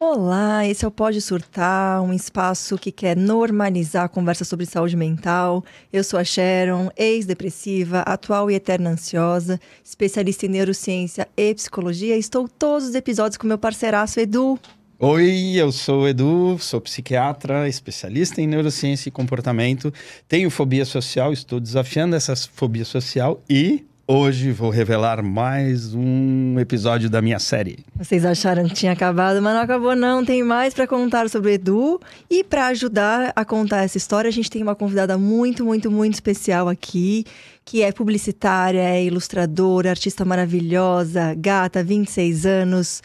Olá, 0.00 0.64
esse 0.64 0.84
é 0.84 0.88
o 0.88 0.92
Pode 0.92 1.20
Surtar, 1.20 2.00
um 2.00 2.12
espaço 2.12 2.78
que 2.78 2.92
quer 2.92 3.16
normalizar 3.16 4.04
a 4.04 4.08
conversa 4.08 4.44
sobre 4.44 4.64
saúde 4.64 4.96
mental. 4.96 5.64
Eu 5.92 6.04
sou 6.04 6.20
a 6.20 6.22
Sharon, 6.22 6.88
ex-depressiva, 6.96 8.02
atual 8.02 8.48
e 8.48 8.54
eterna 8.54 8.90
ansiosa, 8.90 9.58
especialista 9.84 10.46
em 10.46 10.50
neurociência 10.50 11.26
e 11.36 11.52
psicologia. 11.52 12.16
Estou 12.16 12.48
todos 12.48 12.90
os 12.90 12.94
episódios 12.94 13.36
com 13.36 13.48
meu 13.48 13.58
parceiraço 13.58 14.20
Edu. 14.20 14.56
Oi, 15.00 15.54
eu 15.56 15.72
sou 15.72 16.02
o 16.02 16.08
Edu, 16.08 16.56
sou 16.60 16.80
psiquiatra, 16.80 17.68
especialista 17.68 18.40
em 18.40 18.46
neurociência 18.46 19.08
e 19.08 19.12
comportamento. 19.12 19.92
Tenho 20.28 20.48
fobia 20.48 20.84
social, 20.84 21.32
estou 21.32 21.58
desafiando 21.58 22.14
essa 22.14 22.36
fobia 22.36 22.84
social 22.84 23.42
e 23.50 23.84
Hoje 24.10 24.52
vou 24.52 24.70
revelar 24.70 25.22
mais 25.22 25.92
um 25.92 26.58
episódio 26.58 27.10
da 27.10 27.20
minha 27.20 27.38
série. 27.38 27.84
Vocês 27.94 28.24
acharam 28.24 28.66
que 28.66 28.72
tinha 28.72 28.92
acabado, 28.92 29.42
mas 29.42 29.52
não 29.52 29.60
acabou 29.60 29.94
não. 29.94 30.24
Tem 30.24 30.42
mais 30.42 30.72
para 30.72 30.86
contar 30.86 31.28
sobre 31.28 31.50
o 31.50 31.52
Edu 31.52 32.00
e 32.30 32.42
para 32.42 32.68
ajudar 32.68 33.34
a 33.36 33.44
contar 33.44 33.84
essa 33.84 33.98
história, 33.98 34.26
a 34.26 34.32
gente 34.32 34.50
tem 34.50 34.62
uma 34.62 34.74
convidada 34.74 35.18
muito, 35.18 35.62
muito, 35.62 35.90
muito 35.90 36.14
especial 36.14 36.70
aqui, 36.70 37.26
que 37.66 37.82
é 37.82 37.92
publicitária, 37.92 38.80
é 38.80 39.04
ilustradora, 39.04 39.90
artista 39.90 40.24
maravilhosa, 40.24 41.34
gata, 41.36 41.84
26 41.84 42.46
anos. 42.46 43.02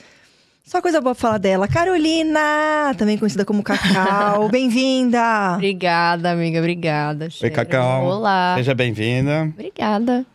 Só 0.64 0.82
coisa 0.82 1.02
boa 1.02 1.14
pra 1.14 1.22
falar 1.22 1.38
dela. 1.38 1.68
Carolina, 1.68 2.96
também 2.98 3.18
conhecida 3.18 3.44
como 3.44 3.62
Cacau. 3.62 4.48
Bem-vinda! 4.48 5.56
Obrigada, 5.56 6.32
amiga, 6.32 6.60
obrigada. 6.60 7.28
Oi, 7.44 7.50
Cacau. 7.50 8.06
Olá. 8.06 8.54
Seja 8.56 8.74
bem-vinda. 8.74 9.52
Obrigada. 9.54 10.26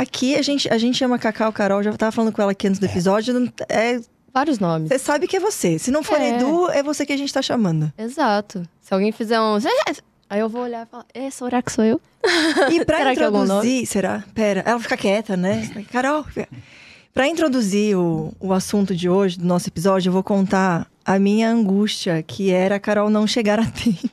Aqui 0.00 0.34
a 0.36 0.42
gente, 0.42 0.68
a 0.72 0.78
gente 0.78 0.96
chama 0.96 1.18
Cacau 1.18 1.52
Carol, 1.52 1.82
já 1.82 1.92
tava 1.92 2.12
falando 2.12 2.32
com 2.32 2.42
ela 2.42 2.52
aqui 2.52 2.66
antes 2.68 2.78
do 2.80 2.86
episódio. 2.86 3.32
não- 3.34 3.52
É, 3.68 4.00
Vários 4.32 4.58
nomes. 4.58 4.88
você 4.88 4.98
sabe 4.98 5.26
que 5.26 5.36
é 5.36 5.40
você. 5.40 5.78
Se 5.78 5.90
não 5.90 6.02
for 6.02 6.20
É. 6.20 6.36
Edu, 6.36 6.68
é 6.70 6.82
você 6.82 7.06
que 7.06 7.12
a 7.12 7.16
gente 7.16 7.32
tá 7.32 7.40
chamando. 7.40 7.92
Exato. 7.96 8.62
Se 8.80 8.92
alguém 8.92 9.10
fizer 9.12 9.40
um. 9.40 9.56
Aí 10.28 10.40
eu 10.40 10.48
vou 10.48 10.62
olhar 10.62 10.86
e 10.86 10.90
falar: 10.90 11.06
É, 11.14 11.30
será 11.30 11.62
que 11.62 11.72
sou 11.72 11.84
eu? 11.84 12.00
E 12.72 12.84
pra 12.84 12.98
Será 12.98 13.10
é 13.10 13.12
introduzir, 13.12 13.86
será? 13.86 14.24
Pera, 14.34 14.62
ela 14.66 14.78
fica 14.80 14.96
quieta, 14.96 15.36
né? 15.36 15.70
Carol, 15.92 16.24
pra 17.14 17.26
introduzir 17.28 17.96
o, 17.96 18.34
o 18.40 18.52
assunto 18.52 18.94
de 18.94 19.08
hoje, 19.08 19.38
do 19.38 19.46
nosso 19.46 19.68
episódio, 19.68 20.08
eu 20.08 20.12
vou 20.12 20.22
contar 20.22 20.86
a 21.04 21.18
minha 21.18 21.48
angústia, 21.48 22.22
que 22.22 22.50
era 22.50 22.74
a 22.76 22.80
Carol 22.80 23.08
não 23.08 23.26
chegar 23.26 23.58
a 23.60 23.64
tempo. 23.64 24.10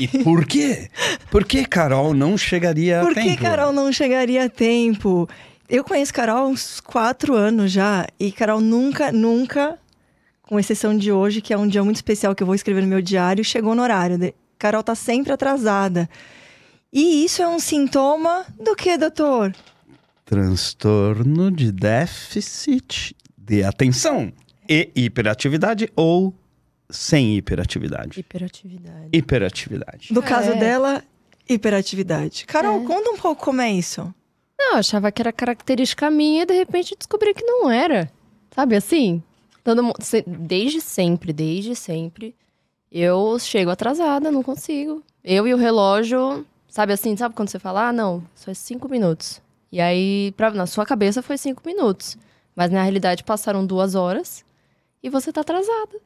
E 0.00 0.06
por 0.22 0.44
quê? 0.44 0.88
Por 1.30 1.44
que 1.44 1.64
Carol 1.64 2.12
não 2.14 2.36
chegaria 2.36 3.00
Por 3.00 3.12
a 3.12 3.14
que 3.14 3.28
tempo? 3.30 3.42
Carol 3.42 3.72
não 3.72 3.92
chegaria 3.92 4.44
a 4.44 4.48
tempo? 4.48 5.28
Eu 5.68 5.84
conheço 5.84 6.12
Carol 6.14 6.36
há 6.38 6.46
uns 6.46 6.80
quatro 6.80 7.34
anos 7.34 7.70
já, 7.72 8.06
e 8.18 8.32
Carol 8.32 8.60
nunca, 8.60 9.12
nunca, 9.12 9.78
com 10.42 10.58
exceção 10.58 10.96
de 10.96 11.12
hoje, 11.12 11.40
que 11.42 11.52
é 11.52 11.58
um 11.58 11.66
dia 11.66 11.84
muito 11.84 11.96
especial 11.96 12.34
que 12.34 12.42
eu 12.42 12.46
vou 12.46 12.54
escrever 12.54 12.80
no 12.82 12.86
meu 12.88 13.02
diário, 13.02 13.44
chegou 13.44 13.74
no 13.74 13.82
horário. 13.82 14.16
De- 14.18 14.34
Carol 14.58 14.82
tá 14.82 14.94
sempre 14.94 15.32
atrasada. 15.32 16.08
E 16.92 17.22
isso 17.24 17.42
é 17.42 17.48
um 17.48 17.58
sintoma 17.58 18.46
do 18.58 18.74
que, 18.74 18.96
doutor? 18.96 19.54
Transtorno 20.24 21.50
de 21.50 21.70
déficit 21.70 23.14
de 23.36 23.62
atenção 23.62 24.32
e 24.68 24.90
hiperatividade 24.94 25.90
ou 25.96 26.34
sem 26.90 27.36
hiperatividade. 27.36 28.20
Hiperatividade. 28.20 29.08
Hiperatividade. 29.12 30.12
No 30.12 30.22
caso 30.22 30.50
É. 30.52 30.56
dela, 30.56 31.02
hiperatividade. 31.48 32.46
Carol, 32.46 32.82
É. 32.82 32.86
conta 32.86 33.10
um 33.10 33.16
pouco 33.16 33.44
como 33.44 33.60
é 33.60 33.70
isso. 33.72 34.12
Não, 34.58 34.72
eu 34.72 34.78
achava 34.78 35.10
que 35.12 35.22
era 35.22 35.32
característica 35.32 36.10
minha 36.10 36.42
e 36.42 36.46
de 36.46 36.54
repente 36.54 36.94
descobri 36.96 37.32
que 37.34 37.44
não 37.44 37.70
era. 37.70 38.10
Sabe 38.54 38.74
assim? 38.76 39.22
Todo 39.62 39.82
mundo. 39.82 39.96
Desde 40.26 40.80
sempre, 40.80 41.32
desde 41.32 41.74
sempre. 41.76 42.34
Eu 42.90 43.38
chego 43.38 43.70
atrasada, 43.70 44.30
não 44.32 44.42
consigo. 44.42 45.02
Eu 45.22 45.46
e 45.46 45.52
o 45.52 45.56
relógio, 45.58 46.44
sabe 46.68 46.92
assim, 46.92 47.16
sabe 47.16 47.34
quando 47.34 47.50
você 47.50 47.58
fala, 47.58 47.88
ah, 47.88 47.92
não, 47.92 48.24
só 48.34 48.50
é 48.50 48.54
cinco 48.54 48.88
minutos. 48.88 49.40
E 49.70 49.80
aí, 49.80 50.32
pra, 50.36 50.50
na 50.50 50.66
sua 50.66 50.86
cabeça 50.86 51.20
foi 51.22 51.36
cinco 51.36 51.62
minutos. 51.66 52.16
Mas 52.56 52.70
na 52.70 52.82
realidade 52.82 53.22
passaram 53.22 53.64
duas 53.64 53.94
horas 53.94 54.42
e 55.02 55.10
você 55.10 55.30
tá 55.32 55.42
atrasada. 55.42 56.00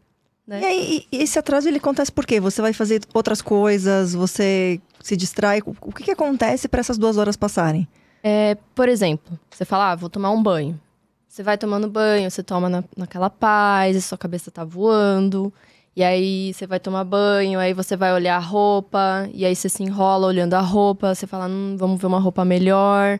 Né? 0.46 0.60
E 0.60 0.64
aí, 0.64 1.06
e 1.12 1.22
esse 1.22 1.38
atraso 1.38 1.68
ele 1.68 1.78
acontece 1.78 2.10
por 2.10 2.26
quê? 2.26 2.40
Você 2.40 2.60
vai 2.60 2.72
fazer 2.72 3.02
outras 3.14 3.40
coisas, 3.40 4.14
você 4.14 4.80
se 5.00 5.16
distrai. 5.16 5.62
O 5.64 5.92
que, 5.92 6.04
que 6.04 6.10
acontece 6.10 6.68
para 6.68 6.80
essas 6.80 6.98
duas 6.98 7.16
horas 7.16 7.36
passarem? 7.36 7.88
É, 8.22 8.56
por 8.74 8.88
exemplo, 8.88 9.38
você 9.50 9.64
fala, 9.64 9.92
ah, 9.92 9.96
vou 9.96 10.08
tomar 10.08 10.30
um 10.30 10.42
banho. 10.42 10.80
Você 11.28 11.42
vai 11.42 11.56
tomando 11.56 11.88
banho, 11.88 12.30
você 12.30 12.42
toma 12.42 12.68
na, 12.68 12.84
naquela 12.96 13.30
paz, 13.30 13.96
e 13.96 14.02
sua 14.02 14.18
cabeça 14.18 14.50
tá 14.50 14.64
voando. 14.64 15.52
E 15.94 16.02
aí 16.02 16.52
você 16.52 16.66
vai 16.66 16.80
tomar 16.80 17.04
banho, 17.04 17.58
aí 17.58 17.72
você 17.72 17.96
vai 17.96 18.12
olhar 18.12 18.36
a 18.36 18.40
roupa, 18.40 19.28
e 19.32 19.44
aí 19.44 19.54
você 19.54 19.68
se 19.68 19.82
enrola 19.82 20.26
olhando 20.26 20.54
a 20.54 20.60
roupa, 20.60 21.14
você 21.14 21.26
fala, 21.26 21.46
hum, 21.46 21.76
vamos 21.78 22.00
ver 22.00 22.06
uma 22.06 22.18
roupa 22.18 22.44
melhor. 22.44 23.18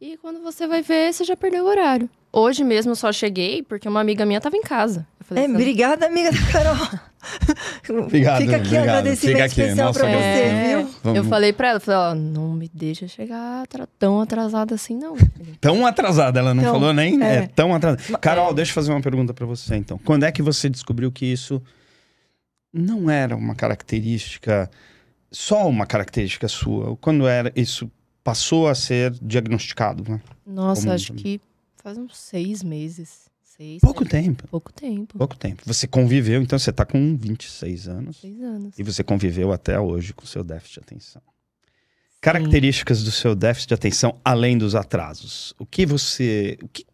E 0.00 0.16
quando 0.18 0.42
você 0.42 0.66
vai 0.66 0.82
ver, 0.82 1.12
você 1.12 1.24
já 1.24 1.36
perdeu 1.36 1.64
o 1.64 1.68
horário. 1.68 2.08
Hoje 2.36 2.64
mesmo 2.64 2.92
eu 2.92 2.96
só 2.96 3.12
cheguei 3.12 3.62
porque 3.62 3.88
uma 3.88 4.00
amiga 4.00 4.26
minha 4.26 4.40
tava 4.40 4.56
em 4.56 4.62
casa. 4.62 5.06
Eu 5.20 5.26
falei, 5.26 5.44
É, 5.44 5.46
assim, 5.46 5.54
obrigada, 5.54 6.06
amiga 6.06 6.32
da 6.32 6.38
Carol. 6.52 7.00
Obrigado, 8.04 8.40
Fica 8.42 8.56
aqui 8.56 8.66
obrigado. 8.66 8.82
agradecimento 8.82 9.32
Fica 9.36 9.44
aqui, 9.46 9.60
especial 9.62 9.86
nossa 9.86 10.00
pra 10.00 10.08
você, 10.10 10.14
É, 10.18 10.76
viu? 10.76 10.90
Vamos- 11.02 11.16
Eu 11.18 11.24
falei 11.24 11.52
pra 11.54 11.68
ela, 11.68 11.76
eu 11.76 11.80
falei, 11.80 12.00
ó, 12.00 12.14
não 12.14 12.52
me 12.52 12.70
deixa 12.74 13.08
chegar 13.08 13.66
tão 13.98 14.20
atrasada 14.20 14.74
assim, 14.74 14.94
não. 14.96 15.16
filha." 15.16 15.54
Tão 15.60 15.86
atrasada, 15.86 16.38
ela 16.40 16.52
não 16.52 16.62
Então, 16.62 16.74
falou 16.74 16.92
nem. 16.92 17.22
é. 17.22 17.34
É. 17.36 17.46
tão 17.46 17.74
atrasada. 17.74 18.18
Carol, 18.18 18.52
deixa 18.52 18.72
eu 18.72 18.74
fazer 18.74 18.90
uma 18.92 19.00
pergunta 19.00 19.32
pra 19.32 19.46
você 19.46 19.74
então. 19.76 19.96
Quando 20.04 20.24
é 20.24 20.32
que 20.32 20.42
você 20.42 20.68
descobriu 20.68 21.10
que 21.10 21.24
isso 21.24 21.62
não 22.72 23.08
era 23.08 23.34
uma 23.36 23.54
característica, 23.54 24.70
só 25.32 25.66
uma 25.66 25.86
característica 25.86 26.46
sua? 26.48 26.94
Quando 26.96 27.26
era 27.26 27.50
isso 27.56 27.90
passou 28.22 28.68
a 28.68 28.74
ser 28.74 29.12
diagnosticado? 29.22 30.04
Né? 30.06 30.20
Nossa, 30.46 30.82
Como- 30.82 30.92
acho 30.94 31.12
que 31.14 31.40
faz 31.84 31.96
uns 31.98 32.16
seis 32.16 32.62
meses. 32.64 33.32
Seis, 33.42 33.80
Pouco 33.80 34.02
sete- 34.02 34.10
tempo. 34.10 34.48
Pouco 34.48 34.72
tempo. 34.72 35.16
Pouco 35.16 35.36
tempo. 35.38 35.62
Você 35.64 35.86
conviveu, 35.86 36.42
então 36.42 36.58
você 36.58 36.72
tá 36.72 36.84
com 36.84 37.16
26 37.16 37.86
anos. 37.86 38.16
Seis 38.20 38.42
anos. 38.42 38.76
E 38.76 38.82
você 38.82 39.04
conviveu 39.04 39.52
até 39.52 39.78
hoje 39.78 40.12
com 40.12 40.26
seu 40.26 40.42
déficit 40.42 40.74
de 40.74 40.80
atenção. 40.80 41.22
Características 42.20 43.04
do 43.04 43.12
seu 43.12 43.34
déficit 43.36 43.68
de 43.68 43.74
atenção 43.74 44.18
além 44.24 44.58
dos 44.58 44.74
atrasos. 44.74 45.54
O 45.58 45.64
que 45.66 45.86
você. 45.86 46.58
O 46.62 46.68
que, 46.68 46.84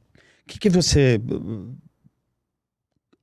que, 0.46 0.58
que 0.58 0.68
você. 0.68 1.18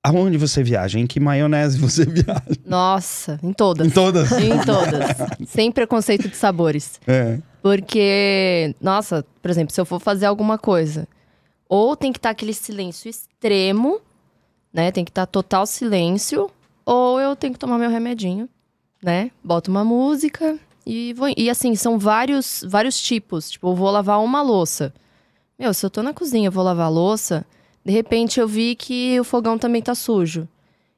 Aonde 0.03 0.37
você 0.37 0.63
viaja? 0.63 0.97
Em 0.99 1.05
que 1.05 1.19
maionese 1.19 1.77
você 1.77 2.05
viaja? 2.09 2.41
Nossa, 2.65 3.39
em 3.43 3.51
todas. 3.51 3.85
Em 3.85 3.89
todas. 3.91 4.31
em 4.31 4.57
todas. 4.63 5.49
Sem 5.49 5.71
preconceito 5.71 6.29
de 6.29 6.35
sabores. 6.37 6.99
É. 7.05 7.39
Porque, 7.61 8.73
nossa, 8.79 9.25
por 9.41 9.51
exemplo, 9.51 9.73
se 9.73 9.81
eu 9.81 9.85
for 9.85 9.99
fazer 9.99 10.25
alguma 10.27 10.57
coisa, 10.57 11.07
ou 11.69 11.95
tem 11.95 12.11
que 12.11 12.19
estar 12.19 12.29
aquele 12.29 12.53
silêncio 12.53 13.09
extremo, 13.09 14.01
né? 14.71 14.91
Tem 14.91 15.03
que 15.03 15.11
estar 15.11 15.25
total 15.25 15.65
silêncio, 15.65 16.49
ou 16.85 17.19
eu 17.19 17.35
tenho 17.35 17.53
que 17.53 17.59
tomar 17.59 17.77
meu 17.77 17.89
remedinho, 17.89 18.47
né? 19.01 19.31
Boto 19.43 19.71
uma 19.71 19.83
música 19.83 20.57
e 20.85 21.13
vou. 21.13 21.27
E 21.35 21.49
assim, 21.49 21.75
são 21.75 21.99
vários, 21.99 22.63
vários 22.67 23.01
tipos. 23.01 23.51
Tipo, 23.51 23.69
eu 23.69 23.75
vou 23.75 23.91
lavar 23.91 24.23
uma 24.23 24.41
louça. 24.41 24.93
Meu, 25.59 25.73
se 25.73 25.85
eu 25.85 25.89
tô 25.89 26.03
na 26.03 26.13
cozinha, 26.13 26.47
eu 26.47 26.51
vou 26.51 26.63
lavar 26.63 26.85
a 26.85 26.89
louça, 26.89 27.45
de 27.83 27.91
repente 27.91 28.39
eu 28.39 28.47
vi 28.47 28.75
que 28.75 29.19
o 29.19 29.23
fogão 29.23 29.57
também 29.57 29.81
tá 29.81 29.95
sujo. 29.95 30.47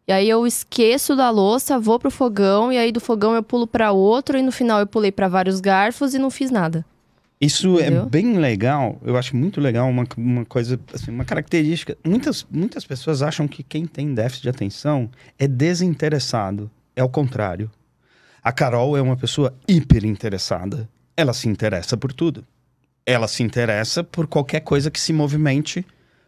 E 0.05 0.11
aí 0.11 0.27
eu 0.27 0.45
esqueço 0.45 1.15
da 1.15 1.29
louça, 1.29 1.79
vou 1.79 1.99
pro 1.99 2.09
fogão, 2.09 2.73
e 2.73 2.77
aí 2.77 2.91
do 2.91 2.99
fogão 2.99 3.35
eu 3.35 3.43
pulo 3.43 3.67
pra 3.67 3.91
outro, 3.91 4.37
e 4.37 4.41
no 4.41 4.51
final 4.51 4.79
eu 4.79 4.87
pulei 4.87 5.11
pra 5.11 5.27
vários 5.27 5.61
garfos 5.61 6.13
e 6.13 6.19
não 6.19 6.29
fiz 6.31 6.51
nada. 6.51 6.83
Isso 7.41 7.79
é 7.79 7.83
Entendeu? 7.83 8.05
bem 8.05 8.37
legal. 8.37 8.99
Eu 9.03 9.15
acho 9.15 9.35
muito 9.35 9.61
legal 9.61 9.87
uma, 9.89 10.05
uma 10.17 10.43
coisa, 10.45 10.77
assim, 10.93 11.09
uma 11.09 11.23
característica. 11.23 11.97
Muitas, 12.05 12.45
muitas 12.51 12.83
pessoas 12.85 13.21
acham 13.21 13.47
que 13.47 13.63
quem 13.63 13.85
tem 13.85 14.13
déficit 14.13 14.43
de 14.43 14.49
atenção 14.49 15.09
é 15.37 15.47
desinteressado. 15.47 16.69
É 16.95 17.03
o 17.03 17.07
contrário. 17.07 17.71
A 18.43 18.51
Carol 18.51 18.97
é 18.97 19.01
uma 19.01 19.15
pessoa 19.15 19.53
hiper 19.67 20.03
interessada. 20.05 20.89
Ela 21.15 21.33
se 21.33 21.47
interessa 21.47 21.95
por 21.95 22.11
tudo. 22.11 22.45
Ela 23.05 23.27
se 23.27 23.41
interessa 23.41 24.03
por 24.03 24.27
qualquer 24.27 24.59
coisa 24.59 24.91
que 24.91 24.99
se 24.99 25.13
movimente 25.13 25.85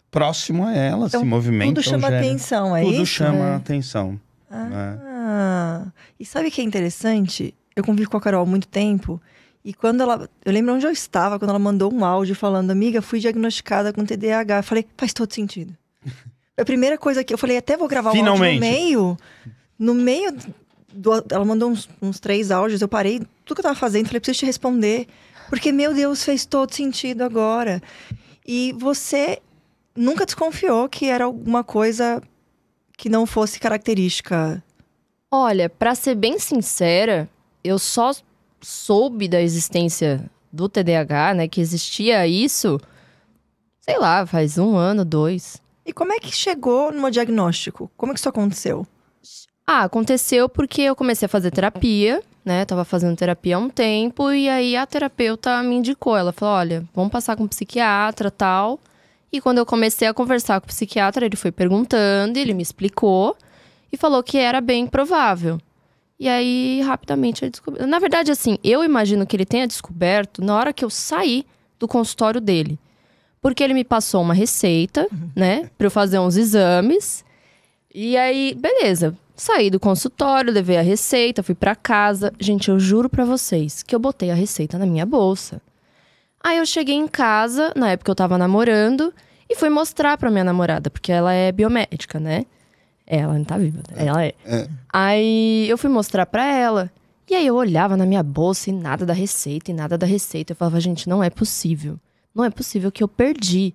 próximo 0.10 0.66
a 0.66 0.74
ela, 0.74 1.08
Então, 1.08 1.22
se 1.22 1.26
movimenta. 1.28 1.74
Tudo 1.76 1.84
chama 1.84 2.08
gera- 2.10 2.20
atenção, 2.20 2.76
é 2.76 2.82
Tudo 2.84 2.94
isso? 2.96 3.06
chama 3.06 3.46
É. 3.50 3.56
atenção. 3.56 4.20
né? 4.50 5.00
Ah, 5.04 5.88
e 6.20 6.26
sabe 6.26 6.48
o 6.48 6.52
que 6.52 6.60
é 6.60 6.64
interessante? 6.64 7.54
Eu 7.76 7.84
convivo 7.84 8.10
com 8.10 8.18
a 8.18 8.22
Carol 8.22 8.44
há 8.44 8.46
muito 8.46 8.68
tempo. 8.68 9.22
E 9.64 9.74
quando 9.74 10.02
ela. 10.02 10.30
Eu 10.44 10.52
lembro 10.52 10.74
onde 10.74 10.86
eu 10.86 10.92
estava, 10.92 11.38
quando 11.38 11.50
ela 11.50 11.60
mandou 11.60 11.94
um 11.94 12.04
áudio 12.04 12.36
falando, 12.36 12.72
amiga, 12.72 13.02
fui 13.02 13.20
diagnosticada 13.20 13.94
com 13.94 14.04
TDAH. 14.06 14.58
Eu 14.60 14.64
falei, 14.64 14.86
faz 14.98 15.14
todo 15.14 15.32
sentido. 15.34 15.76
a 16.58 16.66
primeira 16.66 16.98
coisa 16.98 17.24
que 17.24 17.34
eu 17.34 17.38
falei, 17.38 17.58
até 17.58 17.78
vou 17.78 17.88
gravar 17.88 18.10
um 18.10 18.12
áudio 18.12 18.24
Finalmente. 18.24 18.56
no 18.56 18.60
meio. 18.62 19.18
No 19.78 19.94
meio 19.94 20.36
do- 20.94 21.26
ela 21.32 21.46
mandou 21.46 21.70
uns, 21.70 21.88
uns 22.02 22.20
três 22.20 22.50
áudios, 22.52 22.82
eu 22.82 22.88
parei 22.88 23.20
tudo 23.46 23.56
que 23.56 23.60
eu 23.62 23.64
tava 23.64 23.76
fazendo, 23.76 24.08
falei, 24.08 24.20
preciso 24.20 24.40
te 24.40 24.46
responder. 24.46 25.08
Porque, 25.50 25.72
meu 25.72 25.94
Deus, 25.94 26.24
fez 26.24 26.46
todo 26.46 26.74
sentido 26.74 27.24
agora. 27.24 27.82
E 28.48 28.74
você 28.80 29.40
nunca 29.96 30.26
desconfiou 30.26 30.88
que 30.90 31.06
era 31.08 31.26
alguma 31.26 31.64
coisa 31.64 32.22
que 32.98 33.10
não 33.10 33.26
fosse 33.26 33.60
característica? 33.60 34.64
Olha, 35.30 35.70
pra 35.70 35.94
ser 35.96 36.16
bem 36.16 36.40
sincera, 36.40 37.30
eu 37.64 37.78
só 37.78 38.12
soube 38.62 39.28
da 39.28 39.42
existência 39.42 40.30
do 40.52 40.70
TDAH, 40.70 41.34
né? 41.34 41.48
Que 41.48 41.62
existia 41.62 42.28
isso, 42.28 42.80
sei 43.80 43.98
lá, 43.98 44.26
faz 44.26 44.58
um 44.58 44.76
ano, 44.76 45.04
dois. 45.04 45.62
E 45.86 45.92
como 45.92 46.14
é 46.14 46.20
que 46.20 46.32
chegou 46.32 46.92
no 46.92 47.10
diagnóstico? 47.10 47.92
Como 47.98 48.12
é 48.12 48.14
que 48.14 48.20
isso 48.20 48.30
aconteceu? 48.30 48.86
Ah, 49.66 49.84
aconteceu 49.84 50.50
porque 50.50 50.82
eu 50.82 50.96
comecei 50.96 51.26
a 51.26 51.30
fazer 51.30 51.52
terapia, 51.52 52.22
né? 52.44 52.66
Tava 52.66 52.84
fazendo 52.84 53.16
terapia 53.16 53.56
há 53.56 53.60
um 53.60 53.70
tempo 53.70 54.32
e 54.32 54.50
aí 54.50 54.76
a 54.76 54.86
terapeuta 54.86 55.62
me 55.64 55.76
indicou. 55.76 56.18
Ela 56.18 56.32
falou: 56.32 56.56
olha, 56.56 56.84
vamos 56.94 57.12
passar 57.12 57.36
com 57.36 57.44
um 57.44 57.48
psiquiatra 57.48 58.30
tal. 58.30 58.80
E 59.32 59.40
quando 59.40 59.60
eu 59.60 59.66
comecei 59.66 60.08
a 60.08 60.14
conversar 60.14 60.60
com 60.60 60.66
o 60.66 60.68
psiquiatra, 60.68 61.26
ele 61.26 61.38
foi 61.38 61.52
perguntando, 61.52 62.38
ele 62.38 62.54
me 62.54 62.62
explicou 62.62 63.36
e 63.92 63.96
falou 63.96 64.22
que 64.22 64.38
era 64.38 64.60
bem 64.60 64.86
provável. 64.86 65.58
E 66.22 66.30
aí, 66.30 66.82
rapidamente, 66.82 67.44
ele 67.44 67.50
descobriu. 67.50 67.88
Na 67.88 67.98
verdade, 67.98 68.30
assim, 68.30 68.60
eu 68.64 68.84
imagino 68.84 69.26
que 69.26 69.36
ele 69.36 69.44
tenha 69.44 69.66
descoberto 69.66 70.40
na 70.40 70.56
hora 70.56 70.72
que 70.72 70.86
eu 70.86 70.90
saí 70.92 71.44
do 71.80 71.88
consultório 71.88 72.40
dele. 72.40 72.78
Porque 73.42 73.64
ele 73.64 73.74
me 73.74 73.84
passou 73.84 74.22
uma 74.22 74.36
receita, 74.36 75.08
né, 75.36 75.72
pra 75.80 75.88
eu 75.88 75.90
fazer 75.90 76.20
uns 76.20 76.38
exames. 76.38 77.26
E 77.92 78.16
aí, 78.16 78.54
beleza. 78.54 79.18
Saí 79.36 79.72
do 79.72 79.80
consultório, 79.80 80.54
levei 80.54 80.78
a 80.78 80.84
receita, 80.84 81.42
fui 81.42 81.56
pra 81.56 81.76
casa. 81.76 82.32
Gente, 82.40 82.70
eu 82.70 82.80
juro 82.80 83.10
pra 83.10 83.26
vocês 83.26 83.82
que 83.82 83.96
eu 83.96 84.00
botei 84.00 84.30
a 84.30 84.36
receita 84.36 84.78
na 84.78 84.86
minha 84.86 85.08
bolsa. 85.08 85.60
Aí 86.40 86.60
eu 86.60 86.68
cheguei 86.68 86.94
em 86.94 87.08
casa, 87.08 87.74
na 87.76 87.90
época 87.90 88.12
eu 88.12 88.16
tava 88.16 88.38
namorando, 88.38 89.12
e 89.50 89.56
fui 89.56 89.72
mostrar 89.72 90.20
pra 90.20 90.30
minha 90.30 90.44
namorada, 90.44 90.92
porque 90.92 91.12
ela 91.12 91.34
é 91.34 91.52
biomédica, 91.52 92.20
né? 92.20 92.46
Ela 93.06 93.34
não 93.34 93.44
tá 93.44 93.58
viva, 93.58 93.80
né? 93.90 94.06
ela 94.06 94.26
é. 94.26 94.34
Aí 94.92 95.68
eu 95.70 95.78
fui 95.78 95.90
mostrar 95.90 96.26
pra 96.26 96.46
ela. 96.46 96.92
E 97.30 97.36
aí 97.36 97.48
eu 97.48 97.56
olhava 97.56 97.96
na 97.96 98.06
minha 98.06 98.22
bolsa 98.22 98.70
e 98.70 98.74
nada 98.74 99.06
da 99.06 99.14
receita, 99.14 99.72
e 99.72 99.74
nada 99.74 99.98
da 99.98 100.06
receita. 100.06 100.52
Eu 100.52 100.56
falava, 100.56 100.80
gente, 100.80 101.08
não 101.08 101.24
é 101.24 101.30
possível. 101.30 101.98
Não 102.36 102.44
é 102.44 102.50
possível 102.50 102.92
que 102.92 103.04
eu 103.04 103.08
perdi. 103.08 103.74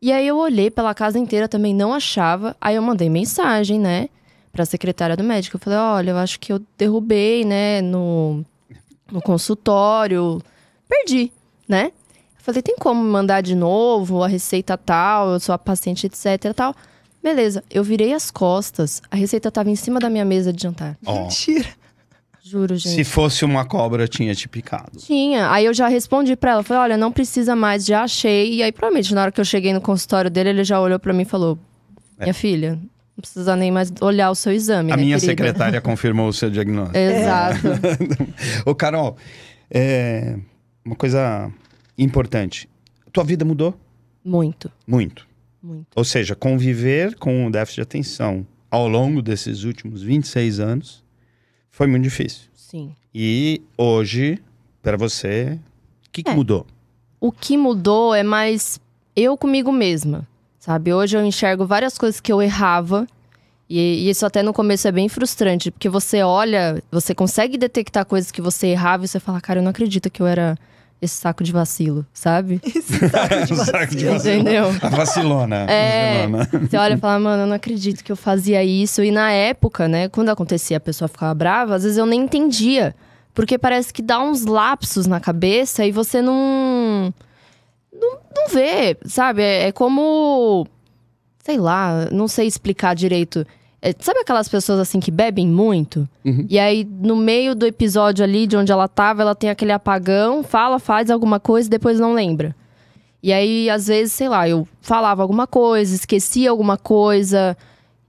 E 0.00 0.12
aí 0.12 0.26
eu 0.26 0.36
olhei 0.36 0.70
pela 0.70 0.94
casa 0.94 1.18
inteira, 1.18 1.48
também 1.48 1.74
não 1.74 1.92
achava. 1.92 2.56
Aí 2.60 2.76
eu 2.76 2.82
mandei 2.82 3.08
mensagem, 3.08 3.80
né, 3.80 4.08
pra 4.52 4.64
secretária 4.64 5.16
do 5.16 5.24
médico. 5.24 5.56
Eu 5.56 5.60
falei, 5.60 5.78
olha, 5.78 6.10
eu 6.10 6.18
acho 6.18 6.38
que 6.38 6.52
eu 6.52 6.60
derrubei, 6.76 7.44
né, 7.44 7.80
no, 7.80 8.44
no 9.10 9.22
consultório. 9.22 10.42
Perdi, 10.88 11.32
né? 11.66 11.86
Eu 11.86 12.44
falei, 12.44 12.62
tem 12.62 12.76
como 12.76 13.02
mandar 13.02 13.40
de 13.40 13.54
novo 13.54 14.22
a 14.22 14.28
receita 14.28 14.76
tal, 14.76 15.30
eu 15.30 15.40
sou 15.40 15.54
a 15.54 15.58
paciente, 15.58 16.06
etc, 16.06 16.52
tal. 16.54 16.74
Beleza, 17.24 17.64
eu 17.70 17.82
virei 17.82 18.12
as 18.12 18.30
costas, 18.30 19.00
a 19.10 19.16
receita 19.16 19.50
tava 19.50 19.70
em 19.70 19.76
cima 19.76 19.98
da 19.98 20.10
minha 20.10 20.26
mesa 20.26 20.52
de 20.52 20.62
jantar. 20.62 20.98
Ó, 21.06 21.22
Mentira. 21.22 21.66
Juro, 22.42 22.76
gente. 22.76 22.96
se 22.96 23.04
fosse 23.04 23.42
uma 23.46 23.64
cobra, 23.64 24.06
tinha 24.06 24.34
te 24.34 24.46
picado. 24.46 24.98
Tinha. 24.98 25.50
Aí 25.50 25.64
eu 25.64 25.72
já 25.72 25.88
respondi 25.88 26.36
pra 26.36 26.50
ela, 26.50 26.62
falei, 26.62 26.82
olha, 26.82 26.96
não 26.98 27.10
precisa 27.10 27.56
mais, 27.56 27.86
já 27.86 28.02
achei. 28.02 28.56
E 28.56 28.62
aí, 28.62 28.70
provavelmente, 28.70 29.14
na 29.14 29.22
hora 29.22 29.32
que 29.32 29.40
eu 29.40 29.44
cheguei 29.46 29.72
no 29.72 29.80
consultório 29.80 30.30
dele, 30.30 30.50
ele 30.50 30.64
já 30.64 30.78
olhou 30.78 30.98
pra 30.98 31.14
mim 31.14 31.22
e 31.22 31.24
falou: 31.24 31.58
Minha 32.20 32.34
filha, 32.34 32.72
não 32.72 33.22
precisa 33.22 33.56
nem 33.56 33.70
mais 33.70 33.90
olhar 34.02 34.30
o 34.30 34.34
seu 34.34 34.52
exame. 34.52 34.92
A 34.92 34.96
né, 34.98 35.02
minha 35.02 35.18
querida?" 35.18 35.32
secretária 35.32 35.80
confirmou 35.80 36.28
o 36.28 36.32
seu 36.34 36.50
diagnóstico. 36.50 36.98
Exato. 36.98 37.58
Ô, 38.68 38.74
Carol, 38.74 39.16
é, 39.70 40.36
uma 40.84 40.94
coisa 40.94 41.50
importante. 41.96 42.68
Tua 43.10 43.24
vida 43.24 43.46
mudou 43.46 43.74
Muito, 44.22 44.70
muito. 44.86 45.26
Muito. 45.64 45.86
Ou 45.96 46.04
seja, 46.04 46.34
conviver 46.34 47.16
com 47.16 47.46
o 47.46 47.50
déficit 47.50 47.76
de 47.76 47.82
atenção 47.82 48.46
ao 48.70 48.88
longo 48.88 49.22
desses 49.22 49.64
últimos 49.64 50.02
26 50.02 50.60
anos 50.60 51.02
foi 51.70 51.86
muito 51.86 52.02
difícil. 52.04 52.42
Sim. 52.54 52.94
E 53.14 53.62
hoje, 53.78 54.38
para 54.82 54.96
você, 54.96 55.58
o 56.06 56.10
que, 56.10 56.22
que 56.22 56.30
É. 56.30 56.34
mudou? 56.34 56.66
O 57.20 57.32
que 57.32 57.56
mudou 57.56 58.14
é 58.14 58.22
mais 58.22 58.78
eu 59.16 59.36
comigo 59.36 59.72
mesma, 59.72 60.26
sabe? 60.58 60.92
Hoje 60.92 61.16
eu 61.16 61.24
enxergo 61.24 61.64
várias 61.66 61.96
coisas 61.96 62.20
que 62.20 62.32
eu 62.32 62.42
errava. 62.42 63.06
E, 63.70 63.78
e 64.06 64.10
isso 64.10 64.26
até 64.26 64.42
no 64.42 64.52
começo 64.52 64.86
é 64.86 64.92
bem 64.92 65.08
frustrante, 65.08 65.70
porque 65.70 65.88
você 65.88 66.22
olha, 66.22 66.82
você 66.90 67.14
consegue 67.14 67.56
detectar 67.56 68.04
coisas 68.04 68.30
que 68.30 68.42
você 68.42 68.66
errava 68.68 69.04
e 69.04 69.08
você 69.08 69.18
fala, 69.18 69.40
cara, 69.40 69.60
eu 69.60 69.62
não 69.62 69.70
acredito 69.70 70.10
que 70.10 70.20
eu 70.20 70.26
era 70.26 70.58
esse 71.04 71.14
saco 71.16 71.44
de 71.44 71.52
vacilo, 71.52 72.04
sabe? 72.12 72.60
Esse 72.66 73.08
saco 73.08 73.46
de 73.46 73.56
Saco 73.64 73.94
de 73.94 74.04
vacilo. 74.06 74.12
vacilo. 74.12 74.34
Entendeu? 74.34 74.64
A 74.82 74.88
vacilona. 74.88 75.56
É. 75.70 76.26
Vacilona. 76.26 76.68
Você 76.68 76.76
olha 76.76 76.94
e 76.94 76.98
fala, 76.98 77.18
mano, 77.18 77.42
eu 77.42 77.46
não 77.46 77.54
acredito 77.56 78.02
que 78.02 78.10
eu 78.12 78.16
fazia 78.16 78.62
isso. 78.64 79.02
E 79.02 79.10
na 79.10 79.30
época, 79.30 79.86
né, 79.88 80.08
quando 80.08 80.28
acontecia 80.30 80.76
a 80.76 80.80
pessoa 80.80 81.08
ficava 81.08 81.34
brava, 81.34 81.74
às 81.74 81.82
vezes 81.82 81.98
eu 81.98 82.06
nem 82.06 82.20
entendia. 82.22 82.94
Porque 83.34 83.58
parece 83.58 83.92
que 83.92 84.00
dá 84.00 84.20
uns 84.20 84.44
lapsos 84.44 85.06
na 85.06 85.18
cabeça 85.20 85.84
e 85.84 85.90
você 85.90 86.22
não. 86.22 87.12
Não, 87.92 88.18
não 88.34 88.48
vê, 88.48 88.96
sabe? 89.06 89.42
É, 89.42 89.68
é 89.68 89.72
como. 89.72 90.66
Sei 91.44 91.58
lá, 91.58 92.08
não 92.10 92.26
sei 92.28 92.46
explicar 92.46 92.94
direito. 92.94 93.46
É, 93.86 93.94
sabe 93.98 94.20
aquelas 94.20 94.48
pessoas 94.48 94.80
assim 94.80 94.98
que 94.98 95.10
bebem 95.10 95.46
muito? 95.46 96.08
Uhum. 96.24 96.46
E 96.48 96.58
aí, 96.58 96.84
no 96.84 97.14
meio 97.14 97.54
do 97.54 97.66
episódio 97.66 98.24
ali 98.24 98.46
de 98.46 98.56
onde 98.56 98.72
ela 98.72 98.88
tava, 98.88 99.20
ela 99.20 99.34
tem 99.34 99.50
aquele 99.50 99.72
apagão, 99.72 100.42
fala, 100.42 100.78
faz 100.78 101.10
alguma 101.10 101.38
coisa 101.38 101.68
e 101.68 101.70
depois 101.70 102.00
não 102.00 102.14
lembra. 102.14 102.56
E 103.22 103.30
aí, 103.30 103.68
às 103.68 103.88
vezes, 103.88 104.14
sei 104.14 104.26
lá, 104.26 104.48
eu 104.48 104.66
falava 104.80 105.20
alguma 105.20 105.46
coisa, 105.46 105.94
esquecia 105.94 106.48
alguma 106.48 106.78
coisa 106.78 107.54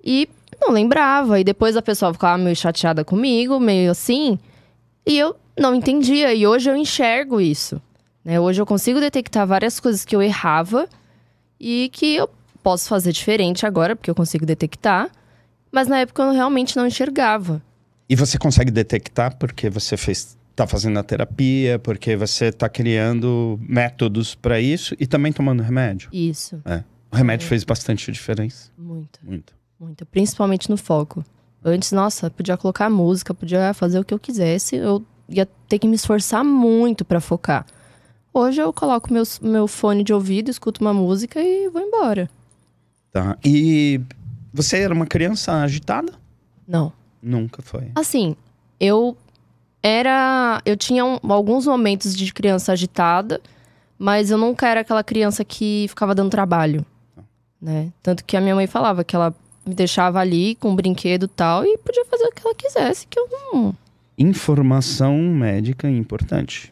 e 0.01 0.29
não 0.61 0.71
lembrava. 0.71 1.41
E 1.41 1.43
depois 1.43 1.75
a 1.75 1.81
pessoa 1.81 2.13
ficava 2.13 2.37
meio 2.37 2.55
chateada 2.55 3.03
comigo, 3.03 3.59
meio 3.59 3.91
assim. 3.91 4.39
E 5.05 5.19
eu 5.19 5.35
não 5.59 5.75
entendia. 5.75 6.33
E 6.33 6.47
hoje 6.47 6.69
eu 6.69 6.77
enxergo 6.77 7.41
isso. 7.41 7.81
Né? 8.23 8.39
Hoje 8.39 8.61
eu 8.61 8.65
consigo 8.65 9.01
detectar 9.01 9.45
várias 9.45 9.77
coisas 9.77 10.05
que 10.05 10.15
eu 10.15 10.21
errava 10.21 10.87
e 11.59 11.89
que 11.91 12.15
eu 12.15 12.29
posso 12.63 12.87
fazer 12.87 13.11
diferente 13.11 13.65
agora, 13.65 13.93
porque 13.93 14.09
eu 14.09 14.15
consigo 14.15 14.45
detectar. 14.45 15.11
Mas 15.75 15.89
na 15.89 15.99
época 15.99 16.23
eu 16.23 16.31
realmente 16.31 16.77
não 16.77 16.87
enxergava. 16.87 17.61
E 18.07 18.15
você 18.15 18.37
consegue 18.37 18.71
detectar 18.71 19.35
porque 19.35 19.69
você 19.69 19.97
fez, 19.97 20.37
tá 20.55 20.65
fazendo 20.65 20.97
a 20.97 21.03
terapia, 21.03 21.77
porque 21.77 22.15
você 22.15 22.49
tá 22.49 22.69
criando 22.69 23.59
métodos 23.61 24.35
para 24.35 24.57
isso 24.61 24.95
e 24.97 25.05
também 25.05 25.33
tomando 25.33 25.61
remédio. 25.61 26.07
Isso, 26.13 26.61
O 27.11 27.15
remédio 27.17 27.45
fez 27.45 27.65
bastante 27.65 28.09
diferença. 28.09 28.71
muito. 28.77 29.19
Muito. 29.21 29.53
Muito, 29.77 30.05
principalmente 30.05 30.69
no 30.69 30.77
foco. 30.77 31.25
Antes, 31.61 31.91
nossa, 31.91 32.31
podia 32.31 32.55
colocar 32.55 32.89
música, 32.89 33.33
podia 33.33 33.73
fazer 33.73 33.99
o 33.99 34.05
que 34.05 34.13
eu 34.13 34.19
quisesse, 34.19 34.77
eu 34.77 35.03
ia 35.27 35.45
ter 35.67 35.77
que 35.77 35.89
me 35.89 35.95
esforçar 35.95 36.45
muito 36.45 37.03
pra 37.03 37.19
focar. 37.19 37.65
Hoje 38.33 38.61
eu 38.61 38.71
coloco 38.71 39.11
meu, 39.11 39.23
meu 39.41 39.67
fone 39.67 40.05
de 40.05 40.13
ouvido, 40.13 40.49
escuto 40.49 40.79
uma 40.79 40.93
música 40.93 41.41
e 41.41 41.67
vou 41.67 41.81
embora. 41.81 42.29
Tá. 43.11 43.37
E 43.43 43.99
você 44.55 44.77
era 44.79 44.93
uma 44.93 45.05
criança 45.05 45.61
agitada? 45.61 46.13
Não. 46.67 46.91
Nunca 47.21 47.61
foi. 47.61 47.91
Assim, 47.95 48.35
eu 48.79 49.17
era. 49.83 50.61
Eu 50.65 50.75
tinha 50.77 51.03
um- 51.05 51.19
alguns 51.31 51.65
momentos 51.67 52.15
de 52.15 52.33
criança 52.33 52.71
agitada, 52.71 53.41
mas 53.97 54.31
eu 54.31 54.37
nunca 54.37 54.67
era 54.67 54.81
aquela 54.81 55.03
criança 55.03 55.43
que 55.43 55.85
ficava 55.89 56.15
dando 56.15 56.29
trabalho. 56.29 56.85
Né? 57.61 57.91
Tanto 58.03 58.23
que 58.23 58.37
a 58.37 58.41
minha 58.41 58.55
mãe 58.55 58.67
falava 58.67 59.03
que 59.03 59.15
ela 59.15 59.33
me 59.65 59.73
deixava 59.73 60.19
ali 60.19 60.55
com 60.55 60.69
um 60.71 60.75
brinquedo 60.75 61.23
e 61.25 61.27
tal 61.27 61.63
e 61.65 61.77
podia 61.79 62.05
fazer 62.05 62.25
o 62.25 62.31
que 62.31 62.41
ela 62.45 62.53
quisesse, 62.55 63.07
que 63.07 63.19
eu 63.19 63.27
não. 63.31 63.75
Informação 64.17 65.17
médica 65.17 65.89
importante. 65.89 66.71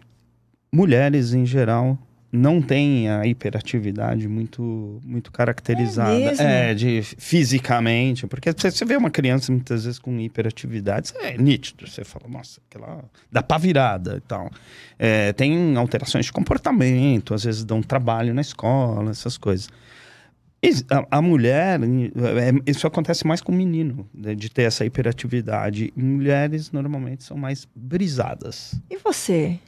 Mulheres, 0.72 1.34
em 1.34 1.46
geral, 1.46 1.98
não 2.34 2.60
têm 2.60 3.08
a 3.08 3.28
hiperatividade 3.28 4.28
muito, 4.28 5.00
muito 5.06 5.32
caracterizada. 5.32 6.34
É? 6.42 6.72
É, 6.72 6.74
de 6.74 7.04
fisicamente. 7.04 8.26
Porque 8.26 8.52
você 8.52 8.72
você 8.72 8.84
vê 8.84 8.98
uma 8.98 9.12
criança 9.12 9.52
muitas 9.52 9.86
vezes 9.86 10.00
com 10.00 10.20
hiperatividade, 10.20 11.14
é 11.22 11.38
nítido. 11.38 11.88
Você 11.88 12.04
fala, 12.04 12.28
nossa, 12.28 12.60
aquela 12.68 13.06
dá 13.32 13.44
pra 13.44 13.60
virada 13.60 14.18
e 14.18 14.22
tal. 14.22 14.50
É, 14.98 15.32
tem 15.34 15.78
alterações 15.78 16.26
de 16.26 16.32
comportamento, 16.32 17.36
às 17.36 17.44
vezes 17.44 17.64
dão 17.64 17.84
trabalho 17.84 18.34
na 18.34 18.42
escola, 18.42 19.12
essas 19.12 19.38
coisas. 19.38 19.70
A, 20.90 21.18
a 21.18 21.22
mulher, 21.22 21.80
é, 21.84 22.72
isso 22.72 22.88
acontece 22.88 23.28
mais 23.28 23.42
com 23.42 23.52
o 23.52 23.56
menino, 23.56 24.10
né, 24.12 24.34
de 24.34 24.50
ter 24.50 24.64
essa 24.64 24.84
hiperatividade. 24.84 25.94
Mulheres 25.96 26.72
normalmente 26.72 27.24
são 27.24 27.38
mais 27.38 27.68
brisadas. 27.76 28.74
E 28.90 28.98
você? 28.98 29.60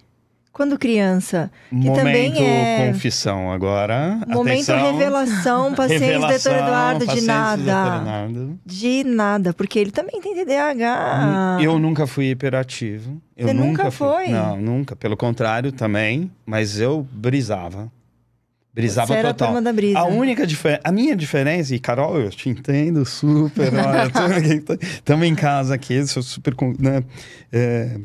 Quando 0.55 0.79
criança? 0.79 1.51
Momento 1.69 1.95
também 1.97 2.33
é- 2.41 2.87
confissão 2.87 3.51
agora. 3.51 4.17
Momento 4.25 4.71
Atenção. 4.71 4.93
revelação, 4.93 5.73
paciente 5.75 5.99
Revelação, 6.01 6.53
Dr. 6.53 6.59
Eduardo, 6.59 7.07
de 7.07 7.21
nada. 7.23 8.29
De 8.65 9.03
nada, 9.03 9.53
porque 9.53 9.77
ele 9.77 9.91
também 9.91 10.21
tem 10.21 10.33
TDAH. 10.33 11.57
Eu 11.61 11.77
nunca 11.77 12.07
fui 12.07 12.29
hiperativo. 12.29 13.21
Eu 13.35 13.47
Você 13.49 13.53
nunca 13.53 13.67
nunca 13.67 13.91
fui. 13.91 14.07
foi? 14.07 14.27
Não, 14.29 14.55
nunca. 14.55 14.95
Pelo 14.95 15.17
contrário 15.17 15.73
também. 15.73 16.31
Mas 16.45 16.79
eu 16.79 17.05
brisava. 17.11 17.91
Brisava 18.73 19.07
Você 19.07 19.13
era 19.19 19.29
a 19.31 19.33
total. 19.33 19.47
turma 19.49 19.61
da 19.61 19.73
brisa. 19.73 19.99
A 19.99 20.05
única 20.05 20.47
diferença, 20.47 20.81
a 20.85 20.91
minha 20.91 21.17
diferença, 21.17 21.75
e 21.75 21.79
Carol, 21.79 22.17
eu 22.17 22.29
te 22.29 22.47
entendo 22.49 23.05
super, 23.05 23.73
olha, 23.73 24.09
estamos 24.81 25.23
em 25.27 25.35
casa 25.35 25.75
aqui, 25.75 26.05
sou 26.07 26.21
super, 26.21 26.53
né, 26.77 27.01
é, 27.53 27.97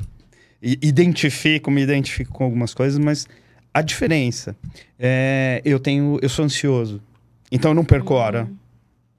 identifico, 0.63 1.71
me 1.71 1.81
identifico 1.83 2.33
com 2.33 2.45
algumas 2.45 2.75
coisas, 2.75 2.99
mas 2.99 3.27
a 3.73 3.83
diferença 3.83 4.57
é, 4.99 5.61
eu 5.65 5.79
tenho, 5.79 6.19
eu 6.21 6.29
sou 6.29 6.45
ansioso, 6.45 7.01
então 7.51 7.71
eu 7.71 7.75
não 7.75 7.85
perco 7.85 8.15
hora 8.15 8.49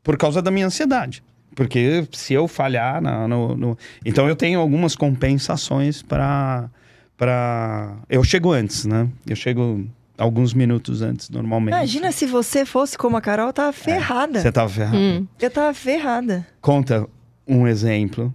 por 0.04 0.18
causa 0.18 0.42
da 0.42 0.52
minha 0.52 0.66
ansiedade, 0.66 1.24
porque 1.56 2.08
se 2.12 2.34
eu 2.34 2.48
falhar, 2.48 3.02
na- 3.02 3.28
no, 3.28 3.56
no- 3.56 3.78
então 4.06 4.28
eu 4.28 4.36
tenho 4.36 4.60
algumas 4.60 4.96
compensações 4.96 6.02
para, 6.02 6.70
para, 7.18 7.96
eu 8.10 8.24
chego 8.24 8.52
antes, 8.52 8.86
né? 8.86 9.08
Eu 9.28 9.36
chego 9.36 9.86
alguns 10.18 10.54
minutos 10.54 11.02
antes 11.02 11.30
normalmente. 11.30 11.74
Imagina 11.74 12.12
se 12.12 12.26
você 12.26 12.66
fosse 12.66 12.98
como 12.98 13.18
a 13.18 13.22
Carol, 13.22 13.48
eu 13.48 13.54
tava 13.54 13.74
ferrada. 13.74 14.40
Você 14.42 14.52
tava 14.52 14.70
ferrado. 14.70 14.98
Hum. 14.98 15.28
Eu 15.40 15.50
tava 15.50 15.74
ferrada. 15.74 16.48
Conta 16.62 17.08
um 17.48 17.68
exemplo 17.68 18.34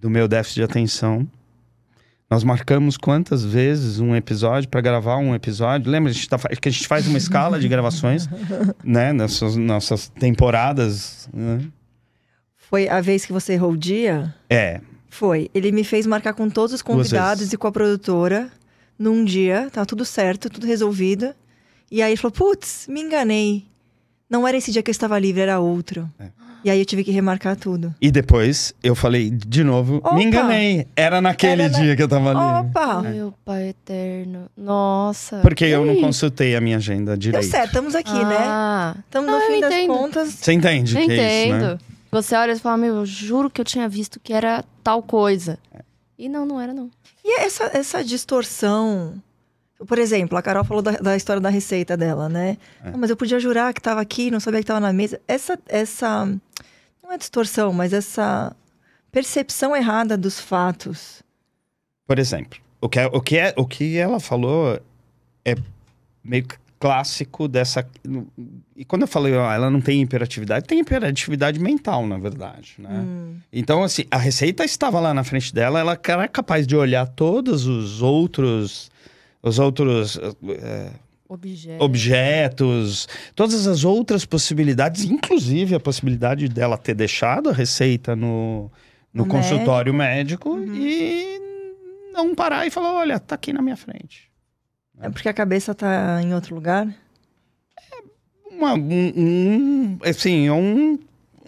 do 0.00 0.08
meu 0.08 0.28
déficit 0.28 0.56
de 0.56 0.62
atenção. 0.62 1.26
Nós 2.30 2.42
marcamos 2.42 2.96
quantas 2.96 3.44
vezes 3.44 4.00
um 4.00 4.14
episódio 4.16 4.68
para 4.68 4.80
gravar 4.80 5.18
um 5.18 5.34
episódio? 5.34 5.90
Lembra 5.90 6.10
a 6.10 6.14
gente 6.14 6.28
tá 6.28 6.38
fa- 6.38 6.48
que 6.48 6.68
a 6.68 6.72
gente 6.72 6.86
faz 6.88 7.06
uma 7.06 7.18
escala 7.18 7.60
de 7.60 7.68
gravações, 7.68 8.28
né? 8.82 9.12
Nessas 9.12 9.56
nossas 9.56 10.08
temporadas. 10.08 11.28
né? 11.32 11.60
Foi 12.56 12.88
a 12.88 13.00
vez 13.00 13.24
que 13.24 13.32
você 13.32 13.52
errou 13.52 13.72
o 13.72 13.76
dia? 13.76 14.34
É, 14.48 14.80
Foi. 15.10 15.48
Ele 15.54 15.70
me 15.70 15.84
fez 15.84 16.06
marcar 16.06 16.32
com 16.34 16.48
todos 16.50 16.72
os 16.74 16.82
convidados 16.82 17.52
e 17.52 17.56
com 17.56 17.66
a 17.68 17.72
produtora 17.72 18.50
num 18.98 19.24
dia, 19.24 19.68
tava 19.70 19.86
tudo 19.86 20.04
certo, 20.04 20.48
tudo 20.50 20.66
resolvido. 20.66 21.32
E 21.90 22.02
aí 22.02 22.10
ele 22.12 22.16
falou: 22.16 22.32
putz, 22.32 22.86
me 22.88 23.00
enganei. 23.00 23.64
Não 24.28 24.48
era 24.48 24.56
esse 24.56 24.72
dia 24.72 24.82
que 24.82 24.90
eu 24.90 24.92
estava 24.92 25.18
livre, 25.18 25.42
era 25.42 25.60
outro. 25.60 26.10
É. 26.18 26.28
E 26.64 26.70
aí 26.70 26.78
eu 26.78 26.84
tive 26.86 27.04
que 27.04 27.10
remarcar 27.10 27.56
tudo. 27.56 27.94
E 28.00 28.10
depois 28.10 28.74
eu 28.82 28.94
falei 28.94 29.28
de 29.30 29.62
novo, 29.62 29.96
Opa! 29.98 30.14
me 30.14 30.24
enganei. 30.24 30.86
Era 30.96 31.20
naquele 31.20 31.62
Era 31.62 31.68
na- 31.72 31.78
dia 31.78 31.94
que 31.94 32.02
eu 32.02 32.08
tava 32.08 32.30
ali. 32.30 32.68
Opa! 32.68 33.02
Meu 33.02 33.34
pai 33.44 33.68
eterno. 33.68 34.46
Nossa. 34.56 35.40
Porque 35.40 35.64
eu 35.66 35.84
não 35.84 36.00
consultei 36.00 36.56
a 36.56 36.60
minha 36.62 36.78
agenda 36.78 37.10
Deu 37.12 37.18
direito. 37.18 37.46
certo, 37.50 37.66
estamos 37.66 37.94
aqui, 37.94 38.12
né? 38.12 38.36
ah, 38.40 38.96
Estamos 39.04 39.30
no 39.30 39.36
Ah, 39.36 39.40
fim 39.46 39.60
das 39.60 39.72
entendo. 39.74 39.88
contas. 39.94 40.28
Você 40.30 40.52
entende 40.54 40.98
Eu 40.98 41.04
que 41.06 41.12
é 41.12 41.14
isso, 41.46 41.54
entendo. 41.54 41.68
né? 41.72 41.78
Você 42.10 42.34
olha 42.36 42.52
e 42.52 42.58
fala, 42.58 42.76
meu, 42.78 42.94
eu 42.96 43.04
juro 43.06 43.50
que 43.50 43.60
eu 43.60 43.64
tinha 43.64 43.88
visto 43.88 44.18
que 44.18 44.32
era 44.32 44.64
tal 44.82 45.02
coisa. 45.02 45.58
E 46.18 46.28
não, 46.28 46.46
não 46.46 46.60
era 46.60 46.72
não. 46.72 46.88
E 47.24 47.40
essa, 47.40 47.70
essa 47.74 48.02
distorção. 48.04 49.14
Por 49.86 49.98
exemplo, 49.98 50.36
a 50.38 50.42
Carol 50.42 50.64
falou 50.64 50.82
da, 50.82 50.92
da 50.92 51.16
história 51.16 51.40
da 51.40 51.48
receita 51.48 51.96
dela, 51.96 52.28
né? 52.28 52.56
É. 52.82 52.90
Mas 52.96 53.10
eu 53.10 53.16
podia 53.16 53.38
jurar 53.38 53.72
que 53.72 53.80
estava 53.80 54.00
aqui, 54.00 54.30
não 54.30 54.40
sabia 54.40 54.60
que 54.60 54.64
estava 54.64 54.80
na 54.80 54.92
mesa. 54.92 55.20
Essa, 55.26 55.58
essa. 55.68 56.26
Não 57.02 57.12
é 57.12 57.18
distorção, 57.18 57.72
mas 57.72 57.92
essa 57.92 58.54
percepção 59.12 59.76
errada 59.76 60.16
dos 60.16 60.40
fatos. 60.40 61.22
Por 62.06 62.18
exemplo, 62.18 62.58
o 62.80 62.88
que, 62.88 62.98
é- 62.98 63.06
o, 63.06 63.20
que 63.20 63.36
é, 63.38 63.54
o 63.56 63.66
que 63.66 63.96
ela 63.96 64.18
falou 64.20 64.80
é 65.44 65.54
meio 66.22 66.46
clássico 66.78 67.48
dessa. 67.48 67.86
E 68.76 68.84
quando 68.84 69.02
eu 69.02 69.08
falei, 69.08 69.34
ó, 69.34 69.50
ela 69.50 69.70
não 69.70 69.80
tem 69.80 70.02
hiperatividade, 70.02 70.66
tem 70.66 70.80
hiperatividade 70.80 71.58
mental, 71.58 72.06
na 72.06 72.18
verdade, 72.18 72.74
né? 72.78 72.90
Hum. 72.90 73.36
Então, 73.52 73.82
assim, 73.82 74.04
a 74.10 74.18
receita 74.18 74.64
estava 74.64 75.00
lá 75.00 75.14
na 75.14 75.24
frente 75.24 75.54
dela, 75.54 75.80
ela 75.80 75.98
era 76.06 76.28
capaz 76.28 76.66
de 76.66 76.76
olhar 76.76 77.06
todos 77.06 77.66
os 77.66 78.02
outros. 78.02 78.90
Os 79.46 79.58
outros 79.58 80.18
eh, 80.18 80.90
Objeto. 81.28 81.82
objetos, 81.84 83.08
todas 83.34 83.66
as 83.66 83.84
outras 83.84 84.24
possibilidades, 84.24 85.04
inclusive 85.04 85.74
a 85.74 85.80
possibilidade 85.80 86.48
dela 86.48 86.78
ter 86.78 86.94
deixado 86.94 87.50
a 87.50 87.52
receita 87.52 88.14
no, 88.16 88.70
no 89.12 89.24
No 89.24 89.26
consultório 89.26 89.92
médico, 89.92 90.50
Uhum. 90.50 90.74
e 90.74 91.40
não 92.12 92.34
parar 92.34 92.66
e 92.66 92.70
falar: 92.70 92.92
olha, 92.94 93.18
tá 93.18 93.34
aqui 93.34 93.52
na 93.52 93.60
minha 93.62 93.76
frente. 93.76 94.30
É 95.00 95.10
porque 95.10 95.28
a 95.28 95.32
cabeça 95.34 95.74
tá 95.74 96.22
em 96.22 96.32
outro 96.34 96.54
lugar? 96.54 96.86
Uma, 98.50 98.74
um, 98.74 99.12
um- 99.16 99.98
assim, 100.04 100.46
é 100.46 100.52
um, 100.52 100.96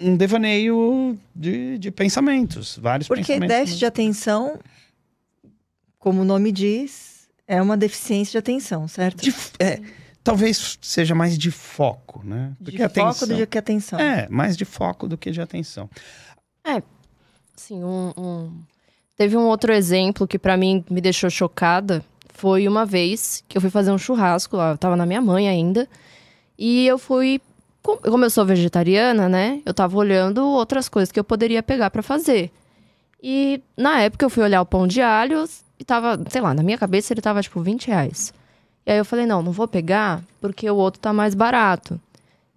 um 0.00 0.16
devaneio 0.16 1.16
de, 1.34 1.78
de 1.78 1.90
pensamentos, 1.92 2.76
vários 2.82 3.06
Porque 3.06 3.22
pensamentos. 3.22 3.56
déficit 3.56 3.78
de 3.78 3.86
atenção, 3.86 4.58
como 5.98 6.22
o 6.22 6.24
nome 6.24 6.50
diz, 6.50 7.05
é 7.46 7.60
uma 7.62 7.76
deficiência 7.76 8.32
de 8.32 8.38
atenção, 8.38 8.86
certo? 8.88 9.22
De 9.22 9.34
é, 9.58 9.80
talvez 10.24 10.78
seja 10.82 11.14
mais 11.14 11.36
de 11.38 11.50
foco, 11.50 12.22
né? 12.24 12.52
De 12.60 12.72
Porque 12.72 12.82
a 12.82 12.88
foco 12.88 13.00
atenção- 13.10 13.28
do 13.38 13.46
que 13.46 13.58
atenção. 13.58 13.98
É, 14.00 14.28
mais 14.28 14.56
de 14.56 14.64
foco 14.64 15.06
do 15.08 15.16
que 15.16 15.30
de 15.30 15.40
atenção. 15.40 15.88
Sim, 17.54 17.82
um, 17.82 18.12
um- 18.18 18.62
Teve 19.16 19.34
um 19.34 19.46
outro 19.46 19.72
exemplo 19.72 20.26
que 20.28 20.38
pra 20.38 20.58
mim 20.58 20.84
me 20.90 21.00
deixou 21.00 21.30
chocada. 21.30 22.04
Foi 22.34 22.68
uma 22.68 22.84
vez 22.84 23.42
que 23.48 23.56
eu 23.56 23.62
fui 23.62 23.70
fazer 23.70 23.90
um 23.90 23.96
churrasco 23.96 24.58
lá, 24.58 24.72
eu 24.72 24.76
tava 24.78 24.94
na 24.94 25.06
minha 25.06 25.22
mãe 25.22 25.48
ainda. 25.48 25.88
E 26.58 26.86
eu 26.86 26.98
fui. 26.98 27.40
com- 27.82 27.96
Como 27.96 28.24
eu 28.26 28.30
sou 28.30 28.44
vegetariana, 28.44 29.26
né? 29.26 29.62
Eu 29.64 29.72
tava 29.72 29.96
olhando 29.96 30.44
outras 30.46 30.86
coisas 30.86 31.10
que 31.10 31.18
eu 31.18 31.24
poderia 31.24 31.62
pegar 31.62 31.88
pra 31.90 32.02
fazer. 32.02 32.50
E 33.22 33.62
na 33.74 34.00
época 34.02 34.26
eu 34.26 34.28
fui 34.30 34.42
olhar 34.42 34.60
o 34.60 34.66
pão 34.66 34.86
de 34.86 35.00
alho 35.00 35.48
e 35.78 35.84
tava, 35.84 36.22
sei 36.30 36.40
lá, 36.40 36.54
na 36.54 36.62
minha 36.62 36.78
cabeça 36.78 37.12
ele 37.12 37.20
tava 37.20 37.42
tipo 37.42 37.60
20 37.60 37.88
reais. 37.88 38.32
E 38.84 38.92
aí 38.92 38.98
eu 38.98 39.04
falei, 39.04 39.26
não, 39.26 39.42
não 39.42 39.52
vou 39.52 39.66
pegar 39.66 40.22
porque 40.40 40.68
o 40.70 40.76
outro 40.76 41.00
tá 41.00 41.12
mais 41.12 41.34
barato. 41.34 42.00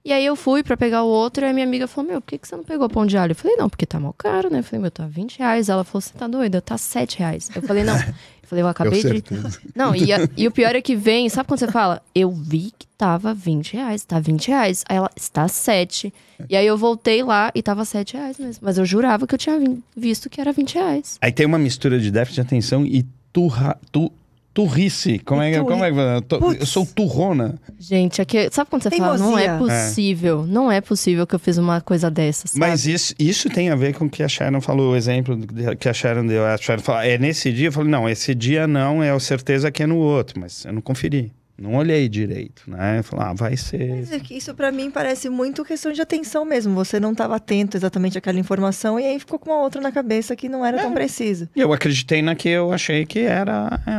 E 0.03 0.13
aí 0.13 0.25
eu 0.25 0.35
fui 0.35 0.63
pra 0.63 0.77
pegar 0.77 1.03
o 1.03 1.07
outro 1.07 1.45
e 1.45 1.49
a 1.49 1.53
minha 1.53 1.65
amiga 1.65 1.87
falou, 1.87 2.09
meu, 2.09 2.21
por 2.21 2.27
que, 2.27 2.37
que 2.37 2.47
você 2.47 2.55
não 2.55 2.63
pegou 2.63 2.89
pão 2.89 3.05
de 3.05 3.17
alho? 3.17 3.31
Eu 3.31 3.35
falei, 3.35 3.57
não, 3.57 3.69
porque 3.69 3.85
tá 3.85 3.99
mal 3.99 4.13
caro, 4.13 4.49
né? 4.49 4.59
Eu 4.59 4.63
falei, 4.63 4.81
meu, 4.81 4.91
tá 4.91 5.05
20 5.05 5.39
reais. 5.39 5.69
Ela 5.69 5.83
falou, 5.83 6.01
você 6.01 6.13
tá 6.13 6.27
doida? 6.27 6.61
Tá 6.61 6.77
7 6.77 7.19
reais. 7.19 7.49
Eu 7.53 7.61
falei, 7.61 7.83
não. 7.83 7.95
Eu 8.49 8.57
falei, 8.57 8.63
eu 8.63 8.67
acabei 8.67 9.01
de... 9.03 9.23
Não, 9.75 9.95
e, 9.95 10.11
a- 10.11 10.27
e 10.35 10.47
o 10.47 10.51
pior 10.51 10.75
é 10.75 10.81
que 10.81 10.95
vem, 10.95 11.29
sabe 11.29 11.47
quando 11.47 11.59
você 11.59 11.67
fala? 11.71 12.01
Eu 12.15 12.31
vi 12.31 12.71
que 12.77 12.87
tava 12.97 13.33
20 13.33 13.73
reais, 13.73 14.03
tá 14.03 14.19
20 14.19 14.47
reais. 14.47 14.83
Aí 14.89 14.97
ela, 14.97 15.09
está 15.15 15.47
7. 15.47 16.11
E 16.49 16.55
aí 16.55 16.65
eu 16.65 16.75
voltei 16.77 17.21
lá 17.23 17.51
e 17.53 17.61
tava 17.61 17.85
7 17.85 18.15
reais 18.17 18.39
mesmo. 18.39 18.61
Mas 18.65 18.77
eu 18.79 18.85
jurava 18.85 19.27
que 19.27 19.35
eu 19.35 19.37
tinha 19.39 19.59
vi- 19.59 19.79
visto 19.95 20.29
que 20.29 20.41
era 20.41 20.51
20 20.51 20.73
reais. 20.75 21.17
Aí 21.21 21.31
tem 21.31 21.45
uma 21.45 21.59
mistura 21.59 21.99
de 21.99 22.09
déficit 22.09 22.35
de 22.35 22.41
atenção 22.41 22.85
e 22.85 23.05
turra, 23.31 23.77
tu, 23.91 24.11
turrice. 24.53 25.19
Como 25.19 25.41
é, 25.41 25.51
que- 25.51 25.57
Turri- 25.57 25.69
como 25.69 25.83
é 25.85 25.91
que 26.21 26.61
eu, 26.61 26.65
sou 26.65 26.85
turrona. 26.85 27.55
Gente, 27.79 28.21
aqui, 28.21 28.49
sabe 28.51 28.69
quando 28.69 28.83
você 28.83 28.91
fala? 28.91 29.17
Não 29.17 29.37
é 29.37 29.47
Teimosia. 29.47 29.75
possível. 29.85 30.45
Não 30.47 30.71
é 30.71 30.81
possível 30.81 31.25
que 31.27 31.35
eu 31.35 31.39
fiz 31.39 31.57
uma 31.57 31.79
coisa 31.81 32.09
dessa, 32.11 32.47
sabe? 32.47 32.59
Mas 32.59 32.85
isso, 32.85 33.13
isso 33.17 33.49
tem 33.49 33.69
a 33.69 33.75
ver 33.75 33.93
com 33.95 34.05
o 34.05 34.09
que 34.09 34.21
a 34.23 34.27
Sharon 34.27 34.61
falou, 34.61 34.91
o 34.93 34.95
exemplo 34.95 35.37
que 35.79 35.87
a 35.89 35.93
Sharon 35.93 36.25
deu. 36.25 36.45
A 36.45 36.57
Sharon 36.57 36.81
falou, 36.81 37.01
é 37.01 37.17
nesse 37.17 37.51
dia? 37.51 37.67
Eu 37.67 37.71
falei, 37.71 37.89
não, 37.89 38.09
esse 38.09 38.33
dia 38.35 38.67
não, 38.67 39.01
é 39.03 39.17
certeza 39.19 39.71
que 39.71 39.83
é 39.83 39.87
no 39.87 39.97
outro. 39.97 40.39
Mas 40.39 40.65
eu 40.65 40.73
não 40.73 40.81
conferi. 40.81 41.31
Não 41.59 41.75
olhei 41.75 42.07
direito, 42.07 42.63
né? 42.67 43.01
Falei, 43.03 43.25
ah, 43.27 43.33
vai 43.33 43.57
ser... 43.57 43.97
Mas 43.97 44.11
é 44.11 44.21
Isso 44.31 44.53
pra 44.53 44.71
mim 44.71 44.89
parece 44.89 45.29
muito 45.29 45.65
questão 45.65 45.91
de 45.91 46.01
atenção 46.01 46.45
mesmo. 46.45 46.73
Você 46.75 46.99
não 46.99 47.11
estava 47.11 47.35
atento 47.35 47.75
exatamente 47.75 48.17
àquela 48.17 48.39
informação 48.39 48.99
e 48.99 49.05
aí 49.05 49.19
ficou 49.19 49.37
com 49.37 49.49
uma 49.51 49.61
outra 49.61 49.81
na 49.81 49.91
cabeça 49.91 50.35
que 50.35 50.47
não 50.47 50.65
era 50.65 50.77
É. 50.77 50.81
tão 50.81 50.93
preciso. 50.93 51.49
E 51.55 51.59
eu 51.59 51.73
acreditei 51.73 52.21
na 52.21 52.33
que 52.35 52.47
eu 52.47 52.71
achei 52.71 53.05
que 53.05 53.19
era 53.19 53.79
é, 53.85 53.91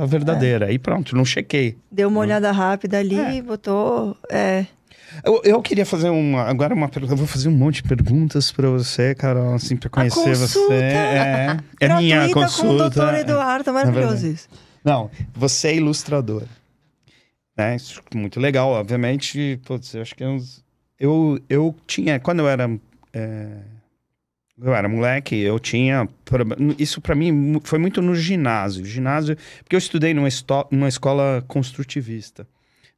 a 0.00 0.06
verdadeira. 0.06 0.72
E 0.72 0.78
pronto, 0.78 1.14
não 1.14 1.24
chequei. 1.24 1.76
Deu 1.90 2.08
uma 2.08 2.20
olhada 2.20 2.50
rápida 2.50 2.98
ali, 2.98 3.18
É. 3.18 3.42
botou. 3.42 4.16
É. 4.30 4.66
Eu, 5.24 5.40
eu 5.44 5.62
queria 5.62 5.86
fazer 5.86 6.10
uma. 6.10 6.42
Agora 6.42 6.74
uma 6.74 6.88
pergunta. 6.88 7.14
Eu 7.14 7.16
vou 7.16 7.26
fazer 7.26 7.48
um 7.48 7.52
monte 7.52 7.76
de 7.76 7.84
perguntas 7.84 8.50
pra 8.52 8.68
você, 8.68 9.14
Carol, 9.14 9.54
assim, 9.54 9.76
pra 9.76 9.88
conhecer 9.88 10.34
você. 10.34 10.74
É, 10.74 11.56
é 11.80 11.96
minha 11.96 12.28
consulta. 12.30 12.62
com 12.66 12.74
o 12.74 12.76
doutor 12.76 13.14
é. 13.14 13.20
Eduardo, 13.20 13.72
maravilhoso 13.72 14.26
isso. 14.26 14.48
Não, 14.86 15.10
você 15.34 15.68
é 15.68 15.74
ilustrador. 15.76 16.44
Né? 17.56 17.76
Isso 17.76 18.00
é 18.14 18.16
muito 18.16 18.38
legal, 18.38 18.70
obviamente. 18.70 19.60
Putz, 19.64 19.94
eu 19.94 20.02
acho 20.02 20.14
que 20.14 20.22
eu, 20.22 20.38
eu, 20.98 21.40
eu 21.48 21.74
tinha. 21.86 22.20
Quando 22.20 22.40
eu 22.40 22.48
era. 22.48 22.70
é, 23.12 23.58
eu 24.58 24.74
era 24.74 24.88
moleque, 24.88 25.36
eu 25.36 25.58
tinha. 25.58 26.08
Isso 26.78 27.00
pra 27.00 27.14
mim 27.14 27.60
foi 27.64 27.78
muito 27.78 28.00
no 28.00 28.14
ginásio. 28.14 28.84
Ginásio, 28.84 29.36
porque 29.62 29.74
eu 29.74 29.78
estudei 29.78 30.14
numa, 30.14 30.28
esto- 30.28 30.66
numa 30.70 30.88
escola 30.88 31.44
construtivista. 31.48 32.46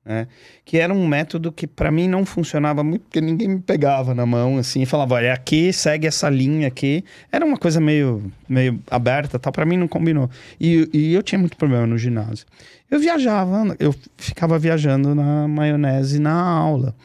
Né? 0.08 0.26
Que 0.64 0.78
era 0.78 0.92
um 0.94 1.06
método 1.06 1.52
que 1.52 1.66
pra 1.66 1.90
mim 1.90 2.08
não 2.08 2.24
funcionava 2.24 2.82
muito, 2.82 3.02
porque 3.02 3.20
ninguém 3.20 3.46
me 3.46 3.60
pegava 3.60 4.14
na 4.14 4.24
mão 4.24 4.56
assim 4.56 4.80
e 4.80 4.86
falava: 4.86 5.16
olha, 5.16 5.34
aqui 5.34 5.70
segue 5.70 6.06
essa 6.06 6.30
linha 6.30 6.66
aqui. 6.66 7.04
Era 7.30 7.44
uma 7.44 7.58
coisa 7.58 7.78
meio, 7.78 8.32
meio 8.48 8.80
aberta, 8.90 9.38
tal. 9.38 9.52
Para 9.52 9.66
mim 9.66 9.76
não 9.76 9.86
combinou. 9.86 10.30
E, 10.58 10.88
e 10.94 11.12
eu 11.12 11.22
tinha 11.22 11.38
muito 11.38 11.58
problema 11.58 11.86
no 11.86 11.98
ginásio. 11.98 12.46
Eu 12.90 12.98
viajava, 12.98 13.76
eu 13.78 13.94
ficava 14.16 14.58
viajando 14.58 15.14
na 15.14 15.46
maionese 15.46 16.18
na 16.18 16.32
aula. 16.32 16.96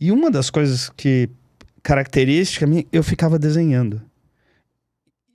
E 0.00 0.10
uma 0.10 0.28
das 0.28 0.50
coisas 0.50 0.90
que 0.90 1.30
característica 1.84 2.66
eu 2.92 3.04
ficava 3.04 3.38
desenhando. 3.38 4.02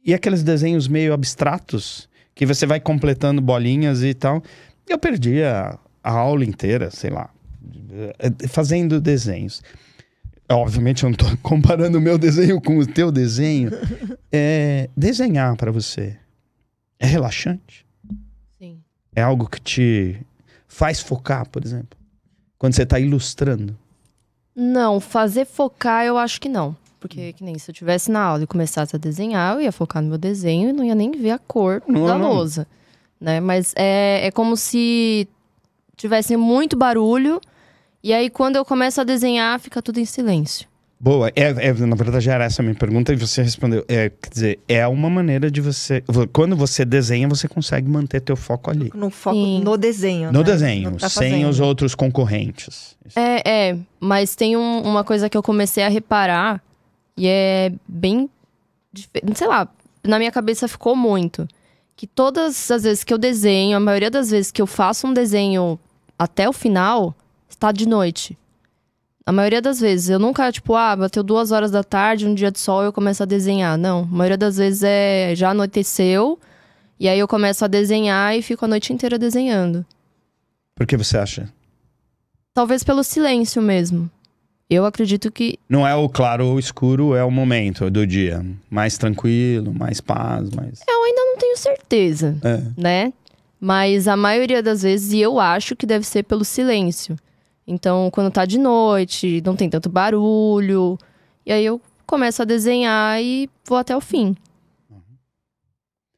E 0.05 0.13
aqueles 0.13 0.43
desenhos 0.43 0.89
meio 0.89 1.13
abstratos, 1.13 2.09
que 2.35 2.45
você 2.45 2.65
vai 2.65 2.81
completando 2.81 3.41
bolinhas 3.41 4.03
e 4.03 4.13
tal. 4.13 4.43
Eu 4.87 4.99
perdia 4.99 5.79
a 6.05 6.11
aula 6.11 6.45
inteira, 6.45 6.91
sei 6.91 7.09
lá, 7.09 7.31
eh, 8.19 8.47
fazendo 8.47 9.01
desenhos. 9.01 9.63
Obviamente 10.47 11.03
eu 11.03 11.09
não 11.09 11.17
tô 11.17 11.25
comparando 11.41 11.97
o 11.97 12.01
meu 12.01 12.15
desenho 12.19 12.61
com 12.61 12.77
o 12.77 12.85
teu 12.85 13.11
desenho. 13.11 13.71
É, 14.31 14.87
desenhar 14.95 15.55
para 15.57 15.71
você 15.71 16.15
é 16.99 17.07
relaxante? 17.07 17.83
Sim. 18.59 18.77
É 19.15 19.23
algo 19.23 19.49
que 19.49 19.59
te 19.59 20.21
faz 20.67 20.99
focar, 20.99 21.49
por 21.49 21.65
exemplo? 21.65 21.97
Quando 22.59 22.73
você 22.75 22.83
está 22.83 22.99
ilustrando? 22.99 23.75
Não, 24.55 24.99
fazer 24.99 25.45
focar 25.45 26.05
eu 26.05 26.19
acho 26.19 26.39
que 26.39 26.47
não. 26.47 26.77
Porque, 26.99 27.33
que 27.33 27.43
nem 27.43 27.57
se 27.57 27.69
eu 27.69 27.73
tivesse 27.75 28.11
na 28.11 28.21
aula 28.21 28.43
e 28.43 28.47
começasse 28.47 28.95
a 28.95 28.99
desenhar, 28.99 29.55
eu 29.55 29.61
ia 29.61 29.71
focar 29.71 30.01
no 30.03 30.09
meu 30.09 30.17
desenho 30.17 30.69
e 30.69 30.73
não 30.73 30.83
ia 30.83 30.95
nem 30.95 31.11
ver 31.11 31.31
a 31.31 31.39
cor 31.39 31.81
Não, 31.87 32.05
da 32.05 32.17
não. 32.17 32.31
lousa. 32.31 32.67
Né? 33.19 33.39
Mas 33.39 33.73
é, 33.75 34.27
é 34.27 34.31
como 34.31 34.55
se 34.55 35.27
tivesse 35.95 36.35
muito 36.37 36.75
barulho. 36.77 37.39
E 38.03 38.13
aí, 38.13 38.29
quando 38.29 38.55
eu 38.55 38.63
começo 38.65 39.01
a 39.01 39.03
desenhar, 39.03 39.59
fica 39.59 39.81
tudo 39.81 39.99
em 39.99 40.05
silêncio. 40.05 40.67
Boa, 40.97 41.29
é, 41.35 41.43
é, 41.67 41.73
na 41.73 41.95
verdade 41.95 42.29
era 42.29 42.45
essa 42.45 42.61
a 42.61 42.63
minha 42.63 42.73
pergunta 42.75 43.11
e 43.11 43.15
você 43.17 43.41
respondeu. 43.43 43.83
É, 43.87 44.09
quer 44.09 44.29
dizer, 44.29 44.59
é 44.67 44.87
uma 44.87 45.09
maneira 45.09 45.51
de 45.51 45.59
você. 45.59 46.01
Quando 46.31 46.55
você 46.55 46.85
desenha, 46.85 47.27
você 47.27 47.47
consegue 47.49 47.87
manter 47.89 48.21
teu 48.21 48.35
foco 48.37 48.71
ali. 48.71 48.89
No 48.95 49.09
foco 49.09 49.35
Sim. 49.35 49.61
no 49.61 49.75
desenho. 49.77 50.31
No 50.31 50.39
né? 50.39 50.45
desenho, 50.45 50.91
No 50.91 50.97
tá 50.97 51.09
sem 51.09 51.31
fazendo. 51.31 51.49
os 51.49 51.59
outros 51.59 51.93
concorrentes. 51.95 52.95
É, 53.15 53.69
é. 53.71 53.77
Mas 53.99 54.35
tem 54.35 54.55
um- 54.55 54.81
uma 54.83 55.03
coisa 55.03 55.29
que 55.29 55.37
eu 55.37 55.43
comecei 55.43 55.83
a 55.83 55.89
reparar 55.89 56.63
e 57.17 57.27
é 57.27 57.73
bem. 57.87 58.29
Sei 59.35 59.47
lá, 59.47 59.67
na 60.03 60.17
minha 60.17 60.31
cabeça 60.31 60.67
ficou 60.67 60.95
muito. 60.95 61.45
Que 61.97 62.07
todas 62.07 62.71
as 62.71 62.83
vezes 62.83 63.03
que 63.03 63.13
eu 63.13 63.17
desenho, 63.17 63.75
a 63.75 63.79
maioria 63.81 64.09
das 64.09 64.31
vezes 64.31 64.49
que 64.51 64.61
eu 64.61 64.67
faço 64.67 65.07
um 65.07 65.13
desenho 65.13 65.77
até 66.17 66.47
o 66.47 66.53
final, 66.53 67.15
está 67.49 67.71
de 67.71 67.87
noite. 67.87 68.37
A 69.25 69.31
maioria 69.31 69.61
das 69.61 69.79
vezes. 69.79 70.09
Eu 70.09 70.19
nunca, 70.19 70.51
tipo, 70.51 70.75
ah, 70.75 70.95
bateu 70.95 71.23
duas 71.23 71.51
horas 71.51 71.71
da 71.71 71.83
tarde, 71.83 72.27
um 72.27 72.35
dia 72.35 72.51
de 72.51 72.59
sol, 72.59 72.83
eu 72.83 72.93
começo 72.93 73.23
a 73.23 73.25
desenhar. 73.25 73.75
Não. 73.77 74.01
A 74.03 74.05
maioria 74.15 74.37
das 74.37 74.57
vezes 74.57 74.83
é 74.83 75.33
já 75.35 75.49
anoiteceu. 75.49 76.39
E 76.99 77.09
aí 77.09 77.17
eu 77.19 77.27
começo 77.27 77.65
a 77.65 77.67
desenhar 77.67 78.37
e 78.37 78.41
fico 78.41 78.63
a 78.65 78.67
noite 78.67 78.93
inteira 78.93 79.17
desenhando. 79.17 79.83
Por 80.75 80.85
que 80.85 80.95
você 80.95 81.17
acha? 81.17 81.49
Talvez 82.53 82.83
pelo 82.83 83.03
silêncio 83.03 83.61
mesmo. 83.61 84.09
Eu 84.69 84.85
acredito 84.85 85.31
que 85.31 85.59
Não 85.69 85.85
é 85.87 85.93
o 85.95 86.07
claro 86.09 86.47
ou 86.47 86.57
escuro, 86.59 87.13
é 87.15 87.23
o 87.23 87.29
momento 87.29 87.89
do 87.89 88.05
dia. 88.07 88.43
Mais 88.69 88.97
tranquilo, 88.97 89.73
mais 89.73 89.99
paz, 90.01 90.49
mais. 90.51 90.81
eu 90.87 91.03
ainda 91.03 91.21
não 91.21 91.37
tenho 91.37 91.57
certeza, 91.57 92.35
É. 92.43 92.61
né? 92.77 93.13
Mas 93.59 94.07
a 94.07 94.15
maioria 94.17 94.61
das 94.61 94.81
vezes, 94.83 95.13
e 95.13 95.19
eu 95.19 95.39
acho 95.39 95.75
que 95.75 95.85
deve 95.85 96.05
ser 96.05 96.23
pelo 96.23 96.43
silêncio. 96.45 97.15
Então, 97.67 98.09
quando 98.11 98.31
tá 98.31 98.45
de 98.45 98.59
noite, 98.59 99.41
não 99.45 99.55
tem 99.55 99.69
tanto 99.69 99.89
barulho. 99.89 100.97
E 101.45 101.51
aí 101.51 101.65
eu 101.65 101.81
começo 102.05 102.41
a 102.41 102.45
desenhar 102.45 103.21
e 103.21 103.49
vou 103.65 103.77
até 103.77 103.95
o 103.95 104.01
fim. 104.01 104.35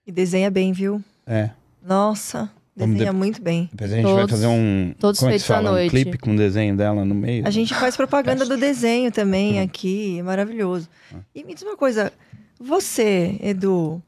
E 0.06 0.12
desenha 0.12 0.50
bem, 0.50 0.72
viu? 0.74 1.02
É. 1.26 1.50
Nossa, 1.86 2.50
desenha 2.76 3.12
muito 3.14 3.42
bem. 3.42 3.70
Depois 3.72 3.92
a 3.92 3.96
gente 3.96 4.06
vai 4.06 4.14
Todos- 4.16 4.32
fazer 4.32 4.48
um. 4.48 4.94
todos 5.00 5.20
como 5.20 5.32
é 5.32 5.34
que 5.34 5.40
feitos 5.40 5.52
à 5.52 5.56
fala? 5.56 5.70
Um 5.70 5.74
noite. 5.74 5.90
clipe 5.90 6.18
com 6.18 6.34
o 6.34 6.38
desenho 6.38 6.76
dela 6.76 7.04
no 7.06 7.16
meio. 7.16 7.46
A 7.48 7.50
gente 7.50 7.74
faz 7.74 7.96
propaganda 7.96 8.46
do 8.46 8.58
desenho 8.58 9.12
também 9.12 9.60
Hum. 9.60 9.64
aqui, 9.64 10.20
é 10.20 10.24
maravilhoso. 10.24 10.90
Ah. 11.14 11.18
E 11.36 11.44
me 11.44 11.54
diz 11.54 11.64
uma 11.64 11.76
coisa, 11.78 12.12
você, 12.60 13.38
Edu, 13.42 14.02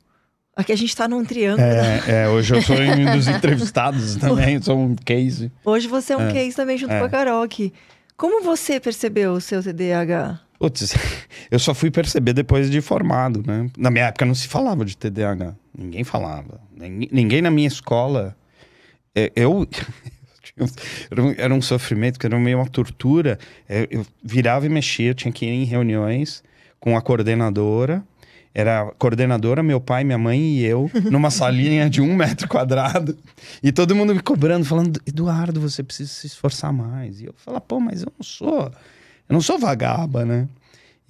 aqui 0.59 0.71
a 0.71 0.75
gente 0.75 0.95
tá 0.95 1.07
num 1.07 1.23
triângulo. 1.25 1.65
É, 1.67 2.23
é, 2.23 2.27
hoje 2.29 2.53
eu 2.55 2.61
sou 2.61 2.75
um 2.75 3.15
dos 3.15 3.27
entrevistados 3.27 4.15
também, 4.17 4.61
sou 4.61 4.77
um 4.77 4.95
case. 4.95 5.51
Hoje 5.65 5.87
você 5.87 6.13
é 6.13 6.17
um 6.17 6.27
É. 6.29 6.33
case 6.33 6.55
também 6.55 6.77
junto 6.77 6.93
É. 6.93 6.99
com 6.99 7.05
a 7.05 7.09
Carol 7.09 7.41
aqui. 7.43 7.73
Como 8.17 8.43
você 8.43 8.79
percebeu 8.79 9.33
o 9.33 9.41
seu 9.41 9.63
TDAH? 9.63 10.41
Putz, 10.59 10.93
eu 11.49 11.57
só 11.59 11.73
fui 11.73 11.89
perceber 11.89 12.33
depois 12.33 12.69
de 12.69 12.81
formado, 12.81 13.41
né? 13.47 13.69
Na 13.77 13.89
minha 13.89 14.05
época 14.07 14.25
não 14.25 14.35
se 14.35 14.47
falava 14.47 14.83
de 14.83 14.97
TDAH. 14.97 15.55
Ninguém 15.77 16.03
falava. 16.03 16.59
Ninguém, 16.75 17.41
na 17.41 17.49
minha 17.49 17.67
escola. 17.67 18.35
é, 19.15 19.31
Eu. 19.35 19.65
Era 21.09 21.23
um, 21.23 21.33
era 21.37 21.53
um 21.53 21.61
sofrimento, 21.61 22.19
que 22.19 22.25
era 22.25 22.37
meio 22.37 22.57
uma 22.57 22.67
tortura. 22.67 23.39
É, 23.67 23.87
Eu 23.89 24.05
virava 24.21 24.65
e 24.65 24.69
mexia, 24.69 25.11
eu 25.11 25.13
tinha 25.13 25.31
que 25.31 25.45
ir 25.45 25.49
em 25.49 25.63
reuniões 25.63 26.43
com 26.81 26.97
a 26.97 27.01
coordenadora. 27.01 28.03
Era 28.59 28.81
a 28.81 28.85
coordenadora, 28.91 29.63
meu 29.63 29.79
pai, 29.79 30.03
minha 30.03 30.17
mãe 30.17 30.39
e 30.39 30.65
eu, 30.65 30.91
numa 31.09 31.31
salinha 31.31 31.89
de 31.89 32.01
um 32.01 32.13
metro 32.13 32.47
quadrado. 32.47 33.17
E 33.63 33.71
todo 33.71 33.95
mundo 33.95 34.13
me 34.13 34.21
cobrando, 34.21 34.65
falando: 34.65 34.99
Eduardo, 35.07 35.61
você 35.61 35.81
precisa 35.81 36.11
se 36.11 36.27
esforçar 36.27 36.73
mais. 36.73 37.21
E 37.21 37.25
eu 37.25 37.33
falava: 37.37 37.61
pô, 37.61 37.79
mas 37.79 38.01
eu 38.01 38.11
não 38.17 38.23
sou. 38.23 38.71
Eu 39.29 39.33
não 39.33 39.41
sou 39.41 39.57
vagaba, 39.57 40.25
né? 40.25 40.47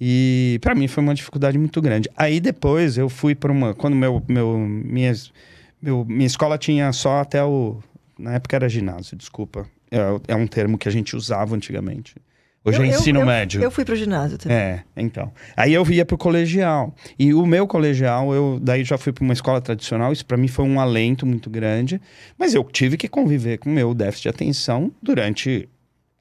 E 0.00 0.58
pra 0.62 0.74
mim 0.74 0.86
foi 0.86 1.02
uma 1.02 1.14
dificuldade 1.14 1.58
muito 1.58 1.80
grande. 1.82 2.08
Aí 2.16 2.38
depois 2.40 2.96
eu 2.96 3.08
fui 3.08 3.34
para 3.34 3.50
uma. 3.50 3.74
Quando 3.74 3.96
meu, 3.96 4.22
meu, 4.28 4.58
minha, 4.58 5.12
meu, 5.82 6.04
minha 6.04 6.26
escola 6.26 6.56
tinha 6.56 6.92
só 6.92 7.20
até 7.20 7.42
o. 7.44 7.82
Na 8.18 8.34
época 8.34 8.56
era 8.56 8.68
ginásio, 8.68 9.16
desculpa. 9.16 9.66
É, 9.90 9.98
é 10.28 10.36
um 10.36 10.46
termo 10.46 10.78
que 10.78 10.88
a 10.88 10.92
gente 10.92 11.16
usava 11.16 11.56
antigamente. 11.56 12.14
Hoje 12.64 12.78
Eu- 12.78 12.84
é 12.84 12.88
ensino 12.88 13.20
eu- 13.20 13.26
médio. 13.26 13.62
Eu 13.62 13.70
fui 13.70 13.84
pro 13.86 13.96
ginásio 13.96 14.36
também. 14.36 14.56
É, 14.56 14.84
então. 14.96 15.32
Aí 15.56 15.72
eu 15.72 15.86
ia 15.90 16.04
pro 16.04 16.18
colegial. 16.18 16.94
E 17.18 17.32
o 17.32 17.46
meu 17.46 17.66
colegial, 17.66 18.34
eu 18.34 18.58
daí 18.60 18.84
já 18.84 18.98
fui 18.98 19.12
para 19.12 19.24
uma 19.24 19.32
escola 19.32 19.60
tradicional. 19.62 20.12
Isso 20.12 20.26
para 20.26 20.36
mim 20.36 20.46
foi 20.48 20.66
um 20.66 20.78
alento 20.78 21.24
muito 21.24 21.48
grande. 21.48 22.00
Mas 22.38 22.52
eu 22.54 22.62
tive 22.64 22.96
que 22.98 23.08
conviver 23.08 23.58
com 23.58 23.70
o 23.70 23.72
meu 23.72 23.94
déficit 23.94 24.24
de 24.24 24.28
atenção 24.28 24.92
durante 25.02 25.68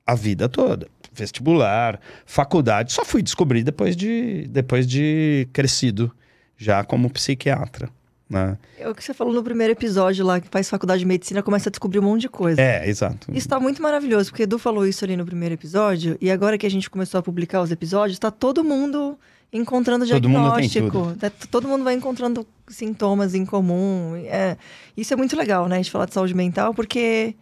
a 0.07 0.15
vida 0.15 0.47
toda. 0.47 0.87
Vestibular, 1.11 1.99
faculdade. 2.25 2.93
Só 2.93 3.03
fui 3.03 3.21
descobrir 3.21 3.61
depois 3.63 3.95
de, 3.95 4.47
depois 4.49 4.87
de 4.87 5.45
crescido, 5.51 6.09
já 6.57 6.83
como 6.85 7.09
psiquiatra. 7.09 7.89
Né? 8.29 8.57
É 8.77 8.87
o 8.87 8.93
que 8.93 9.03
você 9.03 9.13
falou 9.13 9.33
no 9.33 9.41
primeiro 9.43 9.73
episódio 9.73 10.23
lá, 10.23 10.39
que 10.39 10.47
faz 10.49 10.69
faculdade 10.69 10.99
de 10.99 11.05
medicina, 11.05 11.41
começa 11.41 11.69
a 11.69 11.71
descobrir 11.71 11.97
um 11.99 12.03
monte 12.03 12.21
de 12.21 12.29
coisa. 12.29 12.61
É, 12.61 12.87
exato. 12.87 13.27
Isso 13.33 13.49
tá 13.49 13.59
muito 13.59 13.81
maravilhoso, 13.81 14.29
porque 14.29 14.43
Edu 14.43 14.59
falou 14.59 14.85
isso 14.85 15.03
ali 15.03 15.17
no 15.17 15.25
primeiro 15.25 15.55
episódio, 15.55 16.15
e 16.21 16.29
agora 16.29 16.57
que 16.57 16.65
a 16.65 16.69
gente 16.69 16.89
começou 16.89 17.19
a 17.19 17.23
publicar 17.23 17.61
os 17.61 17.71
episódios, 17.71 18.19
tá 18.19 18.29
todo 18.29 18.63
mundo 18.63 19.17
encontrando 19.51 20.05
Todo 20.07 20.29
mundo 20.29 20.53
tem 20.55 20.67
diagnóstico. 20.67 21.17
Tá- 21.19 21.31
todo 21.49 21.67
mundo 21.67 21.83
vai 21.83 21.95
encontrando 21.95 22.45
sintomas 22.67 23.33
em 23.33 23.43
comum. 23.45 24.15
É, 24.27 24.55
isso 24.95 25.11
é 25.11 25.17
muito 25.17 25.35
legal, 25.35 25.67
né? 25.67 25.81
De 25.81 25.89
falar 25.89 26.05
de 26.05 26.13
saúde 26.13 26.35
mental, 26.35 26.71
porque 26.71 27.33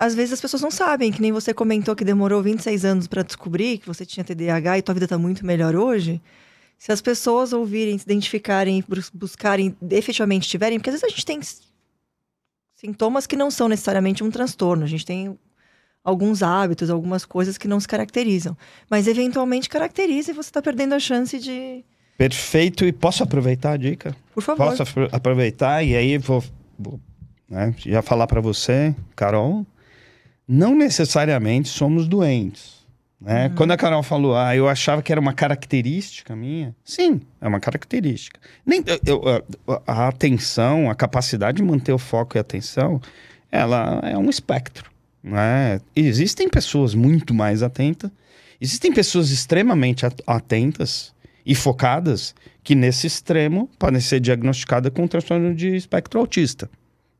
às 0.00 0.16
vezes 0.16 0.32
as 0.32 0.40
pessoas 0.40 0.60
não 0.62 0.70
sabem, 0.70 1.12
que 1.12 1.22
nem 1.22 1.30
você 1.30 1.54
comentou 1.54 1.94
que 1.94 2.04
demorou 2.04 2.42
26 2.42 2.84
anos 2.84 3.06
pra 3.06 3.22
descobrir 3.22 3.78
que 3.78 3.86
você 3.86 4.04
tinha 4.04 4.24
TDAH 4.24 4.78
e 4.78 4.82
tua 4.82 4.94
vida 4.94 5.06
tá 5.06 5.16
muito 5.16 5.46
melhor 5.46 5.76
hoje. 5.76 6.20
Se 6.82 6.90
as 6.90 7.00
pessoas 7.00 7.52
ouvirem, 7.52 7.96
se 7.96 8.02
identificarem 8.04 8.82
bus- 8.88 9.08
buscarem, 9.14 9.76
efetivamente 9.88 10.48
tiverem, 10.48 10.80
porque 10.80 10.90
às 10.90 10.94
vezes 10.94 11.04
a 11.04 11.08
gente 11.10 11.24
tem 11.24 11.38
sintomas 12.74 13.24
que 13.24 13.36
não 13.36 13.52
são 13.52 13.68
necessariamente 13.68 14.24
um 14.24 14.30
transtorno. 14.32 14.82
A 14.82 14.88
gente 14.88 15.06
tem 15.06 15.38
alguns 16.02 16.42
hábitos, 16.42 16.90
algumas 16.90 17.24
coisas 17.24 17.56
que 17.56 17.68
não 17.68 17.78
se 17.78 17.86
caracterizam. 17.86 18.56
Mas 18.90 19.06
eventualmente 19.06 19.68
caracteriza 19.68 20.32
e 20.32 20.34
você 20.34 20.48
está 20.50 20.60
perdendo 20.60 20.92
a 20.96 20.98
chance 20.98 21.38
de. 21.38 21.84
Perfeito. 22.18 22.84
E 22.84 22.90
posso 22.90 23.22
aproveitar 23.22 23.74
a 23.74 23.76
dica? 23.76 24.16
Por 24.34 24.42
favor. 24.42 24.66
Posso 24.66 24.82
apro- 24.82 25.08
aproveitar 25.12 25.84
e 25.84 25.94
aí 25.94 26.18
vou, 26.18 26.42
vou 26.76 26.98
né, 27.48 27.72
já 27.78 28.02
falar 28.02 28.26
para 28.26 28.40
você, 28.40 28.92
Carol, 29.14 29.64
não 30.48 30.74
necessariamente 30.74 31.68
somos 31.68 32.08
doentes. 32.08 32.81
Né? 33.24 33.50
Quando 33.54 33.70
a 33.70 33.76
Carol 33.76 34.02
falou, 34.02 34.36
ah, 34.36 34.54
eu 34.56 34.68
achava 34.68 35.00
que 35.02 35.12
era 35.12 35.20
uma 35.20 35.32
característica 35.32 36.34
minha, 36.34 36.74
sim, 36.84 37.20
é 37.40 37.46
uma 37.46 37.60
característica. 37.60 38.40
Nem, 38.66 38.82
eu- 39.06 39.22
eu- 39.24 39.82
a 39.86 40.08
atenção, 40.08 40.90
a 40.90 40.94
capacidade 40.94 41.58
de 41.58 41.62
manter 41.62 41.92
o 41.92 41.98
foco 41.98 42.36
e 42.36 42.38
a 42.38 42.40
atenção, 42.40 43.00
ela 43.50 44.00
é 44.02 44.18
um 44.18 44.28
espectro. 44.28 44.90
Né? 45.22 45.80
Existem 45.94 46.48
pessoas 46.48 46.94
muito 46.94 47.32
mais 47.32 47.62
atentas, 47.62 48.10
existem 48.60 48.92
pessoas 48.92 49.30
extremamente 49.30 50.04
at- 50.04 50.20
atentas 50.26 51.14
e 51.46 51.54
focadas 51.54 52.34
que 52.64 52.74
nesse 52.74 53.06
extremo 53.06 53.68
podem 53.78 54.00
ser 54.00 54.18
diagnosticadas 54.20 54.92
com 54.92 55.06
transtorno 55.06 55.54
de 55.54 55.76
espectro 55.76 56.18
autista. 56.18 56.68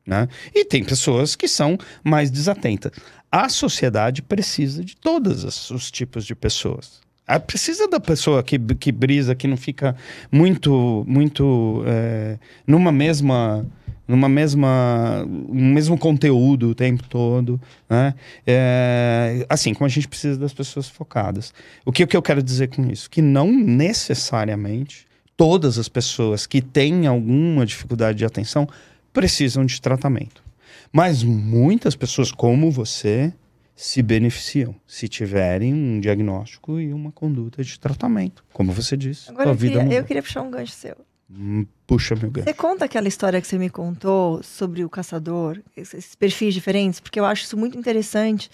Né? 0.05 0.27
E 0.53 0.65
tem 0.65 0.83
pessoas 0.83 1.35
que 1.35 1.47
são 1.47 1.77
mais 2.03 2.29
desatentas. 2.29 2.91
A 3.31 3.47
sociedade 3.49 4.21
precisa 4.21 4.83
de 4.83 4.95
todos 4.95 5.43
os, 5.43 5.71
os 5.71 5.89
tipos 5.89 6.25
de 6.25 6.35
pessoas. 6.35 7.01
Ela 7.25 7.39
precisa 7.39 7.87
da 7.87 7.99
pessoa 7.99 8.43
que, 8.43 8.59
que 8.59 8.91
brisa, 8.91 9.33
que 9.33 9.47
não 9.47 9.55
fica 9.55 9.95
muito, 10.29 11.05
muito 11.07 11.81
é, 11.87 12.37
numa 12.67 12.91
mesma, 12.91 13.65
numa 14.05 14.27
mesma, 14.27 15.25
no 15.25 15.73
mesmo 15.73 15.97
conteúdo 15.97 16.69
o 16.69 16.75
tempo 16.75 17.03
todo, 17.07 17.59
né? 17.89 18.13
É, 18.45 19.45
assim 19.49 19.73
como 19.73 19.85
a 19.85 19.89
gente 19.89 20.07
precisa 20.07 20.37
das 20.37 20.53
pessoas 20.53 20.89
focadas. 20.89 21.53
O 21.85 21.93
que, 21.93 22.03
o 22.03 22.07
que 22.07 22.17
eu 22.17 22.21
quero 22.21 22.43
dizer 22.43 22.67
com 22.67 22.85
isso? 22.91 23.09
Que 23.09 23.21
não 23.21 23.51
necessariamente 23.51 25.07
todas 25.37 25.77
as 25.77 25.87
pessoas 25.87 26.45
que 26.45 26.61
têm 26.61 27.07
alguma 27.07 27.65
dificuldade 27.65 28.17
de 28.17 28.25
atenção 28.25 28.67
precisam 29.13 29.65
de 29.65 29.79
tratamento. 29.79 30.43
Mas 30.91 31.23
muitas 31.23 31.95
pessoas 31.95 32.31
como 32.31 32.69
você 32.71 33.33
se 33.75 34.01
beneficiam 34.03 34.75
se 34.85 35.07
tiverem 35.07 35.73
um 35.73 35.99
diagnóstico 35.99 36.79
e 36.79 36.93
uma 36.93 37.11
conduta 37.11 37.63
de 37.63 37.79
tratamento. 37.79 38.43
Como 38.53 38.71
você 38.71 38.95
disse, 38.97 39.29
Agora 39.31 39.49
eu 39.51 39.57
queria, 39.57 39.93
eu 39.93 40.03
queria 40.03 40.21
puxar 40.21 40.41
um 40.41 40.51
gancho 40.51 40.73
seu. 40.73 40.95
Hum, 41.31 41.65
Puxa, 41.87 42.15
meu 42.15 42.29
gancho. 42.29 42.45
Você 42.47 42.53
conta 42.53 42.85
aquela 42.85 43.07
história 43.07 43.41
que 43.41 43.47
você 43.47 43.57
me 43.57 43.69
contou 43.69 44.43
sobre 44.43 44.83
o 44.85 44.89
caçador, 44.89 45.59
esses 45.75 46.13
perfis 46.15 46.53
diferentes, 46.53 46.99
porque 46.99 47.19
eu 47.19 47.25
acho 47.25 47.43
isso 47.45 47.57
muito 47.57 47.77
interessante. 47.77 48.49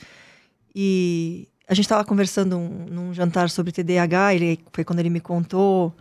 E 0.73 1.47
a 1.67 1.73
gente 1.73 1.85
estava 1.85 2.05
conversando 2.05 2.57
um- 2.57 2.85
num 2.89 3.13
jantar 3.13 3.49
sobre 3.49 3.71
TDAH, 3.71 4.35
ele, 4.35 4.59
foi 4.71 4.83
quando 4.85 4.99
ele 4.99 5.09
me 5.09 5.19
contou 5.19 5.93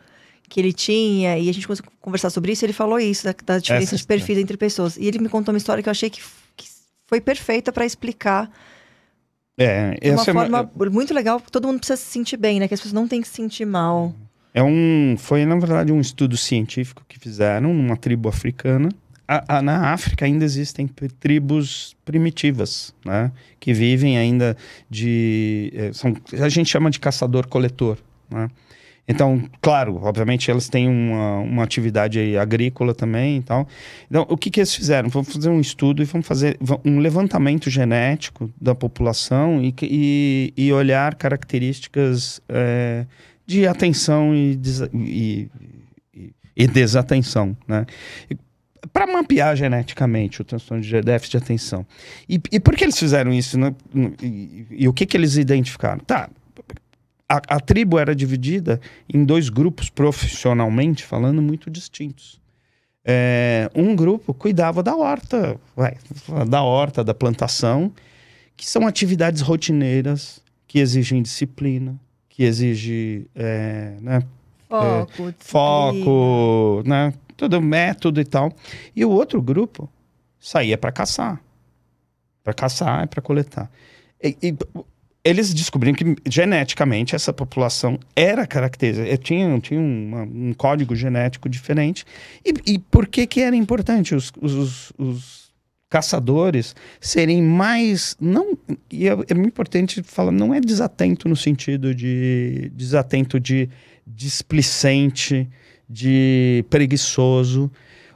que 0.48 0.58
ele 0.60 0.72
tinha, 0.72 1.38
e 1.38 1.48
a 1.48 1.52
gente 1.52 1.66
começou 1.66 1.84
a 1.86 1.90
conversar 2.00 2.30
sobre 2.30 2.52
isso, 2.52 2.64
ele 2.64 2.72
falou 2.72 2.98
isso, 2.98 3.24
da, 3.24 3.34
da 3.44 3.58
diferença 3.58 3.94
de 3.96 4.00
história. 4.00 4.20
perfis 4.20 4.38
entre 4.38 4.56
pessoas. 4.56 4.96
E 4.96 5.06
ele 5.06 5.18
me 5.18 5.28
contou 5.28 5.52
uma 5.52 5.58
história 5.58 5.82
que 5.82 5.88
eu 5.88 5.92
achei 5.92 6.08
que, 6.10 6.20
que 6.56 6.66
foi 7.06 7.20
perfeita 7.20 7.70
para 7.72 7.84
explicar 7.84 8.50
É, 9.56 9.94
de 10.00 10.10
uma 10.10 10.20
essa 10.22 10.30
é 10.30 10.32
uma- 10.32 10.42
forma 10.66 10.90
muito 10.90 11.12
legal, 11.12 11.40
todo 11.50 11.66
mundo 11.66 11.78
precisa 11.78 11.96
se 11.96 12.06
sentir 12.06 12.36
bem, 12.36 12.60
né? 12.60 12.68
Que 12.68 12.74
as 12.74 12.80
pessoas 12.80 12.92
não 12.94 13.08
têm 13.08 13.20
que 13.20 13.28
se 13.28 13.34
sentir 13.34 13.64
mal. 13.66 14.14
É 14.54 14.62
um, 14.62 15.16
foi 15.18 15.44
na 15.44 15.56
verdade 15.56 15.92
um 15.92 16.00
estudo 16.00 16.36
científico 16.36 17.04
que 17.08 17.18
fizeram 17.18 17.74
numa 17.74 17.96
tribo 17.96 18.28
africana. 18.28 18.88
A- 19.26 19.58
a- 19.58 19.62
na 19.62 19.92
África 19.92 20.24
ainda 20.24 20.44
existem 20.44 20.88
tribos 21.20 21.94
primitivas, 22.04 22.94
né? 23.04 23.30
Que 23.60 23.74
vivem 23.74 24.16
ainda 24.16 24.56
de, 24.88 25.70
eh, 25.74 25.92
são, 25.92 26.14
a 26.40 26.48
gente 26.48 26.70
chama 26.70 26.90
de 26.90 26.98
caçador-coletor, 26.98 27.98
né? 28.30 28.48
Então, 29.08 29.42
claro, 29.62 29.98
obviamente 30.02 30.50
elas 30.50 30.68
têm 30.68 30.86
uma, 30.86 31.38
uma 31.38 31.62
atividade 31.64 32.36
agrícola 32.36 32.94
também 32.94 33.38
e 33.38 33.42
tal. 33.42 33.66
Então, 34.10 34.26
o 34.28 34.36
que 34.36 34.50
que 34.50 34.60
eles 34.60 34.74
fizeram? 34.74 35.08
Vamos 35.08 35.32
fazer 35.32 35.48
um 35.48 35.60
estudo 35.60 36.02
e 36.02 36.04
vamos 36.04 36.26
fazer 36.26 36.58
um 36.84 36.98
levantamento 36.98 37.70
genético 37.70 38.50
da 38.60 38.74
população 38.74 39.62
e, 39.64 39.74
e, 39.82 40.52
e 40.56 40.72
olhar 40.72 41.14
características 41.14 42.40
eh, 42.50 43.06
de 43.46 43.66
atenção 43.66 44.34
e, 44.34 44.54
desa- 44.56 44.90
e- 44.92 45.48
e- 46.14 46.32
e 46.54 46.66
desatenção, 46.66 47.56
né? 47.66 47.86
Para 48.92 49.06
mapear 49.06 49.56
geneticamente 49.56 50.40
o 50.40 50.44
transtorno 50.44 50.82
de 50.82 51.00
déficit 51.00 51.32
de 51.38 51.44
atenção. 51.44 51.86
E, 52.28 52.40
e 52.52 52.60
por 52.60 52.76
que 52.76 52.84
eles 52.84 52.98
fizeram 52.98 53.32
isso? 53.32 53.58
né? 53.58 53.74
E, 54.22 54.66
e 54.70 54.88
o 54.88 54.92
que, 54.92 55.04
que 55.06 55.16
eles 55.16 55.36
identificaram? 55.36 55.98
Tá, 56.00 56.28
a, 57.28 57.56
a 57.56 57.60
tribo 57.60 57.98
era 57.98 58.14
dividida 58.14 58.80
em 59.12 59.24
dois 59.24 59.48
grupos, 59.48 59.90
profissionalmente 59.90 61.04
falando, 61.04 61.42
muito 61.42 61.70
distintos. 61.70 62.40
É, 63.04 63.70
um 63.74 63.94
grupo 63.94 64.34
cuidava 64.34 64.82
da 64.82 64.94
horta, 64.96 65.58
vai, 65.76 65.96
da 66.48 66.62
horta, 66.62 67.04
da 67.04 67.14
plantação, 67.14 67.92
que 68.56 68.66
são 68.68 68.86
atividades 68.86 69.40
rotineiras 69.40 70.42
que 70.66 70.78
exigem 70.78 71.22
disciplina, 71.22 71.98
que 72.28 72.42
exigem 72.44 73.26
é, 73.34 73.96
né, 74.00 74.22
Foco, 74.68 75.32
disciplina. 75.32 75.34
foco, 75.38 76.82
né? 76.86 77.14
Todo 77.36 77.62
método 77.62 78.20
e 78.20 78.24
tal. 78.24 78.52
E 78.94 79.04
o 79.04 79.10
outro 79.10 79.40
grupo 79.40 79.88
saía 80.38 80.76
para 80.76 80.92
caçar. 80.92 81.40
Para 82.42 82.52
caçar 82.52 83.04
e 83.04 83.06
para 83.06 83.22
coletar. 83.22 83.70
E, 84.22 84.36
e 84.42 84.56
eles 85.28 85.52
descobriram 85.52 85.94
que 85.94 86.16
geneticamente 86.26 87.14
essa 87.14 87.32
população 87.32 87.98
era 88.16 88.46
caracterizada, 88.46 89.08
eh, 89.08 89.16
tinha, 89.16 89.58
tinha 89.60 89.78
um 89.78 90.54
código 90.56 90.96
genético 90.96 91.48
diferente. 91.48 92.04
E, 92.44 92.74
e 92.74 92.78
por 92.78 93.06
que, 93.06 93.26
que 93.26 93.40
era 93.40 93.54
importante 93.54 94.14
os, 94.14 94.32
os, 94.40 94.92
os 94.96 95.48
caçadores 95.90 96.74
serem 97.00 97.42
mais. 97.42 98.16
não 98.18 98.56
E 98.90 99.06
é, 99.06 99.12
é 99.12 99.34
muito 99.34 99.48
importante 99.48 100.02
falar, 100.02 100.32
não 100.32 100.54
é 100.54 100.60
desatento 100.60 101.28
no 101.28 101.36
sentido 101.36 101.94
de 101.94 102.70
desatento 102.74 103.38
de 103.38 103.68
displicente, 104.06 105.46
de 105.88 106.64
preguiçoso. 106.70 107.70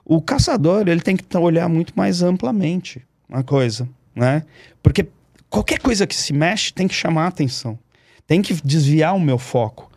O 0.04 0.20
caçador, 0.20 0.88
ele 0.88 1.00
tem 1.00 1.16
que 1.16 1.36
olhar 1.36 1.68
muito 1.68 1.92
mais 1.94 2.22
amplamente 2.22 3.02
a 3.30 3.42
coisa, 3.42 3.88
né? 4.14 4.44
Porque 4.82 5.06
qualquer 5.52 5.78
coisa 5.78 6.06
que 6.06 6.14
se 6.14 6.32
mexe 6.32 6.72
tem 6.72 6.88
que 6.88 6.94
chamar 6.94 7.26
a 7.26 7.28
atenção. 7.28 7.78
Tem 8.26 8.40
que 8.40 8.54
desviar 8.64 9.14
o 9.14 9.20
meu 9.20 9.36
foco. 9.38 9.92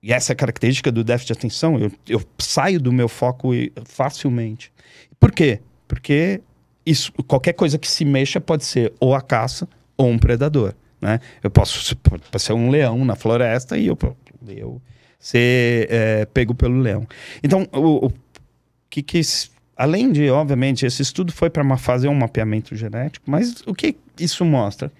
E 0.00 0.12
essa 0.12 0.32
é 0.32 0.34
a 0.34 0.36
característica 0.36 0.92
do 0.92 1.02
déficit 1.02 1.32
de 1.32 1.38
atenção. 1.38 1.78
Eu, 1.78 1.90
eu 2.08 2.22
saio 2.38 2.80
do 2.80 2.92
meu 2.92 3.08
foco 3.08 3.50
facilmente. 3.84 4.72
Por 5.18 5.32
quê? 5.32 5.60
Porque 5.88 6.40
isso, 6.84 7.12
qualquer 7.26 7.54
coisa 7.54 7.76
que 7.76 7.88
se 7.88 8.04
mexa 8.04 8.40
pode 8.40 8.64
ser 8.64 8.92
ou 9.00 9.14
a 9.14 9.20
caça 9.20 9.68
ou 9.96 10.08
um 10.08 10.18
predador, 10.18 10.72
né? 11.00 11.18
Eu 11.42 11.50
posso 11.50 11.96
ser 12.38 12.52
um 12.52 12.70
leão 12.70 13.04
na 13.04 13.16
floresta 13.16 13.76
e 13.76 13.88
eu, 13.88 13.98
eu 14.46 14.80
ser 15.18 15.88
é, 15.90 16.26
pego 16.26 16.54
pelo 16.54 16.78
leão. 16.78 17.04
Então, 17.42 17.66
o, 17.72 18.06
o 18.06 18.12
que 18.88 19.02
que 19.02 19.20
além 19.76 20.12
de, 20.12 20.30
obviamente, 20.30 20.86
esse 20.86 21.02
estudo 21.02 21.32
foi 21.32 21.50
para 21.50 21.76
fazer 21.76 22.06
um 22.06 22.14
mapeamento 22.14 22.76
genético, 22.76 23.28
mas 23.28 23.62
o 23.66 23.74
que 23.74 23.96
isso 24.18 24.44
mostra? 24.44 24.92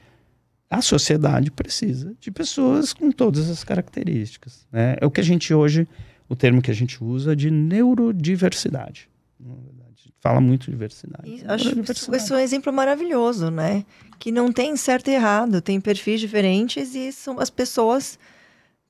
A 0.69 0.83
sociedade 0.83 1.51
precisa 1.51 2.15
de 2.21 2.31
pessoas 2.31 2.93
com 2.93 3.11
todas 3.11 3.49
as 3.49 3.63
características. 3.63 4.67
Né? 4.73 4.97
É 5.01 5.07
o 5.07 5.11
que 5.11 5.21
a 5.21 5.25
gente 5.25 5.55
hoje, 5.55 5.87
o 6.29 6.35
termo 6.35 6.61
que 6.61 6.71
a 6.71 6.75
gente 6.75 7.03
usa 7.03 7.37
de 7.37 7.51
neurodiversidade. 7.51 9.09
Fala 10.27 10.41
muito 10.41 10.65
de 10.65 10.73
diversidade. 10.73 11.29
E 11.29 11.35
acho 11.35 11.43
isso, 11.45 11.65
Neurodiversidade. 11.67 12.23
isso 12.23 12.35
é 12.35 12.37
um 12.37 12.41
exemplo 12.41 12.73
maravilhoso, 12.73 13.49
né? 13.49 13.85
Que 14.19 14.33
não 14.33 14.51
tem 14.51 14.77
certo 14.77 15.09
e 15.09 15.15
errado, 15.15 15.61
tem 15.61 15.81
perfis 15.81 16.21
diferentes 16.21 16.97
e 16.97 17.13
são, 17.13 17.39
as 17.39 17.49
pessoas 17.49 18.19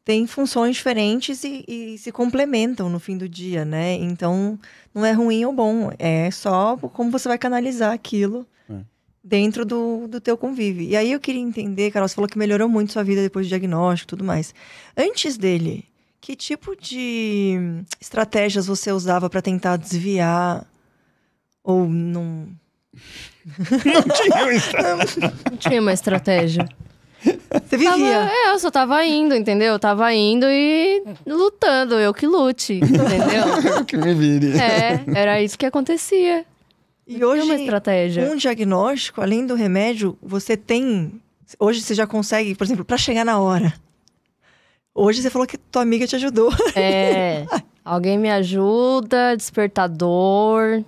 têm 0.03 0.27
funções 0.27 0.77
diferentes 0.77 1.45
e, 1.45 1.65
e 1.69 1.99
se 1.99 2.11
complementam 2.11 2.89
no 2.89 2.99
fim 2.99 3.19
do 3.19 3.29
dia, 3.29 3.67
né? 3.67 3.95
Então, 3.95 4.59
não 4.95 5.05
é 5.05 5.13
ruim 5.13 5.45
ou 5.45 5.53
bom, 5.53 5.91
é 5.99 6.31
só 6.31 6.77
como 6.77 7.11
você 7.11 7.29
vai 7.29 7.37
canalizar 7.37 7.93
aquilo 7.93 8.47
É. 8.71 8.81
dentro 9.29 9.65
do, 9.65 10.07
do 10.09 10.21
teu 10.21 10.37
convívio. 10.37 10.85
E 10.89 10.97
aí 10.97 11.11
eu 11.11 11.19
queria 11.19 11.41
entender, 11.43 11.91
Carol, 11.91 12.07
você 12.09 12.15
falou 12.15 12.29
que 12.29 12.39
melhorou 12.39 12.69
muito 12.69 12.93
sua 12.93 13.03
vida 13.03 13.21
depois 13.23 13.47
do 13.47 13.49
diagnóstico 13.49 14.09
e 14.09 14.11
tudo 14.11 14.25
mais. 14.25 14.55
Antes 14.97 15.37
dele, 15.37 15.85
que 16.21 16.37
tipo 16.37 16.77
de 16.77 17.59
estratégias 18.01 18.67
você 18.67 18.93
usava 18.93 19.29
para 19.29 19.43
tentar 19.43 19.77
desviar 19.77 20.65
ou 21.65 21.89
não 21.89 22.47
Não 23.85 24.03
tinha 24.03 24.53
isso. 24.53 25.21
Não 25.51 25.57
tinha 25.59 25.81
uma 25.81 25.93
estratégia. 25.93 26.69
Você 27.23 27.77
Tava- 27.79 27.97
vivia. 27.97 28.31
é, 28.31 28.51
eu 28.53 28.59
só 28.59 28.71
tava 28.71 29.05
indo, 29.05 29.35
entendeu? 29.35 29.73
Eu 29.73 29.79
tava 29.79 30.13
indo 30.15 30.47
e 30.49 31.03
lutando, 31.27 31.95
eu 31.97 32.15
que 32.15 32.27
lute, 32.27 32.75
entendeu? 32.75 33.85
que 33.85 33.97
me 33.97 34.15
vire. 34.15 34.53
É, 34.59 35.03
era 35.19 35.43
isso 35.43 35.59
que 35.59 35.67
acontecia. 35.67 36.45
E 37.07 37.15
tinha 37.15 37.27
uma 37.27 37.35
hoje, 37.35 37.53
estratégia. 37.63 38.25
um 38.25 38.37
diagnóstico, 38.37 39.21
além 39.21 39.47
do 39.47 39.55
remédio, 39.55 40.19
você 40.23 40.57
tem. 40.57 41.21
Hoje 41.59 41.81
você 41.81 41.95
já 41.95 42.07
consegue, 42.07 42.55
por 42.55 42.65
exemplo, 42.65 42.85
para 42.85 42.97
chegar 42.99 43.25
na 43.25 43.39
hora. 43.39 43.73
Hoje 44.95 45.23
você 45.23 45.31
falou 45.31 45.47
que 45.47 45.57
tua 45.59 45.83
amiga 45.83 46.07
te 46.07 46.17
ajudou. 46.17 46.51
É. 46.75 47.45
Alguém 47.85 48.19
me 48.19 48.31
ajuda, 48.31 49.37
despertador. 49.37 50.83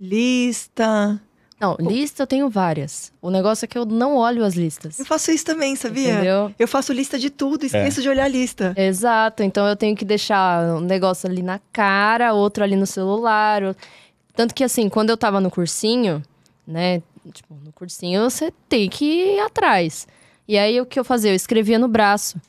Lista. 0.00 1.20
Não, 1.60 1.76
lista 1.80 2.22
eu 2.22 2.26
tenho 2.26 2.48
várias. 2.48 3.12
O 3.20 3.30
negócio 3.30 3.64
é 3.64 3.68
que 3.68 3.76
eu 3.76 3.84
não 3.84 4.14
olho 4.16 4.44
as 4.44 4.54
listas. 4.54 4.96
Eu 4.98 5.04
faço 5.04 5.32
isso 5.32 5.44
também, 5.44 5.74
sabia? 5.74 6.12
Entendeu? 6.14 6.54
Eu 6.56 6.68
faço 6.68 6.92
lista 6.92 7.18
de 7.18 7.30
tudo, 7.30 7.66
esqueço 7.66 8.00
de 8.00 8.08
olhar 8.08 8.24
a 8.24 8.28
lista. 8.28 8.72
Exato, 8.76 9.42
então 9.42 9.66
eu 9.66 9.74
tenho 9.74 9.96
que 9.96 10.04
deixar 10.04 10.76
um 10.76 10.80
negócio 10.80 11.28
ali 11.28 11.42
na 11.42 11.58
cara, 11.72 12.32
outro 12.32 12.62
ali 12.62 12.76
no 12.76 12.86
celular. 12.86 13.62
o- 13.64 13.76
Tanto 14.38 14.54
que 14.54 14.62
assim, 14.62 14.88
quando 14.88 15.10
eu 15.10 15.16
tava 15.16 15.40
no 15.40 15.50
cursinho, 15.50 16.22
né? 16.64 17.02
Tipo, 17.32 17.56
no 17.64 17.72
cursinho 17.72 18.22
você 18.30 18.52
tem 18.68 18.88
que 18.88 19.04
ir 19.04 19.40
atrás. 19.40 20.06
E 20.46 20.56
aí 20.56 20.80
o 20.80 20.86
que 20.86 20.96
eu 20.96 21.02
fazia? 21.02 21.32
Eu 21.32 21.34
escrevia 21.34 21.76
no 21.76 21.88
braço. 21.88 22.40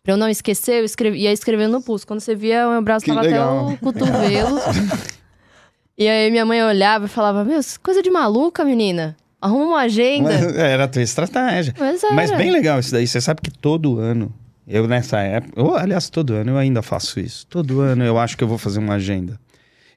Pra 0.00 0.12
eu 0.12 0.16
não 0.16 0.28
esquecer, 0.28 0.78
eu 0.78 0.84
escrevi, 0.84 1.18
ia 1.22 1.32
escrevendo 1.32 1.72
no 1.72 1.82
pulso. 1.82 2.06
Quando 2.06 2.20
você 2.20 2.36
via, 2.36 2.68
o 2.68 2.70
meu 2.70 2.82
braço 2.82 3.04
Que 3.04 3.10
tava 3.10 3.22
legal. 3.22 3.66
até 3.66 3.74
o 3.74 3.78
cotovelo. 3.78 4.60
e 5.98 6.06
aí 6.06 6.30
minha 6.30 6.46
mãe 6.46 6.62
olhava 6.62 7.06
e 7.06 7.08
falava: 7.08 7.44
Meu, 7.44 7.58
coisa 7.82 8.00
de 8.00 8.12
maluca, 8.12 8.64
menina. 8.64 9.16
Arruma 9.40 9.64
uma 9.64 9.80
agenda. 9.80 10.30
Mas 10.30 10.56
era 10.56 10.84
a 10.84 10.88
tua 10.88 11.02
estratégia. 11.02 11.74
Mas, 11.76 12.04
era. 12.04 12.14
Mas 12.14 12.30
bem 12.30 12.52
legal 12.52 12.78
isso 12.78 12.92
daí. 12.92 13.08
Você 13.08 13.20
sabe 13.20 13.40
que 13.40 13.50
todo 13.50 13.98
ano, 13.98 14.32
eu 14.68 14.86
nessa 14.86 15.18
época, 15.18 15.60
ou, 15.60 15.74
aliás, 15.74 16.08
todo 16.08 16.32
ano 16.32 16.52
eu 16.52 16.58
ainda 16.58 16.80
faço 16.80 17.18
isso. 17.18 17.44
Todo 17.48 17.80
ano 17.80 18.04
eu 18.04 18.16
acho 18.20 18.38
que 18.38 18.44
eu 18.44 18.48
vou 18.48 18.56
fazer 18.56 18.78
uma 18.78 18.94
agenda. 18.94 19.42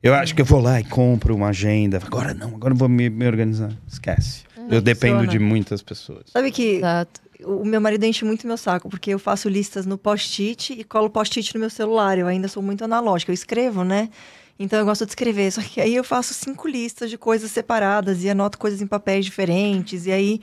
Eu 0.07 0.13
acho 0.13 0.33
que 0.33 0.41
eu 0.41 0.45
vou 0.45 0.61
lá 0.61 0.79
e 0.79 0.85
compro 0.85 1.35
uma 1.35 1.49
agenda. 1.49 1.99
Agora 2.01 2.33
não, 2.33 2.55
agora 2.55 2.73
eu 2.73 2.77
vou 2.77 2.87
me, 2.87 3.09
me 3.09 3.27
organizar. 3.27 3.73
Esquece. 3.85 4.43
eu 4.71 4.79
dependo 4.79 5.15
funciona. 5.15 5.31
de 5.33 5.37
muitas 5.37 5.81
pessoas. 5.81 6.23
Sabe 6.27 6.49
que 6.49 6.77
Exato. 6.77 7.19
o 7.43 7.65
meu 7.65 7.81
marido 7.81 8.05
enche 8.05 8.23
muito 8.23 8.47
meu 8.47 8.55
saco, 8.55 8.89
porque 8.89 9.13
eu 9.13 9.19
faço 9.19 9.49
listas 9.49 9.85
no 9.85 9.97
post-it 9.97 10.71
e 10.71 10.85
colo 10.85 11.09
post-it 11.09 11.53
no 11.53 11.59
meu 11.59 11.69
celular. 11.69 12.17
Eu 12.17 12.25
ainda 12.25 12.47
sou 12.47 12.63
muito 12.63 12.85
analógica. 12.85 13.31
Eu 13.31 13.33
escrevo, 13.33 13.83
né? 13.83 14.07
Então 14.57 14.79
eu 14.79 14.85
gosto 14.85 15.05
de 15.05 15.11
escrever. 15.11 15.51
Só 15.51 15.61
que 15.61 15.81
aí 15.81 15.93
eu 15.93 16.05
faço 16.05 16.33
cinco 16.33 16.69
listas 16.69 17.09
de 17.09 17.17
coisas 17.17 17.51
separadas 17.51 18.23
e 18.23 18.29
anoto 18.29 18.57
coisas 18.57 18.81
em 18.81 18.87
papéis 18.87 19.25
diferentes. 19.25 20.05
E 20.05 20.11
aí 20.13 20.39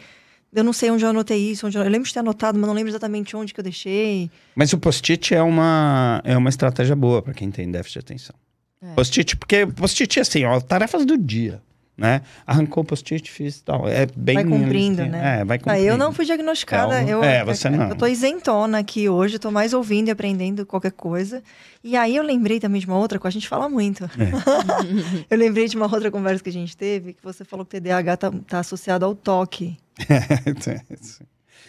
eu 0.55 0.63
não 0.63 0.75
sei 0.75 0.91
onde 0.91 1.07
eu 1.07 1.09
anotei 1.09 1.39
isso. 1.39 1.67
Onde 1.67 1.79
eu... 1.79 1.83
eu 1.83 1.91
lembro 1.91 2.07
de 2.07 2.13
ter 2.13 2.21
anotado, 2.21 2.59
mas 2.59 2.67
não 2.67 2.75
lembro 2.75 2.91
exatamente 2.91 3.35
onde 3.35 3.55
que 3.55 3.61
eu 3.61 3.65
deixei. 3.65 4.31
Mas 4.55 4.75
o 4.75 4.79
post-it 4.79 5.35
é 5.35 5.43
uma, 5.43 6.21
é 6.23 6.37
uma 6.37 6.51
estratégia 6.51 6.95
boa 6.95 7.23
para 7.23 7.33
quem 7.33 7.51
tem 7.51 7.71
déficit 7.71 7.95
de 7.95 7.99
atenção. 8.01 8.44
É. 8.85 8.95
Post-it, 8.95 9.37
porque 9.37 9.67
post-it 9.67 10.19
é 10.19 10.23
assim, 10.23 10.45
ó, 10.45 10.61
tarefas 10.61 11.07
do 11.07 11.17
dia, 11.17 11.63
né? 11.97 12.21
Arrancou 12.47 12.83
o 12.83 12.87
post-it, 12.87 13.31
fiz 13.31 13.63
tal. 13.63 13.89
É 13.89 14.05
bem... 14.15 14.35
Vai 14.35 14.45
cumprindo, 14.45 15.01
assim, 15.03 15.11
né? 15.11 15.41
É, 15.41 15.45
vai 15.45 15.57
Ah, 15.57 15.61
cumprindo. 15.61 15.87
eu 15.87 15.97
não 15.97 16.13
fui 16.13 16.27
diagnosticada. 16.27 17.01
É, 17.01 17.09
eu, 17.09 17.25
é, 17.25 17.45
você 17.45 17.71
não. 17.71 17.89
Eu 17.89 17.97
tô 17.97 18.07
isentona 18.07 18.79
aqui 18.79 19.09
hoje, 19.09 19.39
tô 19.39 19.51
mais 19.51 19.73
ouvindo 19.73 20.09
e 20.09 20.11
aprendendo 20.11 20.67
qualquer 20.67 20.93
coisa. 20.93 21.43
E 21.83 21.97
aí 21.97 22.15
eu 22.17 22.23
lembrei 22.23 22.61
também 22.61 22.81
de 22.81 22.87
uma 22.87 22.99
outra 22.99 23.19
coisa, 23.19 23.39
a 23.39 23.41
gente 23.41 23.49
fala 23.49 23.69
muito. 23.69 24.05
É. 24.05 24.09
eu 25.31 25.39
lembrei 25.39 25.67
de 25.67 25.77
uma 25.77 25.87
outra 25.87 26.11
conversa 26.11 26.43
que 26.43 26.51
a 26.51 26.53
gente 26.53 26.77
teve, 26.77 27.15
que 27.15 27.23
você 27.23 27.45
falou 27.45 27.65
que 27.65 27.77
o 27.77 27.81
TDAH 27.81 28.17
tá, 28.19 28.33
tá 28.47 28.59
associado 28.59 29.05
ao 29.07 29.15
toque. 29.15 29.77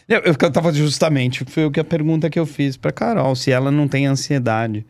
eu, 0.09 0.19
eu, 0.19 0.35
eu 0.39 0.51
tava 0.51 0.73
justamente, 0.73 1.45
foi 1.45 1.65
o 1.65 1.71
que 1.71 1.79
a 1.79 1.83
pergunta 1.83 2.29
que 2.29 2.39
eu 2.39 2.45
fiz 2.45 2.75
pra 2.75 2.91
Carol, 2.91 3.35
se 3.35 3.51
ela 3.51 3.71
não 3.71 3.87
tem 3.87 4.05
ansiedade. 4.05 4.85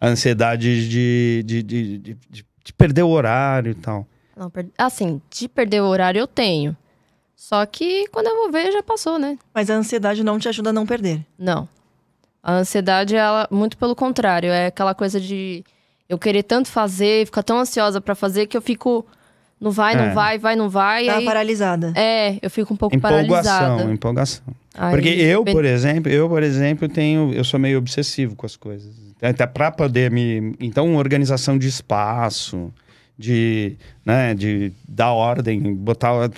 A 0.00 0.08
ansiedade 0.08 0.88
de, 0.88 1.42
de, 1.44 1.62
de, 1.62 1.98
de, 1.98 2.14
de- 2.30 2.46
de 2.64 2.72
perder 2.74 3.02
o 3.02 3.08
horário 3.08 3.72
e 3.72 3.74
tal. 3.74 4.06
Não, 4.36 4.48
per- 4.50 4.66
Assim, 4.78 5.20
de 5.30 5.48
perder 5.48 5.80
o 5.82 5.86
horário 5.86 6.18
eu 6.18 6.26
tenho. 6.26 6.76
Só 7.36 7.64
que 7.66 8.06
quando 8.08 8.26
eu 8.28 8.36
vou 8.36 8.52
ver, 8.52 8.70
já 8.72 8.82
passou, 8.82 9.18
né? 9.18 9.38
Mas 9.54 9.70
a 9.70 9.74
ansiedade 9.74 10.22
não 10.22 10.38
te 10.38 10.48
ajuda 10.48 10.70
a 10.70 10.72
não 10.72 10.86
perder. 10.86 11.24
Não. 11.38 11.68
A 12.42 12.54
ansiedade, 12.54 13.16
ela, 13.16 13.46
muito 13.50 13.76
pelo 13.76 13.94
contrário, 13.94 14.50
é 14.50 14.66
aquela 14.66 14.94
coisa 14.94 15.20
de 15.20 15.62
eu 16.08 16.18
querer 16.18 16.42
tanto 16.42 16.68
fazer, 16.68 17.26
ficar 17.26 17.42
tão 17.42 17.58
ansiosa 17.58 18.00
pra 18.00 18.14
fazer 18.14 18.46
que 18.46 18.56
eu 18.56 18.62
fico. 18.62 19.06
Não 19.60 19.70
vai, 19.70 19.94
não 19.94 20.04
É. 20.04 20.14
vai, 20.14 20.38
vai, 20.38 20.56
não 20.56 20.70
vai. 20.70 21.04
Tá 21.06 21.16
aí, 21.16 21.24
paralisada. 21.26 21.92
é, 21.94 22.38
eu 22.40 22.48
fico 22.50 22.72
um 22.72 22.76
pouco 22.76 22.96
Empolgação, 22.96 23.28
paralisada. 23.58 23.92
empolgação. 23.92 24.44
Aí, 24.74 24.90
Porque 24.90 25.08
eu, 25.08 25.44
por 25.44 25.64
exemplo, 25.66 26.10
eu, 26.10 26.28
por 26.30 26.42
exemplo, 26.42 26.88
tenho, 26.88 27.32
eu 27.34 27.44
sou 27.44 27.60
meio 27.60 27.76
obsessivo 27.78 28.34
com 28.34 28.46
as 28.46 28.56
coisas. 28.56 28.94
Até 29.22 29.46
para 29.46 29.70
poder 29.70 30.10
me, 30.10 30.54
então, 30.58 30.96
organização 30.96 31.58
de 31.58 31.68
espaço, 31.68 32.72
de, 33.18 33.76
né, 34.04 34.34
de 34.34 34.72
dar 34.88 35.12
ordem, 35.12 35.74
botar, 35.74 36.30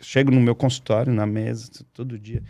chego 0.00 0.30
no 0.30 0.40
meu 0.40 0.54
consultório 0.54 1.12
na 1.12 1.26
mesa 1.26 1.68
todo 1.92 2.18
dia. 2.18 2.42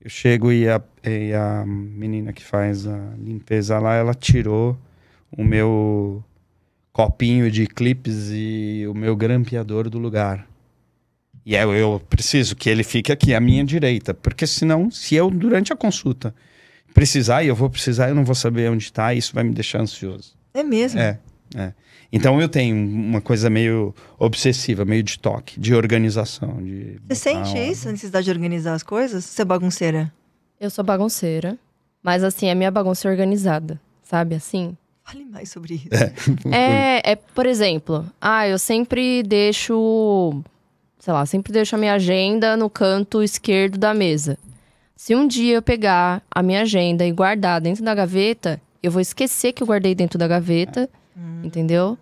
Eu 0.00 0.08
chego 0.08 0.50
e 0.50 0.68
a, 0.68 0.80
e 1.04 1.32
a 1.34 1.64
menina 1.66 2.32
que 2.32 2.42
faz 2.42 2.86
a 2.86 3.14
limpeza 3.18 3.78
lá, 3.78 3.94
ela 3.94 4.14
tirou 4.14 4.78
o 5.30 5.44
meu 5.44 6.24
copinho 6.92 7.50
de 7.50 7.66
clipes 7.66 8.30
e 8.32 8.86
o 8.88 8.94
meu 8.94 9.14
grampeador 9.14 9.90
do 9.90 9.98
lugar. 9.98 10.46
E 11.44 11.54
eu, 11.54 11.74
eu 11.74 12.00
preciso 12.08 12.56
que 12.56 12.70
ele 12.70 12.82
fique 12.82 13.12
aqui 13.12 13.34
à 13.34 13.40
minha 13.40 13.64
direita, 13.64 14.14
porque 14.14 14.46
senão, 14.46 14.90
se 14.90 15.14
eu, 15.14 15.30
durante 15.30 15.72
a 15.72 15.76
consulta, 15.76 16.34
precisar, 16.94 17.42
e 17.42 17.48
eu 17.48 17.54
vou 17.54 17.68
precisar, 17.68 18.08
eu 18.08 18.14
não 18.14 18.24
vou 18.24 18.34
saber 18.34 18.70
onde 18.70 18.84
está, 18.84 19.12
e 19.12 19.18
isso 19.18 19.34
vai 19.34 19.44
me 19.44 19.52
deixar 19.52 19.80
ansioso. 19.80 20.34
É 20.54 20.62
mesmo. 20.62 21.00
É, 21.00 21.18
é. 21.54 21.72
Então 22.12 22.40
eu 22.40 22.48
tenho 22.48 22.76
uma 22.76 23.20
coisa 23.20 23.50
meio 23.50 23.92
obsessiva, 24.18 24.84
meio 24.84 25.02
de 25.02 25.18
toque, 25.18 25.58
de 25.58 25.74
organização. 25.74 26.62
De 26.62 27.00
Você 27.08 27.16
sente 27.16 27.58
isso, 27.58 27.88
a 27.88 27.92
necessidade 27.92 28.24
de 28.24 28.30
organizar 28.30 28.74
as 28.74 28.84
coisas? 28.84 29.24
Você 29.24 29.42
é 29.42 29.44
bagunceira? 29.44 30.12
Eu 30.60 30.70
sou 30.70 30.84
bagunceira. 30.84 31.58
Mas 32.00 32.22
assim, 32.22 32.48
a 32.48 32.54
minha 32.54 32.70
bagunça 32.70 33.08
é 33.08 33.10
organizada. 33.10 33.80
Sabe 34.04 34.36
assim? 34.36 34.76
Fale 35.02 35.24
mais 35.24 35.50
sobre 35.50 35.74
isso. 35.74 35.88
É, 36.52 37.02
é, 37.12 37.16
por 37.16 37.46
exemplo, 37.46 38.06
ah, 38.20 38.46
eu 38.46 38.58
sempre 38.58 39.22
deixo, 39.24 40.40
sei 41.00 41.12
lá, 41.12 41.26
sempre 41.26 41.52
deixo 41.52 41.74
a 41.74 41.78
minha 41.78 41.94
agenda 41.94 42.56
no 42.56 42.70
canto 42.70 43.22
esquerdo 43.22 43.76
da 43.76 43.92
mesa. 43.92 44.38
Se 44.96 45.14
um 45.14 45.26
dia 45.26 45.54
eu 45.54 45.62
pegar 45.62 46.22
a 46.30 46.42
minha 46.42 46.62
agenda 46.62 47.04
e 47.04 47.12
guardar 47.12 47.60
dentro 47.60 47.84
da 47.84 47.94
gaveta, 47.94 48.60
eu 48.82 48.90
vou 48.90 49.00
esquecer 49.00 49.52
que 49.52 49.62
eu 49.62 49.66
guardei 49.66 49.94
dentro 49.94 50.18
da 50.18 50.28
gaveta, 50.28 50.88
entendeu? 51.42 51.98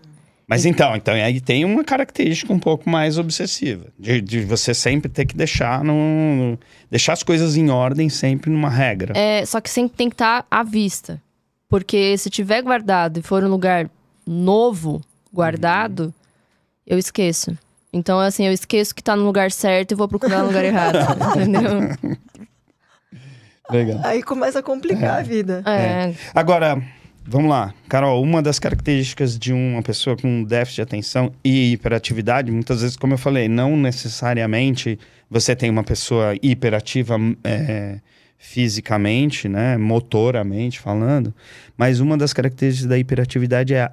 Mas 0.46 0.66
então, 0.66 0.94
então 0.94 1.14
aí 1.14 1.40
tem 1.40 1.64
uma 1.64 1.82
característica 1.82 2.52
um 2.52 2.58
pouco 2.58 2.90
mais 2.90 3.16
obsessiva, 3.16 3.86
de, 3.98 4.20
de 4.20 4.40
você 4.40 4.74
sempre 4.74 5.08
ter 5.08 5.24
que 5.24 5.34
deixar 5.34 5.82
no, 5.82 6.58
deixar 6.90 7.14
as 7.14 7.22
coisas 7.22 7.56
em 7.56 7.70
ordem 7.70 8.10
sempre 8.10 8.50
numa 8.50 8.68
regra. 8.68 9.16
É, 9.16 9.46
só 9.46 9.60
que 9.60 9.70
sempre 9.70 9.96
tem 9.96 10.10
que 10.10 10.14
estar 10.14 10.46
à 10.50 10.62
vista. 10.62 11.20
Porque 11.68 12.18
se 12.18 12.28
tiver 12.28 12.60
guardado 12.60 13.18
e 13.18 13.22
for 13.22 13.42
um 13.42 13.48
lugar 13.48 13.88
novo, 14.26 15.00
guardado, 15.32 16.12
eu 16.86 16.98
esqueço. 16.98 17.56
Então, 17.90 18.20
assim, 18.20 18.46
eu 18.46 18.52
esqueço 18.52 18.94
que 18.94 19.02
tá 19.02 19.16
no 19.16 19.24
lugar 19.24 19.50
certo 19.50 19.92
e 19.92 19.94
vou 19.94 20.08
procurar 20.08 20.40
no 20.40 20.48
lugar 20.48 20.64
errado. 20.64 20.98
entendeu? 21.36 22.18
Legal. 23.70 24.00
Aí 24.04 24.22
começa 24.22 24.58
a 24.58 24.62
complicar 24.62 25.20
a 25.20 25.22
vida. 25.22 25.62
É. 25.66 26.14
Agora, 26.34 26.82
vamos 27.24 27.50
lá. 27.50 27.72
Carol, 27.88 28.22
uma 28.22 28.42
das 28.42 28.58
características 28.58 29.38
de 29.38 29.52
uma 29.52 29.82
pessoa 29.82 30.16
com 30.16 30.42
déficit 30.42 30.76
de 30.76 30.82
atenção 30.82 31.32
e 31.44 31.72
hiperatividade, 31.72 32.50
muitas 32.50 32.82
vezes, 32.82 32.96
como 32.96 33.14
eu 33.14 33.18
falei, 33.18 33.48
não 33.48 33.76
necessariamente 33.76 34.98
você 35.30 35.56
tem 35.56 35.70
uma 35.70 35.84
pessoa 35.84 36.34
hiperativa 36.42 37.16
é, 37.44 38.00
fisicamente, 38.36 39.48
né, 39.48 39.78
motoramente 39.78 40.80
falando, 40.80 41.34
mas 41.76 42.00
uma 42.00 42.18
das 42.18 42.32
características 42.32 42.88
da 42.88 42.98
hiperatividade 42.98 43.72
é 43.72 43.84
a 43.84 43.92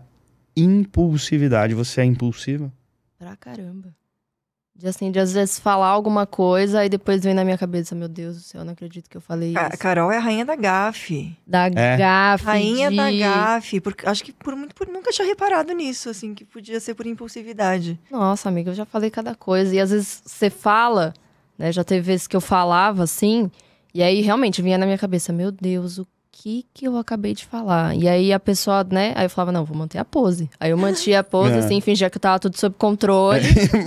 impulsividade. 0.57 1.73
Você 1.73 2.01
é 2.01 2.05
impulsiva? 2.05 2.73
Pra 3.17 3.35
caramba. 3.35 3.93
De 4.79 4.87
assim, 4.87 5.11
de 5.11 5.19
às 5.19 5.33
vezes 5.33 5.59
falar 5.59 5.87
alguma 5.87 6.25
coisa 6.25 6.85
e 6.85 6.87
depois 6.87 7.21
vem 7.21 7.33
na 7.33 7.43
minha 7.43 7.57
cabeça, 7.57 7.93
meu 7.93 8.07
Deus 8.07 8.37
do 8.37 8.41
céu, 8.41 8.61
eu 8.61 8.65
não 8.65 8.71
acredito 8.71 9.09
que 9.09 9.17
eu 9.17 9.19
falei 9.19 9.53
A 9.57 9.67
isso. 9.67 9.77
Carol 9.77 10.09
é 10.09 10.15
a 10.15 10.21
rainha 10.21 10.45
da 10.45 10.55
gafe. 10.55 11.35
Da 11.45 11.65
É. 11.67 11.97
gafe. 11.97 12.45
Rainha 12.45 12.89
de... 12.89 12.95
da 12.95 13.11
gafe. 13.11 13.81
Porque, 13.81 14.07
acho 14.07 14.23
que 14.23 14.31
por 14.31 14.55
muito 14.55 14.73
por 14.73 14.87
nunca 14.87 15.11
tinha 15.11 15.27
reparado 15.27 15.73
nisso, 15.73 16.09
assim, 16.09 16.33
que 16.33 16.45
podia 16.45 16.79
ser 16.79 16.93
por 16.93 17.05
impulsividade. 17.05 17.99
Nossa, 18.09 18.47
amiga, 18.47 18.71
eu 18.71 18.73
já 18.73 18.85
falei 18.85 19.09
cada 19.09 19.35
coisa. 19.35 19.75
E 19.75 19.81
às 19.81 19.91
vezes 19.91 20.21
você 20.25 20.49
fala, 20.49 21.13
né? 21.57 21.73
Já 21.73 21.83
teve 21.83 21.99
vezes 22.01 22.25
que 22.25 22.35
eu 22.37 22.41
falava 22.41 23.03
assim, 23.03 23.51
e 23.93 24.01
aí 24.01 24.21
realmente 24.21 24.61
vinha 24.61 24.77
na 24.77 24.85
minha 24.85 24.97
cabeça, 24.97 25.33
meu 25.33 25.51
Deus, 25.51 25.97
o 25.97 26.07
que 26.41 26.65
que 26.73 26.87
eu 26.87 26.97
acabei 26.97 27.33
de 27.33 27.45
falar? 27.45 27.95
E 27.95 28.07
aí 28.07 28.31
a 28.31 28.39
pessoa, 28.39 28.83
né? 28.83 29.11
Aí 29.15 29.25
eu 29.25 29.29
falava, 29.29 29.51
não, 29.51 29.65
vou 29.65 29.75
manter 29.77 29.97
a 29.97 30.05
pose. 30.05 30.49
Aí 30.59 30.71
eu 30.71 30.77
mantinha 30.77 31.19
a 31.19 31.23
pose, 31.23 31.53
É. 31.55 31.59
assim, 31.59 31.81
fingia 31.81 32.09
que 32.09 32.17
tava 32.17 32.39
tudo 32.39 32.57
sob 32.57 32.75
controle. 32.77 33.41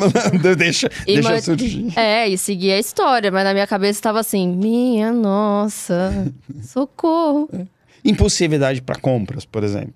deixa 0.58 0.90
E 1.06 1.14
deixa 1.14 1.30
man- 1.30 1.40
surgir. 1.40 1.98
É, 1.98 2.28
e 2.28 2.36
seguia 2.36 2.76
a 2.76 2.78
história, 2.78 3.30
mas 3.30 3.44
na 3.44 3.52
minha 3.54 3.66
cabeça 3.66 3.98
estava 3.98 4.20
assim: 4.20 4.48
minha 4.48 5.12
nossa, 5.12 6.30
socorro. 6.62 7.48
Impulsividade 8.04 8.82
para 8.82 8.98
compras, 9.00 9.44
por 9.44 9.62
exemplo. 9.64 9.94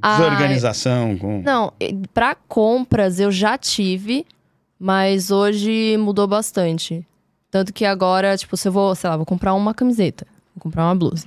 Ah, 0.00 0.16
Desorganização 0.16 1.16
com... 1.18 1.42
Não, 1.42 1.72
pra 2.14 2.34
compras 2.34 3.20
eu 3.20 3.30
já 3.30 3.56
tive, 3.58 4.24
mas 4.78 5.30
hoje 5.30 5.96
mudou 5.98 6.26
bastante. 6.26 7.06
Tanto 7.50 7.72
que 7.72 7.84
agora, 7.84 8.36
tipo, 8.36 8.56
se 8.56 8.66
eu 8.68 8.72
vou, 8.72 8.94
sei 8.94 9.10
lá, 9.10 9.16
vou 9.16 9.26
comprar 9.26 9.52
uma 9.54 9.74
camiseta, 9.74 10.26
vou 10.56 10.62
comprar 10.62 10.84
uma 10.86 10.94
blusa. 10.94 11.26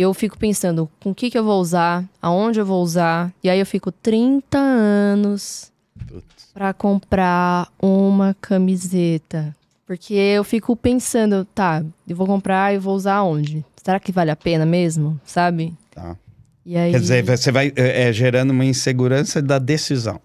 Eu 0.00 0.14
fico 0.14 0.38
pensando 0.38 0.88
com 1.00 1.10
o 1.10 1.14
que, 1.14 1.28
que 1.28 1.36
eu 1.36 1.42
vou 1.42 1.60
usar, 1.60 2.04
aonde 2.22 2.60
eu 2.60 2.64
vou 2.64 2.80
usar. 2.80 3.32
E 3.42 3.50
aí 3.50 3.58
eu 3.58 3.66
fico 3.66 3.90
30 3.90 4.56
anos 4.56 5.72
pra 6.54 6.72
comprar 6.72 7.68
uma 7.82 8.36
camiseta. 8.40 9.56
Porque 9.84 10.14
eu 10.14 10.44
fico 10.44 10.76
pensando, 10.76 11.44
tá, 11.46 11.84
eu 12.06 12.14
vou 12.14 12.28
comprar 12.28 12.72
e 12.72 12.78
vou 12.78 12.94
usar 12.94 13.16
aonde? 13.16 13.64
Será 13.82 13.98
que 13.98 14.12
vale 14.12 14.30
a 14.30 14.36
pena 14.36 14.64
mesmo? 14.64 15.20
Sabe? 15.24 15.74
Tá. 15.90 16.16
E 16.64 16.76
aí. 16.76 16.92
Quer 16.92 17.00
dizer, 17.00 17.24
você 17.24 17.50
vai 17.50 17.72
é, 17.74 18.08
é, 18.08 18.12
gerando 18.12 18.50
uma 18.50 18.64
insegurança 18.64 19.42
da 19.42 19.58
decisão. 19.58 20.20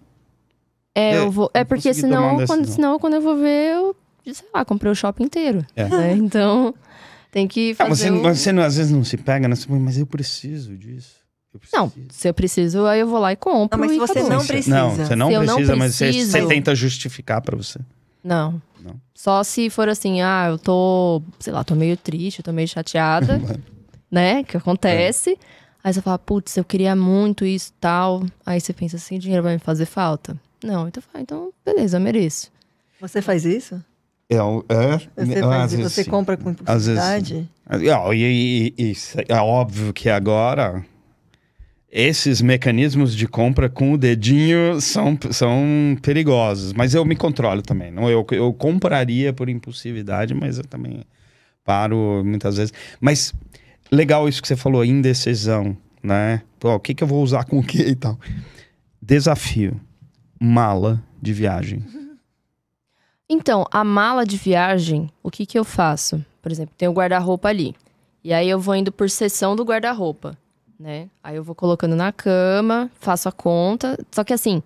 É, 0.94 1.14
É, 1.14 1.18
eu 1.18 1.32
vou. 1.32 1.50
É 1.52 1.64
porque 1.64 1.92
senão 1.92 2.46
quando, 2.46 2.66
senão, 2.66 2.98
quando 2.98 3.14
eu 3.14 3.20
vou 3.20 3.36
ver, 3.36 3.72
eu, 3.72 3.96
sei 4.32 4.46
lá, 4.54 4.64
comprei 4.64 4.92
o 4.92 4.94
shopping 4.94 5.24
inteiro. 5.24 5.66
É. 5.74 5.88
né? 5.88 6.12
Então, 6.12 6.72
tem 7.34 7.48
que 7.48 7.72
Ah, 7.72 7.86
fazer. 7.86 8.04
você, 8.04 8.10
o- 8.10 8.22
mas 8.22 8.38
você 8.38 8.52
não- 8.52 8.62
às 8.62 8.76
vezes 8.76 8.92
não 8.92 9.02
se 9.04 9.16
pega, 9.16 9.48
né? 9.48 9.56
Mas 9.68 9.98
eu 9.98 10.06
preciso 10.06 10.76
disso. 10.78 11.16
Eu 11.52 11.60
Não, 11.72 11.92
se 12.10 12.28
eu 12.28 12.34
preciso, 12.34 12.86
aí 12.86 13.00
eu 13.00 13.08
vou 13.08 13.18
lá 13.18 13.32
e 13.32 13.36
compro. 13.36 13.76
Não, 13.78 13.84
mas 13.86 13.90
se 13.92 13.96
e 13.96 14.00
você 14.00 14.12
acabou. 14.20 14.30
não 14.38 14.46
precisa. 14.46 14.76
Não, 14.76 14.90
você 14.90 15.16
não 15.16 15.28
Se 15.28 15.32
eu 15.34 15.42
não 15.42 15.54
precisa, 15.54 15.76
mas 15.76 15.94
você, 15.96 16.12
você 16.24 16.46
tenta 16.46 16.74
justificar 16.74 17.40
pra 17.42 17.56
você. 17.56 17.78
Não. 18.22 18.60
Não. 18.80 19.00
Só 19.14 19.42
se 19.42 19.68
for 19.70 19.88
assim, 19.88 20.20
ah, 20.22 20.46
eu 20.50 20.58
tô, 20.58 21.22
sei 21.40 21.52
lá, 21.52 21.62
tô 21.64 21.74
meio 21.74 21.96
triste, 21.96 22.38
eu 22.38 22.44
tô 22.44 22.52
meio 22.52 22.68
chateada, 22.68 23.38
né? 24.10 24.42
Que 24.44 24.56
acontece. 24.56 25.36
Aí 25.82 25.92
você 25.92 26.00
fala, 26.00 26.18
putz, 26.18 26.56
eu 26.56 26.64
queria 26.64 26.94
muito 26.96 27.44
isso 27.44 27.70
e 27.70 27.80
tal. 27.80 28.24
Aí 28.46 28.60
você 28.60 28.72
pensa 28.72 28.96
assim, 28.96 29.18
dinheiro 29.18 29.42
vai 29.42 29.54
me 29.54 29.58
fazer 29.60 29.86
falta? 29.86 30.36
Não, 30.62 30.88
então, 30.88 31.02
fala, 31.02 31.22
então 31.22 31.50
beleza, 31.64 31.96
eu 31.98 32.00
mereço. 32.00 32.50
Você 33.00 33.20
faz 33.20 33.44
isso? 33.44 33.82
É, 34.34 34.74
é, 34.74 35.24
Você, 35.26 35.40
faz, 35.40 35.72
vezes 35.72 35.92
você 35.92 36.04
compra 36.04 36.36
com 36.36 36.54
Às 36.66 36.86
vezes 36.86 37.02
impulsividade? 37.02 37.48
Ah, 37.66 38.14
E, 38.14 38.22
e- 38.22 38.74
e- 38.78 38.92
e 38.92 38.96
é 39.28 39.36
óbvio 39.40 39.92
que 39.92 40.08
agora 40.10 40.84
esses 41.90 42.40
mecanismos 42.42 43.14
de 43.14 43.28
compra 43.28 43.68
com 43.68 43.92
o 43.92 43.98
dedinho 43.98 44.80
são, 44.80 45.16
são 45.30 45.96
perigosos. 46.02 46.72
Mas 46.72 46.92
eu 46.94 47.04
me 47.04 47.14
controlo 47.14 47.62
também. 47.62 47.90
Não, 47.92 48.10
eu, 48.10 48.26
eu 48.32 48.52
compraria 48.52 49.32
por 49.32 49.48
impulsividade, 49.48 50.34
mas 50.34 50.58
eu 50.58 50.64
também 50.64 51.04
paro 51.64 52.22
muitas 52.24 52.56
vezes. 52.56 52.72
Mas 53.00 53.32
legal 53.92 54.28
isso 54.28 54.42
que 54.42 54.48
você 54.48 54.56
falou, 54.56 54.84
indecisão, 54.84 55.76
né? 56.02 56.42
Pô, 56.58 56.74
o 56.74 56.80
que, 56.80 56.94
que 56.94 57.04
eu 57.04 57.08
vou 57.08 57.22
usar 57.22 57.44
com 57.44 57.60
o 57.60 57.62
que 57.62 57.78
e 57.80 57.94
tal. 57.94 58.18
Desafio. 59.00 59.80
Mala 60.40 61.00
de 61.22 61.32
viagem. 61.32 61.84
Então, 63.28 63.64
a 63.70 63.82
mala 63.82 64.26
de 64.26 64.36
viagem, 64.36 65.10
o 65.22 65.30
que 65.30 65.46
que 65.46 65.58
eu 65.58 65.64
faço? 65.64 66.24
Por 66.42 66.52
exemplo, 66.52 66.74
tem 66.76 66.88
o 66.88 66.92
guarda-roupa 66.92 67.48
ali. 67.48 67.74
E 68.22 68.32
aí 68.32 68.48
eu 68.48 68.60
vou 68.60 68.74
indo 68.74 68.92
por 68.92 69.08
seção 69.08 69.56
do 69.56 69.64
guarda-roupa, 69.64 70.36
né? 70.78 71.08
Aí 71.22 71.36
eu 71.36 71.44
vou 71.44 71.54
colocando 71.54 71.96
na 71.96 72.12
cama, 72.12 72.90
faço 73.00 73.28
a 73.28 73.32
conta. 73.32 73.98
Só 74.10 74.22
que 74.24 74.32
assim, 74.32 74.62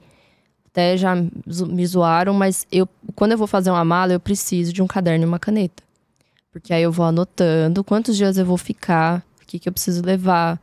até 0.66 0.96
já 0.96 1.14
me 1.14 1.86
zoaram, 1.86 2.34
mas 2.34 2.66
eu 2.70 2.88
quando 3.14 3.32
eu 3.32 3.38
vou 3.38 3.46
fazer 3.46 3.70
uma 3.70 3.84
mala, 3.84 4.12
eu 4.12 4.20
preciso 4.20 4.72
de 4.72 4.82
um 4.82 4.86
caderno 4.86 5.24
e 5.24 5.28
uma 5.28 5.38
caneta. 5.38 5.82
Porque 6.50 6.72
aí 6.72 6.82
eu 6.82 6.90
vou 6.92 7.06
anotando 7.06 7.84
quantos 7.84 8.16
dias 8.16 8.38
eu 8.38 8.44
vou 8.44 8.56
ficar, 8.56 9.24
o 9.42 9.46
que 9.46 9.58
que 9.58 9.68
eu 9.68 9.72
preciso 9.72 10.04
levar. 10.04 10.60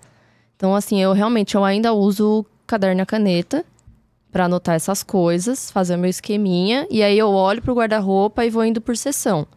Então 0.56 0.76
assim, 0.76 1.02
eu 1.02 1.14
realmente 1.14 1.56
eu 1.56 1.64
ainda 1.64 1.94
uso 1.94 2.46
caderno 2.66 3.02
e 3.02 3.06
caneta 3.06 3.66
para 4.36 4.46
anotar 4.48 4.76
essas 4.76 5.02
coisas, 5.02 5.72
fazer 5.72 5.96
o 5.96 5.98
meu 5.98 6.10
esqueminha 6.10 6.86
e 6.92 7.02
aí 7.02 7.18
eu 7.18 7.30
olho 7.30 7.62
pro 7.62 7.74
guarda-roupa 7.74 8.44
e 8.46 8.50
vou 8.50 8.66
indo 8.66 8.82
por 8.82 8.98
seção. 8.98 9.48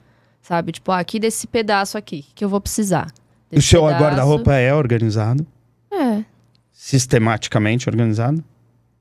Sabe? 0.40 0.70
Tipo, 0.70 0.92
ah, 0.92 1.00
aqui 1.00 1.18
desse 1.18 1.48
pedaço 1.48 1.98
aqui, 1.98 2.24
que 2.32 2.44
eu 2.44 2.48
vou 2.48 2.60
precisar. 2.60 3.08
O 3.50 3.56
Desse 3.56 3.66
seu 3.66 3.82
pedaço- 3.82 4.04
guarda-roupa 4.04 4.54
é 4.54 4.72
organizado? 4.72 5.44
É. 5.90 6.22
Sistematicamente 6.70 7.88
organizado? 7.88 8.44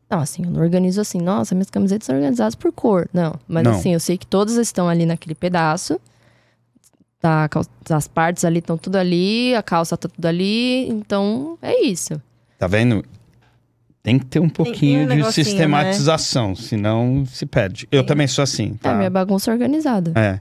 Não, 0.10 0.18
assim, 0.20 0.44
eu 0.46 0.50
não 0.50 0.62
organizo 0.64 1.00
assim, 1.00 1.20
nossa, 1.22 1.54
minhas 1.54 1.70
camisetas 1.70 2.08
são 2.08 2.16
organizadas 2.16 2.56
por 2.56 2.72
cor. 2.72 3.08
Não. 3.14 3.36
Mas 3.48 3.64
Não. 3.64 3.74
assim, 3.74 3.94
eu 3.94 4.00
sei 4.00 4.18
que 4.18 4.26
todas 4.26 4.56
estão 4.56 4.90
ali 4.90 5.06
naquele 5.06 5.36
pedaço. 5.36 6.02
Tá, 7.20 7.48
as 7.92 8.08
partes 8.08 8.44
ali 8.44 8.58
estão 8.60 8.80
tudo 8.80 8.96
ali, 8.96 9.54
a 9.54 9.62
calça 9.62 9.96
tá 9.96 10.10
tudo 10.10 10.26
ali. 10.26 10.90
Então, 10.90 11.56
é 11.62 11.84
isso. 11.84 12.20
Tá 12.58 12.66
vendo? 12.66 13.06
Tem 14.08 14.18
que 14.18 14.26
ter 14.26 14.40
um 14.40 14.48
pouquinho 14.48 15.02
um 15.02 15.08
de 15.08 15.16
negocinho, 15.18 15.44
sistematização, 15.46 16.56
senão 16.56 17.26
se 17.26 17.46
perde. 17.46 17.90
Eu 17.92 18.04
Sim. 18.04 18.06
também 18.08 18.26
sou 18.26 18.42
assim, 18.42 18.72
É 18.76 18.84
tá? 18.84 18.94
minha 18.94 19.10
bagunça 19.10 19.52
organizada. 19.52 20.14
É. 20.16 20.40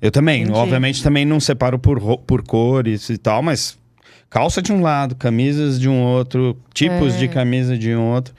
Eu 0.00 0.12
também, 0.12 0.42
Entendi. 0.42 0.56
obviamente, 0.56 1.02
também 1.02 1.24
não 1.24 1.40
separo 1.40 1.76
por, 1.76 1.98
por 2.18 2.40
cores 2.42 3.10
e 3.10 3.18
tal, 3.18 3.42
mas 3.42 3.76
calça 4.30 4.62
de 4.62 4.72
um 4.72 4.80
lado, 4.80 5.16
camisas 5.16 5.80
de 5.80 5.88
um 5.88 6.00
outro, 6.00 6.56
tipos 6.72 7.14
É. 7.14 7.18
de 7.18 7.26
camisa 7.26 7.76
de 7.76 7.92
um 7.96 8.00
outro, 8.12 8.32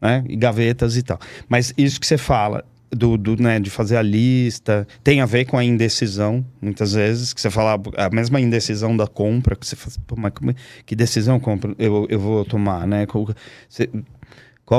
né? 0.00 0.24
E 0.26 0.36
gavetas 0.36 0.96
e 0.96 1.02
tal. 1.02 1.18
Mas 1.46 1.74
isso 1.76 2.00
que 2.00 2.06
você 2.06 2.16
fala 2.16 2.64
do, 2.94 3.16
do, 3.16 3.40
né, 3.42 3.58
de 3.60 3.70
fazer 3.70 3.96
a 3.96 4.02
lista 4.02 4.86
tem 5.02 5.20
a 5.20 5.26
ver 5.26 5.44
com 5.44 5.56
a 5.58 5.64
indecisão, 5.64 6.44
muitas 6.60 6.92
vezes, 6.92 7.32
que 7.32 7.40
você 7.40 7.50
fala 7.50 7.80
a 7.96 8.10
mesma 8.10 8.40
indecisão 8.40 8.96
da 8.96 9.06
compra, 9.06 9.56
que 9.56 9.66
você 9.66 9.76
fala, 9.76 9.94
pô, 10.06 10.14
mas 10.16 10.32
é- 10.32 10.54
que 10.86 10.94
decisão 10.96 11.38
compra 11.40 11.74
eu, 11.78 12.06
eu 12.08 12.18
vou 12.18 12.44
tomar, 12.44 12.86
né? 12.86 13.06
Você- 13.68 13.90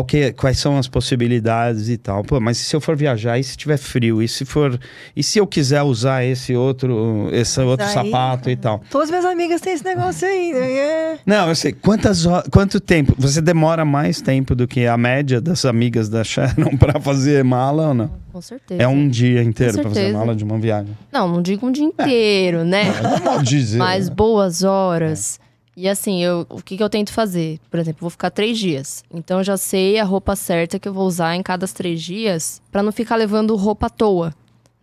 que 0.08 0.17
é- 0.17 0.32
quais 0.32 0.58
são 0.58 0.78
as 0.78 0.88
possibilidades 0.88 1.89
e 1.89 1.98
tal. 1.98 2.24
Pô, 2.24 2.39
mas 2.39 2.58
se 2.58 2.76
eu 2.76 2.82
for 2.82 2.95
viajar, 2.95 3.38
e 3.38 3.43
se 3.43 3.56
tiver 3.56 3.78
frio? 3.78 4.21
E 4.21 4.28
se 4.28 4.43
for. 4.43 4.80
E 5.15 5.21
se 5.21 5.38
eu 5.39 5.45
quiser 5.45 5.84
usar 5.84 6.24
esse 6.26 6.56
outro, 6.56 7.30
esse 7.32 7.60
Mas 7.60 7.67
outro 7.67 7.86
aí- 7.86 7.93
sapato 7.93 8.50
e 8.50 8.56
tal? 8.56 8.82
Todas 8.89 9.10
minhas 9.10 9.26
amigas 9.26 9.62
têm 9.62 9.74
esse 9.74 9.84
negócio 9.86 10.28
aí. 10.28 10.54
né? 10.54 10.71
É. 10.71 11.17
Não, 11.26 11.48
eu 11.50 11.56
sei. 11.56 11.71
Quantas 11.71 12.26
horas, 12.26 12.48
quanto 12.52 12.80
tempo? 12.80 13.13
Você 13.17 13.41
demora 13.41 13.86
mais 13.86 14.21
tempo 14.21 14.56
do 14.56 14.67
que 14.67 14.88
a 14.88 14.98
média 14.98 15.39
das 15.39 15.65
amigas 15.65 16.10
da 16.10 16.24
Sharon 16.24 16.76
pra 16.80 17.00
fazer 17.00 17.43
mala 17.43 17.89
ou 17.89 17.93
não? 17.93 18.12
Com 18.34 18.41
certeza. 18.41 18.82
É 18.82 18.88
um 18.88 19.08
dia 19.08 19.41
inteiro 19.43 19.74
pra 19.82 19.84
fazer 19.84 20.12
mala 20.13 20.36
de 20.36 20.43
uma 20.43 20.58
viagem. 20.58 20.98
Não, 21.12 21.28
não 21.28 21.41
digo 21.41 21.65
um 21.67 21.71
dia 21.71 21.86
inteiro, 21.86 22.65
né? 22.65 22.84
É 22.88 23.19
modo 23.24 23.43
de 23.43 23.58
dizer. 23.58 23.78
Mas 23.78 24.10
né? 24.10 24.15
boas 24.15 24.63
horas. 24.63 25.39
E 25.77 25.89
assim, 25.89 26.23
eu, 26.23 26.45
o 26.49 26.61
que, 26.61 26.77
que 26.77 26.83
eu 26.83 26.89
tento 26.89 27.11
fazer? 27.11 27.59
Por 27.69 27.79
exemplo, 27.79 27.99
vou 28.01 28.09
ficar 28.09 28.29
três 28.29 28.57
dias. 28.57 29.03
Então 29.13 29.39
eu 29.39 29.43
já 29.43 29.57
sei 29.57 29.99
a 29.99 30.03
roupa 30.05 30.35
certa 30.35 30.79
que 30.79 30.88
eu 30.88 30.93
vou 30.93 31.05
usar 31.05 31.35
em 31.35 31.43
cada 31.43 31.67
três 31.67 32.01
dias 32.01 32.61
pra 32.71 32.81
não 32.81 32.91
ficar 32.93 33.17
levando 33.17 33.55
roupa 33.57 33.88
à 33.88 33.89
toa, 33.89 34.33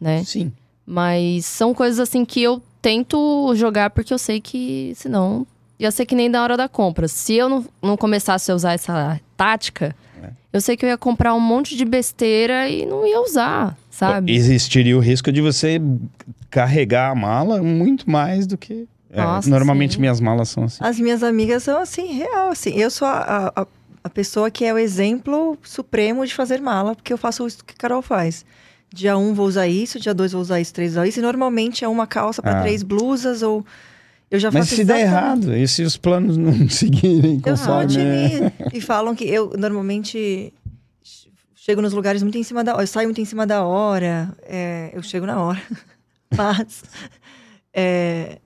né? 0.01 0.23
Sim. 0.25 0.53
Mas 0.87 1.47
são 1.47 1.73
coisas 1.73 1.99
assim 1.99 2.25
que 2.25 2.43
eu 2.43 2.61
tento 2.83 3.55
jogar 3.55 3.91
porque 3.91 4.13
eu 4.13 4.19
sei 4.19 4.41
que 4.41 4.93
senão 4.97 5.47
ia 5.79 5.91
ser 5.91 6.05
que 6.05 6.15
nem 6.15 6.31
da 6.31 6.43
hora 6.43 6.57
da 6.57 6.69
compra. 6.69 7.09
Se 7.09 7.35
eu 7.35 7.49
não, 7.49 7.65
não 7.81 7.97
começasse 7.97 8.53
a 8.53 8.55
usar 8.55 8.73
essa 8.75 9.19
tática, 9.37 9.97
É. 10.23 10.31
eu 10.53 10.61
sei 10.61 10.77
que 10.77 10.85
eu 10.85 10.91
ia 10.91 10.99
comprar 10.99 11.35
um 11.35 11.41
monte 11.41 11.75
de 11.77 11.85
besteira 11.87 12.69
e 12.69 12.85
não 12.85 13.07
ia 13.07 13.21
usar, 13.23 13.79
sabe? 13.91 14.33
Existiria 14.35 14.97
o 14.97 15.01
risco 15.01 15.33
de 15.33 15.41
você 15.41 15.81
carregar 16.51 17.11
a 17.11 17.15
mala 17.15 17.63
muito 17.63 18.11
mais 18.11 18.47
do 18.47 18.59
que. 18.59 18.87
É, 19.13 19.23
Nossa, 19.23 19.49
normalmente 19.51 19.95
sim. 19.95 20.01
minhas 20.01 20.21
malas 20.21 20.49
são 20.49 20.65
assim. 20.65 20.79
As 20.83 20.99
minhas 20.99 21.23
amigas 21.23 21.63
são 21.63 21.79
assim, 21.81 22.07
real, 22.15 22.49
assim. 22.51 22.75
Eu 22.77 22.91
sou 22.91 23.07
a, 23.07 23.53
a, 23.55 23.67
a 24.05 24.09
pessoa 24.11 24.51
que 24.51 24.65
é 24.65 24.73
o 24.73 24.79
exemplo 24.79 25.57
supremo 25.63 26.27
de 26.27 26.35
fazer 26.35 26.61
mala, 26.61 26.97
porque 26.97 27.13
eu 27.13 27.19
faço 27.19 27.47
isso 27.47 27.63
que 27.65 27.75
a 27.75 27.77
Carol 27.77 28.01
faz. 28.03 28.45
Dia 28.95 29.17
1 29.17 29.21
um 29.31 29.35
vou 29.35 29.47
usar 29.47 29.69
isso, 29.69 30.01
dia 30.01 30.13
2 30.15 30.33
vou 30.33 30.41
usar 30.43 30.61
isso, 30.61 30.73
3 30.75 30.93
vou 30.95 31.03
usar 31.03 31.09
isso. 31.09 31.19
E 31.19 31.23
normalmente 31.23 31.85
é 31.85 31.89
uma 31.89 32.07
calça 32.07 32.43
para 32.43 32.59
Ah. 32.59 32.63
três 32.63 32.83
blusas 32.83 33.43
ou... 33.43 33.65
Eu 34.31 34.39
já 34.41 34.51
Mas 34.51 34.65
faço 34.67 34.77
se 34.77 34.85
der 34.85 35.01
errado, 35.01 35.55
e 35.55 35.69
se 35.69 35.83
os 35.83 35.99
planos 35.99 36.39
não 36.39 36.53
seguirem 36.71 37.35
Eu 37.45 37.53
conforme. 37.53 37.85
otimizo. 37.85 38.53
E 38.73 38.81
falam 38.81 39.15
que 39.15 39.25
eu 39.25 39.53
normalmente 39.59 40.53
chego 41.55 41.83
nos 41.83 41.93
lugares 41.93 42.23
muito 42.23 42.39
em 42.39 42.43
cima 42.43 42.65
da 42.65 42.73
hora. 42.73 42.83
Eu 42.83 42.87
saio 42.87 43.09
muito 43.09 43.21
em 43.21 43.27
cima 43.27 43.47
da 43.47 43.63
hora. 43.63 44.35
é, 44.43 44.91
eu 44.95 45.03
chego 45.03 45.27
na 45.27 45.39
hora. 45.39 45.61
Mas 46.35 46.83
é, 47.75 48.39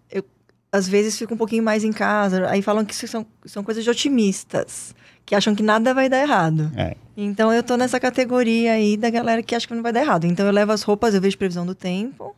às 0.76 0.86
vezes 0.88 1.18
fico 1.18 1.34
um 1.34 1.36
pouquinho 1.36 1.62
mais 1.62 1.84
em 1.84 1.92
casa. 1.92 2.48
Aí 2.48 2.60
falam 2.62 2.84
que 2.84 2.92
isso 2.92 3.08
são, 3.08 3.26
são 3.44 3.64
coisas 3.64 3.82
de 3.82 3.90
otimistas. 3.90 4.94
Que 5.24 5.34
acham 5.34 5.54
que 5.54 5.62
nada 5.62 5.92
vai 5.92 6.08
dar 6.08 6.20
errado. 6.20 6.70
É. 6.76 6.94
Então 7.16 7.52
eu 7.52 7.62
tô 7.62 7.76
nessa 7.76 7.98
categoria 7.98 8.72
aí 8.72 8.96
da 8.96 9.10
galera 9.10 9.42
que 9.42 9.54
acha 9.54 9.66
que 9.66 9.74
não 9.74 9.82
vai 9.82 9.92
dar 9.92 10.02
errado. 10.02 10.24
Então 10.24 10.46
eu 10.46 10.52
levo 10.52 10.70
as 10.70 10.82
roupas, 10.82 11.14
eu 11.14 11.20
vejo 11.20 11.36
previsão 11.36 11.66
do 11.66 11.74
tempo. 11.74 12.36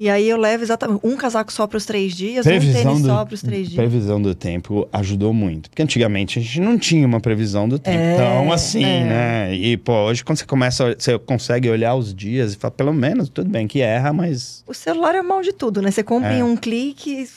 E 0.00 0.08
aí 0.08 0.28
eu 0.28 0.36
levo 0.36 0.62
exatamente 0.62 1.00
um 1.02 1.16
casaco 1.16 1.52
só 1.52 1.66
para 1.66 1.76
os 1.76 1.84
três 1.84 2.14
dias, 2.14 2.46
um 2.46 2.48
Previsão 2.50 2.82
tênis 2.84 3.02
do, 3.02 3.08
só 3.08 3.24
para 3.24 3.34
os 3.34 3.42
três 3.42 3.66
dias. 3.68 3.74
previsão 3.76 4.22
do 4.22 4.32
tempo 4.32 4.88
ajudou 4.92 5.32
muito. 5.34 5.68
Porque 5.70 5.82
antigamente 5.82 6.38
a 6.38 6.42
gente 6.42 6.60
não 6.60 6.78
tinha 6.78 7.04
uma 7.04 7.20
previsão 7.20 7.68
do 7.68 7.80
tempo 7.80 7.98
É, 7.98 8.16
tão 8.16 8.52
assim, 8.52 8.84
é. 8.84 9.04
né? 9.04 9.54
E, 9.56 9.76
pô, 9.76 9.92
hoje 10.04 10.24
quando 10.24 10.38
você 10.38 10.46
começa, 10.46 10.94
você 10.96 11.18
consegue 11.18 11.68
olhar 11.68 11.96
os 11.96 12.14
dias 12.14 12.52
e 12.54 12.56
fala, 12.56 12.70
pelo 12.70 12.92
menos, 12.94 13.28
tudo 13.28 13.50
bem 13.50 13.66
que 13.66 13.80
erra, 13.80 14.12
mas. 14.12 14.62
O 14.68 14.72
celular 14.74 15.16
é 15.16 15.22
mal 15.22 15.42
de 15.42 15.52
tudo, 15.52 15.82
né? 15.82 15.90
Você 15.90 16.04
compra 16.04 16.32
É. 16.32 16.38
em 16.38 16.42
um 16.44 16.56
clique, 16.56 17.28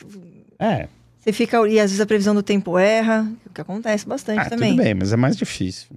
É, 0.59 0.87
você 1.19 1.33
fica. 1.33 1.57
E 1.67 1.79
às 1.79 1.89
vezes 1.89 1.99
a 1.99 2.05
previsão 2.05 2.35
do 2.35 2.43
tempo 2.43 2.77
erra, 2.77 3.27
o 3.43 3.49
que 3.53 3.61
acontece 3.61 4.07
bastante 4.07 4.39
ah, 4.39 4.49
também. 4.49 4.75
tudo 4.75 4.83
bem, 4.83 4.93
mas 4.93 5.11
é 5.11 5.17
mais 5.17 5.35
difícil. 5.35 5.87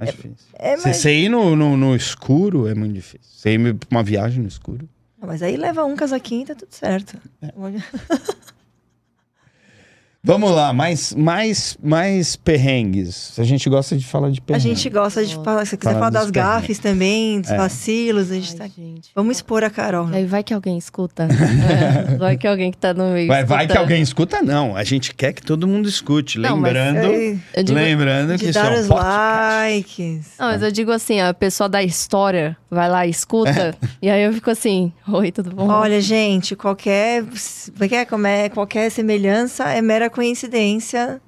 Mais 0.00 0.10
difícil. 0.10 0.36
É, 0.58 0.74
Você, 0.76 0.88
mas... 0.88 0.96
você 0.96 1.14
ir 1.14 1.28
no, 1.28 1.54
no, 1.54 1.76
no 1.76 1.94
escuro 1.94 2.66
é 2.66 2.74
muito 2.74 2.94
difícil. 2.94 3.20
Você 3.30 3.50
ir 3.54 3.74
pra 3.74 3.88
uma 3.90 4.02
viagem 4.02 4.42
no 4.42 4.48
escuro. 4.48 4.88
Mas 5.26 5.42
aí 5.42 5.56
leva 5.56 5.84
um 5.84 5.96
casaquinho 5.96 6.42
e 6.42 6.46
tá 6.46 6.54
tudo 6.54 6.72
certo. 6.72 7.18
É. 7.42 7.52
Vamos 10.26 10.52
lá, 10.52 10.72
mais, 10.72 11.14
mais, 11.14 11.76
mais 11.82 12.34
perrengues. 12.34 13.38
A 13.38 13.44
gente 13.44 13.68
gosta 13.68 13.94
de 13.94 14.06
falar 14.06 14.30
de 14.30 14.38
A 14.38 14.42
perrengues. 14.42 14.64
gente 14.78 14.88
gosta 14.88 15.22
de 15.22 15.34
falar. 15.34 15.66
Se 15.66 15.72
você 15.72 15.76
quiser 15.76 15.90
Falar 15.92 16.06
falar 16.06 16.10
das 16.22 16.30
gafes 16.30 16.78
também, 16.78 17.42
dos 17.42 17.50
É. 17.50 17.56
vacilos, 17.58 18.30
a 18.30 18.34
Ai, 18.34 18.40
gente 18.40 18.56
tá. 18.56 18.64
gente. 18.66 19.10
Vamos 19.14 19.36
expor 19.36 19.62
a 19.62 19.68
Carol. 19.68 20.06
né? 20.06 20.16
Aí 20.18 20.24
vai 20.24 20.42
que 20.42 20.54
alguém 20.54 20.78
escuta. 20.78 21.28
É, 22.14 22.16
vai 22.16 22.36
que 22.38 22.46
alguém 22.46 22.70
que 22.70 22.78
tá 22.78 22.94
no 22.94 23.10
meio. 23.12 23.28
Vai, 23.28 23.44
vai 23.44 23.66
que 23.66 23.76
alguém 23.76 24.00
escuta, 24.00 24.40
não. 24.40 24.74
A 24.74 24.82
gente 24.82 25.14
quer 25.14 25.32
que 25.34 25.42
todo 25.42 25.68
mundo 25.68 25.88
escute. 25.88 26.38
Não, 26.38 26.54
lembrando, 26.56 26.98
É, 26.98 27.36
Eu 27.56 27.62
digo, 27.62 27.78
lembrando 27.78 28.38
que 28.38 28.46
isso 28.46 28.54
dar 28.54 28.72
é 28.72 28.76
um 28.76 28.80
os 28.80 28.88
likes. 28.88 30.30
Não, 30.38 30.46
mas 30.46 30.62
eu 30.62 30.70
digo 30.72 30.90
assim, 30.90 31.20
a 31.20 31.34
pessoa 31.34 31.68
da 31.68 31.82
história 31.82 32.56
vai 32.70 32.88
lá 32.88 33.06
e 33.06 33.10
escuta, 33.10 33.74
e 34.02 34.08
aí 34.10 34.22
eu 34.22 34.32
fico 34.32 34.50
assim, 34.50 34.92
oi, 35.08 35.30
tudo 35.30 35.50
bom? 35.54 35.68
Olha, 35.68 36.00
gente, 36.00 36.56
qualquer, 36.56 37.24
qualquer, 37.78 38.06
como 38.06 38.26
é, 38.26 38.48
qualquer 38.48 38.90
semelhança 38.90 39.64
é 39.70 39.80
mera 39.82 40.10
coincidência. 40.14 41.20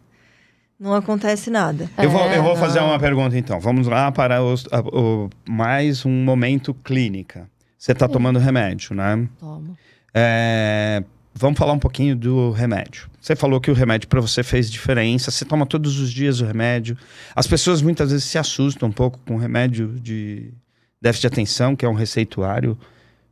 Não 0.79 0.95
acontece 0.95 1.49
nada. 1.51 1.91
Eu 1.99 2.11
vou, 2.11 2.21
eu 2.31 2.43
vou 2.43 2.53
É, 2.53 2.57
fazer 2.57 2.81
uma 2.81 2.99
pergunta 2.99 3.37
então. 3.37 3.59
Vamos 3.59 3.87
lá 3.87 4.13
para 4.13 4.43
os- 4.43 4.67
a- 4.71 4.81
o- 4.81 5.31
mais 5.49 6.05
um 6.05 6.11
momento 6.25 6.75
clínica. 6.75 7.49
Você 7.79 7.93
está 7.93 8.07
tomando 8.07 8.39
remédio, 8.39 8.95
né? 8.95 9.27
Toma. 9.41 9.75
É, 10.13 11.03
vamos 11.35 11.59
falar 11.59 11.73
um 11.73 11.79
pouquinho 11.79 12.15
do 12.15 12.51
remédio. 12.51 13.09
Você 13.21 13.35
falou 13.35 13.59
que 13.61 13.71
o 13.71 13.75
remédio 13.75 14.07
para 14.09 14.21
você 14.21 14.43
fez 14.43 14.71
diferença. 14.71 15.31
Você 15.31 15.45
toma 15.47 15.65
todos 15.65 15.99
os 15.99 16.11
dias 16.13 16.41
o 16.41 16.45
remédio. 16.47 16.97
As 17.35 17.47
pessoas 17.47 17.81
muitas 17.81 18.11
vezes 18.11 18.25
se 18.25 18.37
assustam 18.39 18.89
um 18.89 18.93
pouco 18.93 19.19
com 19.27 19.35
o 19.35 19.39
remédio 19.39 19.89
de 20.01 20.53
déficit 21.01 21.23
de 21.23 21.27
atenção, 21.35 21.75
que 21.75 21.85
é 21.87 21.89
um 21.89 21.95
receituário 21.95 22.77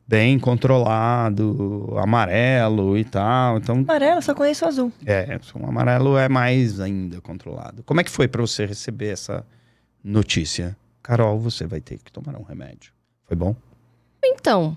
bem 0.07 0.39
controlado, 0.39 1.95
amarelo 1.99 2.97
e 2.97 3.05
tal. 3.05 3.59
Então, 3.59 3.77
Amarelo, 3.77 4.23
só 4.23 4.35
conheço 4.35 4.65
o 4.65 4.69
azul. 4.69 4.93
é, 5.07 5.39
o 5.55 5.67
amarelo 5.67 6.17
é 6.17 6.29
mais 6.29 6.81
ainda 6.81 7.21
controlado. 7.21 7.83
Como 7.83 8.01
é 8.01 8.05
que 8.05 8.11
foi 8.11 8.29
para 8.29 8.43
você 8.43 8.67
receber 8.67 9.09
essa 9.13 9.47
notícia? 10.03 10.77
Carol, 11.03 11.39
você 11.39 11.67
vai 11.67 11.81
ter 11.81 11.99
que 11.99 12.11
tomar 12.13 12.37
um 12.39 12.43
remédio. 12.43 12.93
Foi 13.27 13.37
bom? 13.37 13.55
Então, 14.25 14.77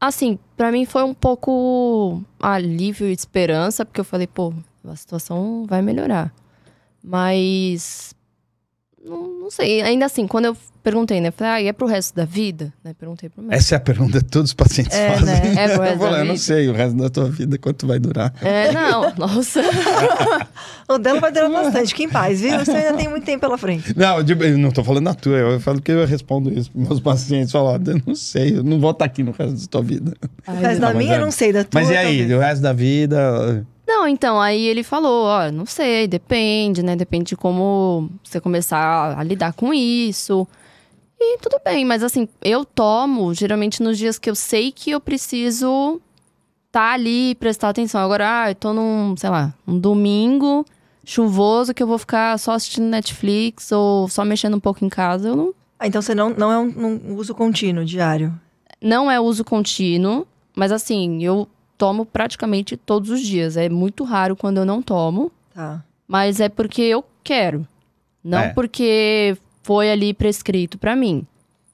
assim, 0.00 0.38
pra 0.56 0.70
mim 0.70 0.84
foi 0.84 1.02
um 1.04 1.14
pouco 1.14 2.22
alívio 2.38 3.06
e 3.06 3.12
esperança, 3.12 3.84
porque 3.84 4.00
eu 4.00 4.04
falei, 4.04 4.26
pô, 4.26 4.52
a 4.84 4.96
situação 4.96 5.64
vai 5.66 5.80
melhorar. 5.82 6.32
Mas. 7.02 8.14
Não, 9.04 9.26
não 9.40 9.50
sei. 9.50 9.80
Ainda 9.82 10.04
assim, 10.06 10.26
quando 10.26 10.44
eu 10.46 10.56
perguntei, 10.82 11.20
né? 11.20 11.30
Falei, 11.30 11.52
ah, 11.52 11.62
e 11.62 11.66
é 11.68 11.72
pro 11.72 11.86
resto 11.86 12.14
da 12.14 12.24
vida? 12.24 12.72
Né, 12.84 12.94
perguntei 12.98 13.28
pro 13.28 13.42
médico. 13.42 13.58
Essa 13.58 13.74
é 13.74 13.76
a 13.76 13.80
pergunta 13.80 14.18
que 14.18 14.24
todos 14.30 14.50
os 14.50 14.54
pacientes 14.54 14.96
É, 14.96 15.10
fazem. 15.12 15.26
né? 15.26 15.54
É 15.56 15.68
pro 15.68 15.76
Eu 15.76 15.82
resto 15.82 15.98
vou 15.98 16.06
lá, 16.06 16.12
da 16.12 16.18
eu 16.18 16.24
não 16.26 16.34
vida. 16.34 16.44
sei 16.44 16.68
o 16.68 16.72
resto 16.72 16.96
da 16.98 17.08
tua 17.10 17.30
vida, 17.30 17.58
quanto 17.58 17.86
vai 17.86 17.98
durar. 17.98 18.32
É, 18.42 18.72
não, 18.72 19.12
nossa. 19.16 19.60
O 20.88 20.98
dela 20.98 21.20
vai 21.20 21.32
durar 21.32 21.50
bastante. 21.50 21.88
Fique 21.88 22.04
em 22.04 22.08
paz, 22.08 22.40
viu? 22.40 22.58
Você 22.58 22.70
ainda 22.72 22.94
tem 22.96 23.08
muito 23.08 23.24
tempo 23.24 23.40
pela 23.40 23.56
frente. 23.58 23.96
Não, 23.96 24.18
eu 24.20 24.36
eu 24.42 24.58
não 24.58 24.70
tô 24.70 24.82
falando 24.84 25.04
na 25.04 25.14
tua, 25.14 25.36
eu 25.36 25.60
falo 25.60 25.80
que 25.80 25.90
eu 25.92 26.04
respondo 26.06 26.52
isso 26.52 26.70
pros 26.70 26.86
meus 26.88 27.00
pacientes. 27.00 27.52
Falo, 27.52 27.68
ó, 27.68 27.76
eu 27.76 28.02
não 28.06 28.14
sei, 28.14 28.58
eu 28.58 28.62
não 28.62 28.78
vou 28.80 28.90
estar 28.90 29.04
aqui 29.06 29.22
no 29.22 29.32
resto 29.32 29.54
da 29.62 29.66
tua 29.68 29.82
vida. 29.82 30.12
Mas 30.46 30.64
Ai, 30.64 30.78
da 30.78 30.88
mas 30.88 30.96
minha, 30.96 31.14
é- 31.14 31.16
eu 31.16 31.20
não 31.20 31.30
sei. 31.30 31.52
Da 31.52 31.64
tua, 31.64 31.80
Mas 31.80 31.90
e 31.90 31.96
aí, 31.96 32.18
talvez. 32.18 32.32
o 32.38 32.38
resto 32.40 32.62
da 32.62 32.72
vida... 32.72 33.66
Não, 33.90 34.06
então, 34.06 34.40
aí 34.40 34.66
ele 34.66 34.84
falou, 34.84 35.24
ó, 35.26 35.50
não 35.50 35.66
sei, 35.66 36.06
depende, 36.06 36.80
né? 36.80 36.94
Depende 36.94 37.30
de 37.30 37.36
como 37.36 38.08
você 38.22 38.40
começar 38.40 39.18
a 39.18 39.22
lidar 39.24 39.52
com 39.52 39.74
isso. 39.74 40.46
E 41.18 41.38
tudo 41.38 41.60
bem, 41.64 41.84
mas 41.84 42.04
assim, 42.04 42.28
eu 42.40 42.64
tomo 42.64 43.34
geralmente 43.34 43.82
nos 43.82 43.98
dias 43.98 44.16
que 44.16 44.30
eu 44.30 44.36
sei 44.36 44.70
que 44.70 44.92
eu 44.92 45.00
preciso 45.00 46.00
tá 46.70 46.92
ali 46.92 47.30
e 47.30 47.34
prestar 47.34 47.70
atenção. 47.70 48.00
Agora, 48.00 48.44
ah, 48.44 48.50
eu 48.52 48.54
tô 48.54 48.72
num, 48.72 49.16
sei 49.16 49.28
lá, 49.28 49.52
um 49.66 49.76
domingo 49.76 50.64
chuvoso 51.04 51.74
que 51.74 51.82
eu 51.82 51.86
vou 51.88 51.98
ficar 51.98 52.38
só 52.38 52.52
assistindo 52.52 52.84
Netflix 52.84 53.72
ou 53.72 54.08
só 54.08 54.24
mexendo 54.24 54.56
um 54.56 54.60
pouco 54.60 54.84
em 54.84 54.88
casa, 54.88 55.30
eu 55.30 55.36
não. 55.36 55.52
Ah, 55.80 55.88
então 55.88 56.00
você 56.00 56.14
não, 56.14 56.30
não 56.30 56.52
é 56.52 56.58
um, 56.60 57.10
um 57.10 57.16
uso 57.16 57.34
contínuo, 57.34 57.84
diário. 57.84 58.32
Não 58.80 59.10
é 59.10 59.18
uso 59.18 59.44
contínuo, 59.44 60.28
mas 60.54 60.70
assim, 60.70 61.24
eu 61.24 61.48
tomo 61.80 62.04
praticamente 62.04 62.76
todos 62.76 63.08
os 63.08 63.22
dias. 63.22 63.56
É 63.56 63.70
muito 63.70 64.04
raro 64.04 64.36
quando 64.36 64.58
eu 64.58 64.66
não 64.66 64.82
tomo. 64.82 65.32
Tá. 65.54 65.82
Mas 66.06 66.38
é 66.38 66.48
porque 66.50 66.82
eu 66.82 67.02
quero. 67.24 67.66
Não 68.22 68.38
É. 68.38 68.48
porque 68.50 69.34
foi 69.62 69.90
ali 69.90 70.12
prescrito 70.12 70.76
pra 70.76 70.94
mim. 70.94 71.26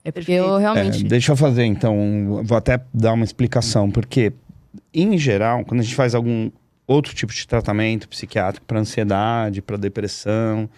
É 0.05 0.13
porque 0.13 0.27
Perfeito. 0.33 0.49
eu 0.49 0.57
É, 0.59 0.61
realmente. 0.61 1.03
deixa 1.03 1.33
eu 1.33 1.37
fazer, 1.37 1.65
então, 1.65 2.41
vou 2.45 2.57
até 2.57 2.81
dar 2.95 3.15
uma 3.15 3.25
explicação, 3.25 3.91
porque, 3.91 4.33
em 4.95 5.19
geral, 5.19 5.65
quando 5.65 5.81
a 5.81 5.83
gente 5.83 5.97
faz 5.97 6.15
algum 6.15 6.49
outro 6.87 7.13
tipo 7.13 7.33
de 7.33 7.45
tratamento 7.45 8.09
psiquiátrico 8.09 8.65
para 8.65 8.79
ansiedade, 8.79 9.61
para 9.61 9.77
depressão, 9.77 10.71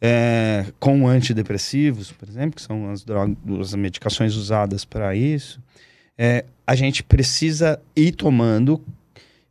é, 0.00 0.66
com 0.78 1.08
antidepressivos, 1.08 2.12
por 2.12 2.28
exemplo, 2.28 2.54
que 2.54 2.62
são 2.62 2.88
as 2.90 3.02
drogas, 3.02 3.36
as 3.60 3.74
medicações 3.74 4.36
usadas 4.36 4.84
para 4.84 5.12
isso, 5.16 5.60
é, 6.16 6.44
a 6.66 6.74
gente 6.74 7.02
precisa 7.02 7.80
ir 7.94 8.12
tomando 8.12 8.82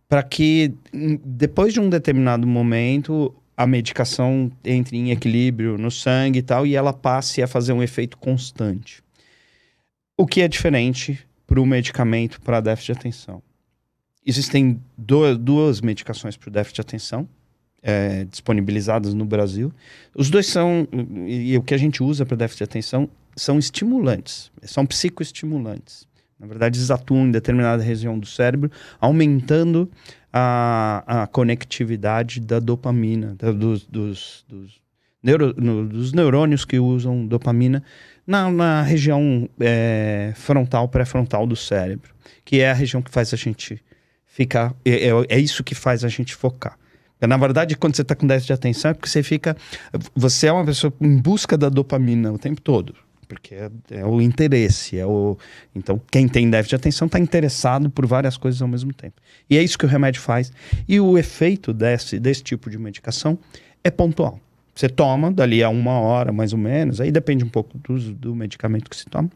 para 0.07 0.21
que, 0.21 0.73
em- 0.93 1.19
depois 1.23 1.73
de 1.73 1.79
um 1.79 1.89
determinado 1.89 2.45
momento, 2.45 3.33
a 3.57 3.65
medicação 3.65 4.51
entre 4.63 4.97
em 4.97 5.11
equilíbrio 5.11 5.77
no 5.77 5.89
sangue 5.89 6.39
e 6.39 6.43
tal, 6.43 6.67
e 6.67 6.75
ela 6.75 6.91
passe 6.91 7.41
a 7.41 7.47
fazer 7.47 7.71
um 7.73 7.81
efeito 7.81 8.17
constante. 8.17 9.01
O 10.17 10.25
que 10.27 10.41
é 10.41 10.47
diferente 10.47 11.19
para 11.47 11.61
o 11.61 11.65
medicamento 11.65 12.41
para 12.41 12.59
déficit 12.59 12.93
de 12.93 12.99
atenção. 12.99 13.41
Existem 14.25 14.81
do- 14.97 15.37
duas 15.37 15.81
medicações 15.81 16.35
para 16.35 16.51
déficit 16.51 16.75
de 16.75 16.81
atenção 16.81 17.27
é, 17.87 18.25
disponibilizadas 18.25 19.13
no 19.13 19.25
Brasil. 19.25 19.71
Os 20.15 20.29
dois 20.31 20.47
são, 20.47 20.87
e, 21.27 21.51
e 21.53 21.57
o 21.57 21.61
que 21.61 21.73
a 21.73 21.77
gente 21.77 22.01
usa 22.01 22.25
para 22.25 22.35
déficit 22.35 22.57
de 22.59 22.63
atenção 22.63 23.07
são 23.35 23.59
estimulantes, 23.59 24.51
são 24.63 24.85
psicoestimulantes. 24.87 26.07
Na 26.39 26.47
verdade, 26.47 26.77
eles 26.77 26.91
atuam 26.91 27.27
em 27.27 27.31
determinada 27.31 27.81
região 27.81 28.19
do 28.19 28.25
cérebro, 28.27 28.69
aumentando 28.99 29.89
a, 30.33 31.23
a 31.23 31.27
conectividade 31.27 32.39
da 32.41 32.59
dopamina, 32.59 33.35
da- 33.35 33.51
dos, 33.51 33.85
dos, 33.85 34.45
dos, 34.47 34.81
neuro- 35.23 35.53
no- 35.57 35.87
dos 35.87 36.11
neurônios 36.11 36.65
que 36.65 36.77
usam 36.77 37.25
dopamina 37.25 37.81
na, 38.27 38.51
na 38.51 38.81
região 38.81 39.47
é, 39.59 40.33
frontal, 40.35 40.89
pré-frontal 40.89 41.47
do 41.47 41.55
cérebro, 41.55 42.13
que 42.43 42.59
é 42.59 42.69
a 42.69 42.73
região 42.73 43.01
que 43.01 43.11
faz 43.11 43.33
a 43.33 43.37
gente 43.37 43.81
ficar. 44.25 44.75
É, 44.83 45.07
é- 45.09 45.25
é 45.29 45.39
isso 45.39 45.63
que 45.63 45.73
faz 45.73 46.03
a 46.03 46.09
gente 46.09 46.35
focar. 46.35 46.77
Na 47.21 47.37
verdade, 47.37 47.77
quando 47.77 47.95
você 47.95 48.01
está 48.01 48.13
com 48.13 48.27
déficit 48.27 48.47
de 48.47 48.53
atenção, 48.53 48.91
é 48.91 48.93
porque 48.93 49.07
você 49.09 49.23
fica. 49.23 49.55
Você 50.15 50.47
é 50.47 50.51
uma 50.51 50.65
pessoa 50.65 50.93
em 50.99 51.17
busca 51.17 51.57
da 51.57 51.69
dopamina 51.69 52.31
o 52.31 52.37
tempo 52.37 52.59
todo. 52.61 52.93
Porque 53.25 53.55
é, 53.55 53.69
é 53.91 54.05
o 54.05 54.21
interesse. 54.21 54.97
É 54.97 55.05
o, 55.05 55.37
então, 55.75 55.99
quem 56.11 56.27
tem 56.27 56.49
déficit 56.49 56.71
de 56.71 56.75
atenção 56.75 57.05
está 57.07 57.19
interessado 57.19 57.89
por 57.89 58.05
várias 58.05 58.37
coisas 58.37 58.61
ao 58.61 58.67
mesmo 58.67 58.93
tempo. 58.93 59.15
E 59.49 59.57
é 59.57 59.63
isso 59.63 59.77
que 59.77 59.85
o 59.85 59.89
remédio 59.89 60.21
faz. 60.21 60.51
E 60.87 60.99
o 60.99 61.17
efeito 61.17 61.73
desse, 61.73 62.19
desse 62.19 62.43
tipo 62.43 62.69
de 62.69 62.77
medicação 62.77 63.37
é 63.83 63.91
pontual. 63.91 64.39
Você 64.75 64.89
toma 64.89 65.31
dali 65.31 65.63
a 65.63 65.69
uma 65.69 65.99
hora, 65.99 66.33
mais 66.33 66.51
ou 66.51 66.59
menos, 66.59 66.99
aí 66.99 67.09
depende 67.11 67.45
um 67.45 67.49
pouco 67.49 67.77
do, 67.77 67.97
do 68.13 68.35
medicamento 68.35 68.89
que 68.89 68.95
se 68.95 69.05
toma. 69.05 69.29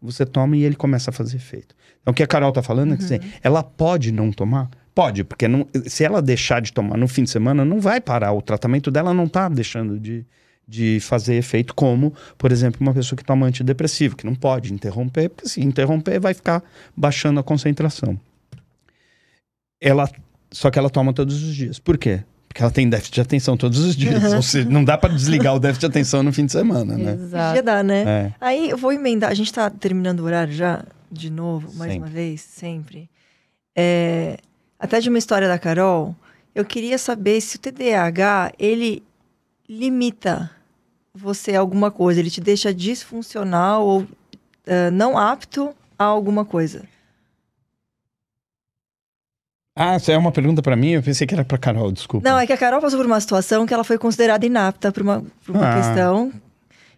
Você 0.00 0.24
toma 0.24 0.56
e 0.56 0.62
ele 0.62 0.76
começa 0.76 1.10
a 1.10 1.12
fazer 1.12 1.36
efeito. 1.36 1.74
Então, 2.00 2.12
o 2.12 2.14
que 2.14 2.22
a 2.22 2.26
Carol 2.26 2.50
está 2.50 2.62
falando 2.62 2.94
é 2.94 2.96
que 2.96 3.02
assim, 3.02 3.18
ela 3.42 3.64
pode 3.64 4.12
não 4.12 4.30
tomar? 4.30 4.70
Pode, 4.94 5.24
porque 5.24 5.48
não, 5.48 5.66
se 5.86 6.04
ela 6.04 6.22
deixar 6.22 6.62
de 6.62 6.72
tomar 6.72 6.96
no 6.96 7.08
fim 7.08 7.24
de 7.24 7.30
semana, 7.30 7.64
não 7.64 7.80
vai 7.80 8.00
parar. 8.00 8.32
O 8.32 8.40
tratamento 8.40 8.90
dela 8.90 9.12
não 9.12 9.24
está 9.24 9.48
deixando 9.48 9.98
de, 9.98 10.24
de 10.66 10.98
fazer 11.00 11.34
efeito, 11.36 11.74
como, 11.74 12.12
por 12.36 12.50
exemplo, 12.50 12.80
uma 12.80 12.92
pessoa 12.92 13.16
que 13.16 13.24
toma 13.24 13.46
antidepressivo, 13.46 14.16
que 14.16 14.26
não 14.26 14.34
pode 14.34 14.72
interromper, 14.72 15.28
porque 15.28 15.48
se 15.48 15.60
interromper, 15.60 16.18
vai 16.18 16.34
ficar 16.34 16.62
baixando 16.96 17.38
a 17.38 17.42
concentração. 17.42 18.18
Ela, 19.80 20.10
só 20.50 20.70
que 20.70 20.78
ela 20.78 20.90
toma 20.90 21.12
todos 21.12 21.42
os 21.42 21.54
dias. 21.54 21.78
Por 21.78 21.96
quê? 21.96 22.24
Porque 22.48 22.62
ela 22.62 22.72
tem 22.72 22.88
déficit 22.88 23.14
de 23.14 23.20
atenção 23.20 23.56
todos 23.56 23.78
os 23.78 23.94
dias. 23.94 24.32
Ou 24.32 24.42
seja, 24.42 24.68
não 24.68 24.82
dá 24.82 24.98
para 24.98 25.14
desligar 25.14 25.54
o 25.54 25.60
déficit 25.60 25.80
de 25.82 25.86
atenção 25.86 26.22
no 26.22 26.32
fim 26.32 26.46
de 26.46 26.52
semana, 26.52 26.96
né? 26.96 27.12
Exato. 27.12 27.48
Podia 27.48 27.62
dar, 27.62 27.84
né? 27.84 28.02
É. 28.02 28.32
Aí 28.40 28.70
eu 28.70 28.78
vou 28.78 28.92
emendar. 28.92 29.30
A 29.30 29.34
gente 29.34 29.52
tá 29.52 29.70
terminando 29.70 30.20
o 30.20 30.24
horário 30.24 30.52
já, 30.52 30.82
de 31.12 31.30
novo, 31.30 31.72
mais 31.74 31.92
Sempre. 31.92 31.98
uma 31.98 32.06
vez, 32.06 32.40
sempre. 32.40 33.10
É, 33.76 34.38
até 34.80 35.00
de 35.00 35.08
uma 35.10 35.18
história 35.18 35.46
da 35.46 35.58
Carol, 35.58 36.16
eu 36.54 36.64
queria 36.64 36.96
saber 36.96 37.40
se 37.42 37.56
o 37.56 37.58
TDAH, 37.60 38.52
ele 38.58 39.02
limita 39.68 40.50
você 41.16 41.54
alguma 41.56 41.90
coisa, 41.90 42.20
ele 42.20 42.30
te 42.30 42.40
deixa 42.40 42.72
disfuncional 42.74 43.84
ou 43.86 44.06
eh, 44.66 44.90
não 44.90 45.16
apto 45.16 45.74
a 45.98 46.04
alguma 46.04 46.44
coisa. 46.44 46.84
Ah, 49.78 49.94
essa 49.94 50.10
é 50.12 50.16
uma 50.16 50.32
pergunta 50.32 50.62
para 50.62 50.74
mim? 50.74 50.90
Eu 50.90 51.02
pensei 51.02 51.26
que 51.26 51.34
era 51.34 51.44
para 51.44 51.58
Carol, 51.58 51.92
desculpa. 51.92 52.26
Não, 52.28 52.38
é 52.38 52.46
que 52.46 52.52
a 52.52 52.56
Carol 52.56 52.80
passou 52.80 52.98
por 52.98 53.04
uma 53.06 53.20
situação 53.20 53.66
que 53.66 53.74
ela 53.74 53.84
foi 53.84 53.98
considerada 53.98 54.44
inapta 54.46 54.90
por 54.90 55.02
uma, 55.02 55.22
por 55.44 55.54
uma 55.54 55.70
Ah. 55.70 55.74
questão. 55.74 56.32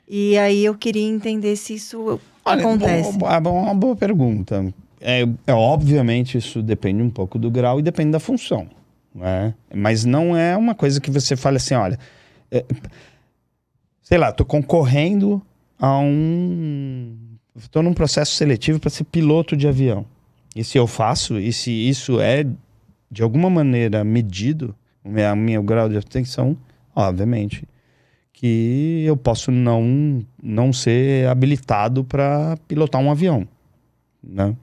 E 0.06 0.38
aí 0.38 0.64
eu 0.64 0.74
queria 0.74 1.06
entender 1.06 1.56
se 1.56 1.74
isso 1.74 2.20
Olha, 2.44 2.60
acontece. 2.60 3.18
bom, 3.18 3.62
uma 3.62 3.74
boa 3.74 3.96
pergunta. 3.96 4.72
É, 5.00 5.22
é, 5.46 5.52
obviamente 5.52 6.38
isso 6.38 6.62
depende 6.62 7.02
um 7.02 7.10
pouco 7.10 7.38
do 7.38 7.50
grau 7.50 7.78
e 7.78 7.82
depende 7.82 8.12
da 8.12 8.20
função, 8.20 8.68
né? 9.14 9.54
Mas 9.74 10.04
não 10.04 10.36
é 10.36 10.56
uma 10.56 10.74
coisa 10.74 11.00
que 11.00 11.10
você 11.10 11.36
fale 11.36 11.56
assim, 11.58 11.74
olha, 11.74 11.98
é, 12.50 12.64
sei 14.08 14.16
lá, 14.16 14.32
tô 14.32 14.42
concorrendo 14.42 15.42
a 15.78 15.98
um, 15.98 17.14
estou 17.54 17.82
num 17.82 17.92
processo 17.92 18.34
seletivo 18.34 18.80
para 18.80 18.88
ser 18.88 19.04
piloto 19.04 19.54
de 19.54 19.68
avião. 19.68 20.06
E 20.56 20.64
se 20.64 20.78
eu 20.78 20.86
faço, 20.86 21.38
e 21.38 21.52
se 21.52 21.70
isso 21.70 22.18
é 22.18 22.46
de 23.10 23.22
alguma 23.22 23.50
maneira 23.50 24.02
medido, 24.02 24.74
o 25.04 25.10
meu, 25.10 25.36
meu 25.36 25.62
grau 25.62 25.90
de 25.90 25.98
atenção, 25.98 26.56
obviamente 26.96 27.68
que 28.32 29.04
eu 29.04 29.14
posso 29.14 29.50
não 29.50 30.24
não 30.42 30.72
ser 30.72 31.28
habilitado 31.28 32.02
para 32.02 32.56
pilotar 32.66 33.02
um 33.02 33.10
avião, 33.10 33.46
né? 34.24 34.56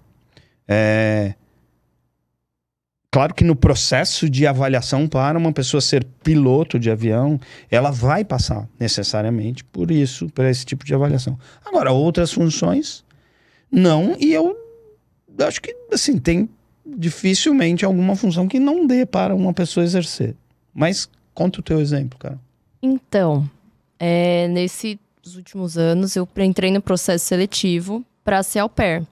É... 0.68 1.36
Claro 3.16 3.34
que 3.34 3.46
no 3.46 3.56
processo 3.56 4.30
de 4.30 4.46
avaliação 4.46 5.08
para 5.08 5.38
uma 5.38 5.54
pessoa 5.54 5.80
ser 5.80 6.04
piloto 6.22 6.78
de 6.78 6.92
avião, 6.92 7.40
ela 7.72 7.90
vai 7.90 8.26
passar 8.26 8.68
necessariamente 8.78 9.64
por 9.64 9.90
isso, 9.90 10.28
por 10.32 10.44
esse 10.44 10.66
tipo 10.66 10.84
de 10.84 10.94
avaliação. 10.94 11.40
Agora, 11.64 11.94
outras 11.94 12.34
funções, 12.34 13.06
não, 13.72 14.18
e 14.20 14.34
eu 14.34 14.58
acho 15.40 15.62
que, 15.62 15.74
assim, 15.94 16.20
tem 16.20 16.50
dificilmente 16.86 17.86
alguma 17.86 18.18
função 18.18 18.50
que 18.50 18.60
não 18.60 18.86
dê 18.86 19.06
para 19.06 19.34
uma 19.34 19.54
pessoa 19.54 19.86
exercer. 19.86 20.36
Mas 20.74 21.10
conta 21.34 21.62
o 21.62 21.64
teu 21.64 21.80
exemplo, 21.80 22.20
cara. 22.20 22.38
Então, 22.82 23.50
é, 23.98 24.50
nesses 24.50 24.98
últimos 25.38 25.78
anos, 25.78 26.18
eu 26.18 26.28
entrei 26.36 26.70
no 26.70 26.82
processo 26.82 27.24
seletivo 27.24 28.04
para 28.26 28.44
ser 28.44 28.60
au 28.60 28.68
pair. 28.68 29.08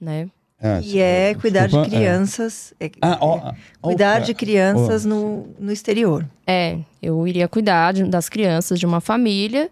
né? 0.00 0.26
É, 0.60 0.80
E 0.82 0.98
é 0.98 1.34
cuidar 1.34 1.66
desculpa, 1.66 1.88
de 1.90 1.96
é. 1.96 1.98
crianças. 1.98 2.72
é- 2.80 2.90
Ah, 3.02 3.18
ó, 3.20 3.36
ó, 3.50 3.52
cuidar 3.82 4.22
ó, 4.22 4.24
de 4.24 4.32
crianças 4.34 5.04
no, 5.04 5.48
no 5.58 5.70
exterior. 5.70 6.26
É, 6.46 6.78
eu 7.02 7.26
iria 7.26 7.46
cuidar 7.46 7.92
de- 7.92 8.04
das 8.04 8.28
crianças 8.30 8.78
de 8.80 8.86
uma 8.86 9.00
família 9.00 9.70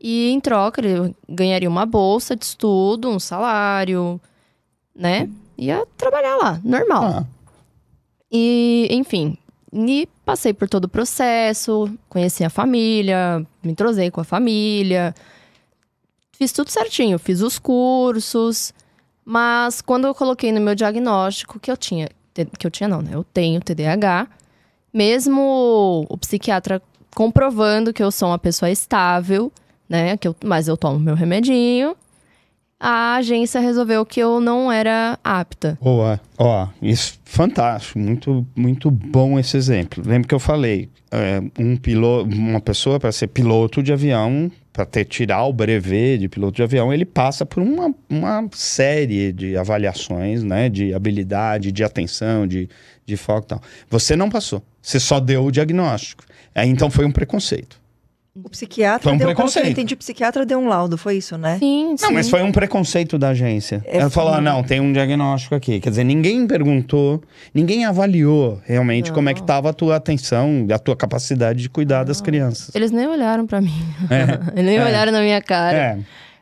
e 0.00 0.30
em 0.30 0.38
troca 0.38 0.80
eu 0.86 1.12
ganharia 1.28 1.68
uma 1.68 1.84
bolsa 1.84 2.36
de 2.36 2.44
estudo, 2.44 3.08
um 3.10 3.18
salário, 3.18 4.20
né? 4.94 5.28
Ia 5.58 5.84
trabalhar 5.96 6.36
lá, 6.36 6.60
normal. 6.64 7.04
Ah, 7.04 7.24
E, 8.30 8.88
enfim, 8.92 9.36
e 9.72 10.08
passei 10.24 10.54
por 10.54 10.68
todo 10.68 10.84
o 10.84 10.88
processo, 10.88 11.90
conheci 12.08 12.42
a 12.44 12.48
família, 12.50 13.44
me 13.62 13.72
entrosei 13.72 14.10
com 14.10 14.20
a 14.20 14.24
família, 14.24 15.14
fiz 16.38 16.50
tudo 16.52 16.70
certinho, 16.70 17.18
fiz 17.18 17.42
os 17.42 17.58
cursos, 17.58 18.72
mas 19.24 19.80
quando 19.80 20.06
eu 20.06 20.14
coloquei 20.14 20.52
no 20.52 20.60
meu 20.60 20.74
diagnóstico 20.74 21.60
que 21.60 21.70
eu 21.70 21.76
tinha, 21.76 22.08
que 22.58 22.66
eu 22.66 22.70
tinha 22.70 22.88
não, 22.88 23.02
né? 23.02 23.10
Eu 23.12 23.24
tenho 23.24 23.60
TDAH, 23.60 24.28
mesmo 24.92 26.06
o 26.08 26.16
psiquiatra 26.18 26.82
comprovando 27.14 27.92
que 27.92 28.02
eu 28.02 28.10
sou 28.10 28.28
uma 28.28 28.38
pessoa 28.38 28.70
estável, 28.70 29.52
né? 29.88 30.16
Que 30.16 30.28
eu, 30.28 30.36
mas 30.44 30.68
eu 30.68 30.76
tomo 30.76 30.98
meu 30.98 31.14
remedinho, 31.14 31.96
a 32.80 33.14
agência 33.14 33.60
resolveu 33.60 34.04
que 34.04 34.18
eu 34.18 34.40
não 34.40 34.72
era 34.72 35.16
apta. 35.22 35.78
Boa. 35.80 36.20
Ó, 36.36 36.66
isso 36.82 37.16
fantástico, 37.24 37.98
muito 37.98 38.44
muito 38.56 38.90
bom 38.90 39.38
esse 39.38 39.56
exemplo. 39.56 40.02
Lembra 40.04 40.26
que 40.26 40.34
eu 40.34 40.40
falei, 40.40 40.90
é, 41.12 41.40
um 41.56 41.76
piloto, 41.76 42.34
uma 42.34 42.60
pessoa 42.60 42.98
para 42.98 43.12
ser 43.12 43.28
piloto 43.28 43.82
de 43.82 43.92
avião, 43.92 44.50
para 44.72 44.86
tirar 45.04 45.44
o 45.44 45.52
brevet 45.52 46.18
de 46.18 46.28
piloto 46.28 46.56
de 46.56 46.62
avião, 46.62 46.92
ele 46.92 47.04
passa 47.04 47.44
por 47.44 47.62
uma, 47.62 47.94
uma 48.08 48.48
série 48.52 49.32
de 49.32 49.56
avaliações, 49.56 50.42
né, 50.42 50.68
de 50.68 50.94
habilidade, 50.94 51.70
de 51.70 51.84
atenção, 51.84 52.46
de, 52.46 52.68
de 53.04 53.16
foco 53.16 53.44
e 53.44 53.48
tal. 53.48 53.62
Você 53.90 54.16
não 54.16 54.30
passou, 54.30 54.62
você 54.80 54.98
só 54.98 55.20
deu 55.20 55.44
o 55.44 55.50
diagnóstico. 55.50 56.24
Aí, 56.54 56.68
então 56.68 56.90
foi 56.90 57.04
um 57.04 57.12
preconceito. 57.12 57.81
O 58.34 58.48
psiquiatra 58.48 59.02
Foi 59.02 59.12
um 59.12 59.16
deu, 59.18 59.28
eu 59.28 59.34
preconceito. 59.34 59.68
entendi, 59.68 59.92
o 59.92 59.96
psiquiatra 59.98 60.46
deu 60.46 60.58
um 60.58 60.66
laudo, 60.66 60.96
foi 60.96 61.18
isso, 61.18 61.36
né? 61.36 61.58
Sim, 61.58 61.94
sim. 61.98 62.06
Não, 62.06 62.12
mas 62.14 62.30
foi 62.30 62.42
um 62.42 62.50
preconceito 62.50 63.18
da 63.18 63.28
agência. 63.28 63.82
É, 63.84 63.98
Ela 63.98 64.08
falou: 64.08 64.32
ah, 64.32 64.40
não, 64.40 64.62
tem 64.62 64.80
um 64.80 64.90
diagnóstico 64.90 65.54
aqui. 65.54 65.78
Quer 65.80 65.90
dizer, 65.90 66.04
ninguém 66.04 66.46
perguntou, 66.46 67.22
ninguém 67.52 67.84
avaliou 67.84 68.58
realmente 68.64 69.12
como 69.12 69.28
é 69.28 69.34
que 69.34 69.40
Não. 69.40 69.44
estava 69.44 69.68
a 69.68 69.72
tua 69.74 69.96
atenção, 69.96 70.66
a 70.74 70.78
tua 70.78 70.96
capacidade 70.96 71.60
de 71.60 71.68
cuidar 71.68 72.04
das 72.04 72.22
crianças. 72.22 72.74
Eles 72.74 72.90
nem 72.90 73.06
olharam 73.06 73.46
pra 73.46 73.60
mim. 73.60 73.74
É. 74.08 74.22
Eles 74.58 74.64
nem 74.66 74.76
É. 74.78 74.84
olharam 74.84 75.12
na 75.12 75.20
minha 75.20 75.42
cara. 75.42 75.76
É, 75.76 75.98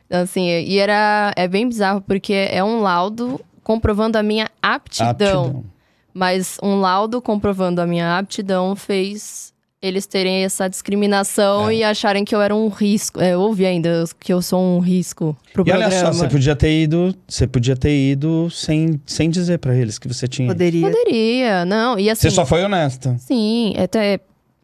Então, 0.07 0.21
Assim, 0.21 0.47
e 0.47 0.77
era 0.77 1.33
é 1.35 1.45
bem 1.45 1.67
bizarro 1.67 1.99
porque 1.99 2.33
é 2.33 2.63
um 2.63 2.79
laudo 2.79 3.37
comprovando 3.63 4.17
a 4.17 4.23
minha 4.23 4.47
aptidão, 4.61 5.09
aptidão. 5.43 5.65
mas 6.13 6.57
um 6.63 6.79
laudo 6.79 7.21
comprovando 7.21 7.81
a 7.81 7.85
minha 7.85 8.17
aptidão 8.17 8.77
fez 8.77 9.51
eles 9.81 10.05
terem 10.05 10.43
essa 10.43 10.69
discriminação 10.69 11.69
É. 11.69 11.75
e 11.75 11.83
acharem 11.83 12.23
que 12.23 12.35
eu 12.35 12.41
era 12.41 12.55
um 12.55 12.67
risco. 12.67 13.19
É, 13.19 13.33
eu 13.33 13.41
ouvi 13.41 13.65
ainda 13.65 14.03
que 14.19 14.31
eu 14.31 14.41
sou 14.41 14.61
um 14.61 14.79
risco 14.79 15.35
pro 15.53 15.63
E 15.67 15.71
olha 15.71 15.87
programa. 15.89 16.13
só, 16.13 16.19
você 16.19 16.27
podia 16.29 16.55
ter 16.55 16.83
ido, 16.83 17.15
você 17.27 17.47
podia 17.47 17.75
ter 17.75 18.11
ido 18.11 18.47
sem, 18.51 19.01
sem 19.05 19.29
dizer 19.29 19.57
pra 19.57 19.75
eles 19.75 19.97
que 19.97 20.07
você 20.07 20.27
tinha. 20.27 20.47
Poderia. 20.49 20.87
Poderia, 20.87 21.65
não. 21.65 21.97
E 21.97 22.09
assim, 22.09 22.21
Você 22.29 22.31
só 22.31 22.45
foi 22.45 22.63
honesta. 22.63 23.15
sim, 23.17 23.73
até 23.77 24.19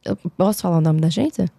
eu 0.05 0.15
posso 0.37 0.61
falar 0.61 0.77
o 0.77 0.81
nome 0.81 1.01
da 1.01 1.07
agência? 1.07 1.49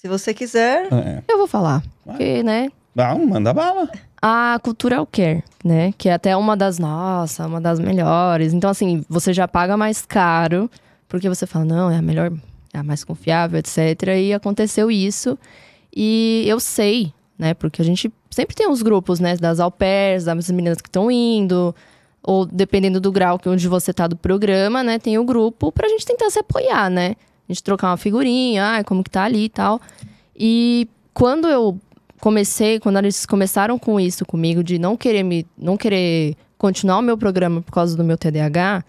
Se 0.00 0.08
você 0.08 0.32
quiser, 0.32 0.88
É. 0.92 1.22
Eu 1.28 1.36
vou 1.38 1.46
falar, 1.46 1.80
Vai. 2.04 2.16
porque, 2.16 2.42
né? 2.42 2.70
Não, 2.94 3.26
manda 3.26 3.52
bala. 3.52 3.88
a 4.22 4.58
Cultural 4.62 5.06
Care, 5.06 5.42
né? 5.62 5.92
Que 5.98 6.08
é 6.08 6.14
até 6.14 6.34
uma 6.36 6.56
das, 6.56 6.78
nossa, 6.78 7.46
uma 7.46 7.60
das 7.60 7.78
melhores. 7.78 8.54
Então, 8.54 8.70
assim, 8.70 9.04
você 9.08 9.32
já 9.34 9.46
paga 9.46 9.76
mais 9.76 10.00
caro, 10.06 10.70
porque 11.08 11.28
você 11.28 11.46
fala, 11.46 11.64
não, 11.64 11.90
é 11.90 11.96
a 11.98 12.02
melhor, 12.02 12.30
a 12.74 12.82
mais 12.82 13.04
confiável, 13.04 13.58
etc. 13.58 13.78
E 14.18 14.32
aconteceu 14.32 14.90
isso. 14.90 15.38
E 15.94 16.44
eu 16.46 16.58
sei, 16.58 17.12
né? 17.38 17.54
Porque 17.54 17.80
a 17.80 17.84
gente 17.84 18.12
sempre 18.30 18.54
tem 18.54 18.68
os 18.68 18.82
grupos, 18.82 19.20
né? 19.20 19.36
Das 19.36 19.60
au 19.60 19.70
pairs, 19.70 20.24
das 20.24 20.50
meninas 20.50 20.80
que 20.80 20.88
estão 20.88 21.10
indo. 21.10 21.74
Ou 22.22 22.44
dependendo 22.44 23.00
do 23.00 23.12
grau 23.12 23.38
que 23.38 23.48
onde 23.48 23.68
você 23.68 23.92
tá 23.92 24.06
do 24.06 24.16
programa, 24.16 24.82
né? 24.82 24.98
Tem 24.98 25.18
o 25.18 25.24
grupo 25.24 25.70
pra 25.70 25.88
gente 25.88 26.04
tentar 26.04 26.30
se 26.30 26.38
apoiar, 26.38 26.90
né? 26.90 27.14
A 27.48 27.52
gente 27.52 27.62
trocar 27.62 27.90
uma 27.90 27.96
figurinha, 27.96 28.78
ah, 28.78 28.84
como 28.84 29.04
que 29.04 29.10
tá 29.10 29.24
ali 29.24 29.44
e 29.44 29.48
tal. 29.48 29.80
E 30.36 30.88
quando 31.12 31.46
eu 31.46 31.78
comecei, 32.20 32.80
quando 32.80 32.96
eles 32.98 33.26
começaram 33.26 33.78
com 33.78 34.00
isso 34.00 34.24
comigo, 34.24 34.64
de 34.64 34.78
não 34.78 34.96
querer 34.96 35.22
me, 35.22 35.46
não 35.56 35.76
querer 35.76 36.36
continuar 36.56 36.98
o 36.98 37.02
meu 37.02 37.18
programa 37.18 37.60
por 37.60 37.70
causa 37.70 37.94
do 37.94 38.02
meu 38.02 38.16
TDAH, 38.16 38.82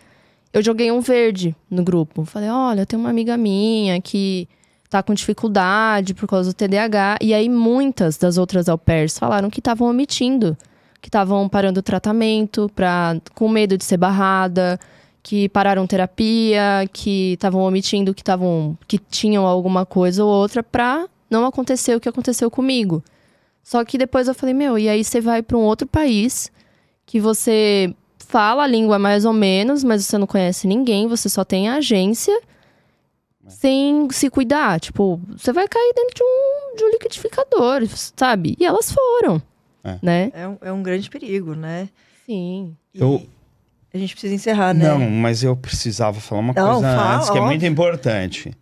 eu 0.55 0.63
joguei 0.63 0.89
um 0.89 1.01
verde 1.01 1.53
no 1.69 1.83
grupo. 1.83 2.23
Falei, 2.23 2.49
olha, 2.49 2.85
tem 2.85 2.97
uma 2.97 3.09
amiga 3.09 3.35
minha 3.35 3.99
que 3.99 4.47
tá 4.89 5.03
com 5.03 5.13
dificuldade 5.13 6.13
por 6.13 6.29
causa 6.29 6.49
do 6.49 6.55
TDAH. 6.55 7.17
E 7.19 7.33
aí 7.33 7.49
muitas 7.49 8.17
das 8.17 8.37
outras 8.37 8.69
au 8.69 8.77
pairs 8.77 9.19
falaram 9.19 9.49
que 9.49 9.59
estavam 9.59 9.89
omitindo, 9.89 10.57
que 11.01 11.09
estavam 11.09 11.49
parando 11.49 11.81
o 11.81 11.83
tratamento 11.83 12.71
pra, 12.73 13.19
com 13.33 13.49
medo 13.49 13.77
de 13.77 13.83
ser 13.83 13.97
barrada, 13.97 14.79
que 15.21 15.49
pararam 15.49 15.85
terapia, 15.85 16.89
que 16.93 17.33
estavam 17.33 17.61
omitindo 17.61 18.13
que 18.13 18.21
estavam 18.21 18.77
que 18.87 18.97
tinham 18.97 19.45
alguma 19.45 19.85
coisa 19.85 20.23
ou 20.23 20.29
outra 20.29 20.63
pra 20.63 21.05
não 21.29 21.45
acontecer 21.45 21.97
o 21.97 21.99
que 21.99 22.07
aconteceu 22.07 22.49
comigo. 22.49 23.03
Só 23.61 23.83
que 23.83 23.97
depois 23.97 24.29
eu 24.29 24.33
falei, 24.33 24.55
meu, 24.55 24.79
e 24.79 24.87
aí 24.87 25.03
você 25.03 25.19
vai 25.19 25.43
pra 25.43 25.57
um 25.57 25.63
outro 25.63 25.85
país 25.85 26.49
que 27.05 27.19
você 27.19 27.93
fala 28.19 28.63
a 28.63 28.67
língua 28.67 28.97
mais 28.99 29.25
ou 29.25 29.33
menos, 29.33 29.83
mas 29.83 30.05
você 30.05 30.17
não 30.17 30.27
conhece 30.27 30.67
ninguém, 30.67 31.07
você 31.07 31.29
só 31.29 31.43
tem 31.43 31.69
a 31.69 31.75
agência 31.75 32.37
sem 33.47 34.07
se 34.11 34.29
cuidar. 34.29 34.79
Tipo, 34.79 35.19
você 35.37 35.51
vai 35.53 35.67
cair 35.67 35.93
dentro 35.95 36.15
de 36.15 36.23
um, 36.23 36.75
de 36.77 36.83
um 36.83 36.89
liquidificador, 36.91 37.85
sabe? 38.15 38.55
E 38.59 38.65
elas 38.65 38.91
foram, 38.91 39.41
É. 39.83 39.99
né? 40.01 40.31
é 40.33 40.47
um, 40.47 40.57
é 40.61 40.71
um 40.71 40.81
grande 40.83 41.09
perigo, 41.09 41.53
né? 41.55 41.89
Sim. 42.25 42.75
E 42.93 42.99
Eu- 42.99 43.25
A 43.93 43.97
gente 43.97 44.13
precisa 44.13 44.33
encerrar, 44.33 44.73
né? 44.73 44.89
Não, 44.89 44.99
mas 44.99 45.41
eu 45.43 45.55
precisava 45.55 46.19
falar 46.19 46.41
uma 46.41 46.53
Não, 46.53 46.73
coisa 46.81 46.95
fala, 46.97 47.15
antes 47.15 47.29
que 47.29 47.37
é 47.37 47.39
óbvio. 47.39 47.45
muito 47.45 47.65
importante. 47.65 48.53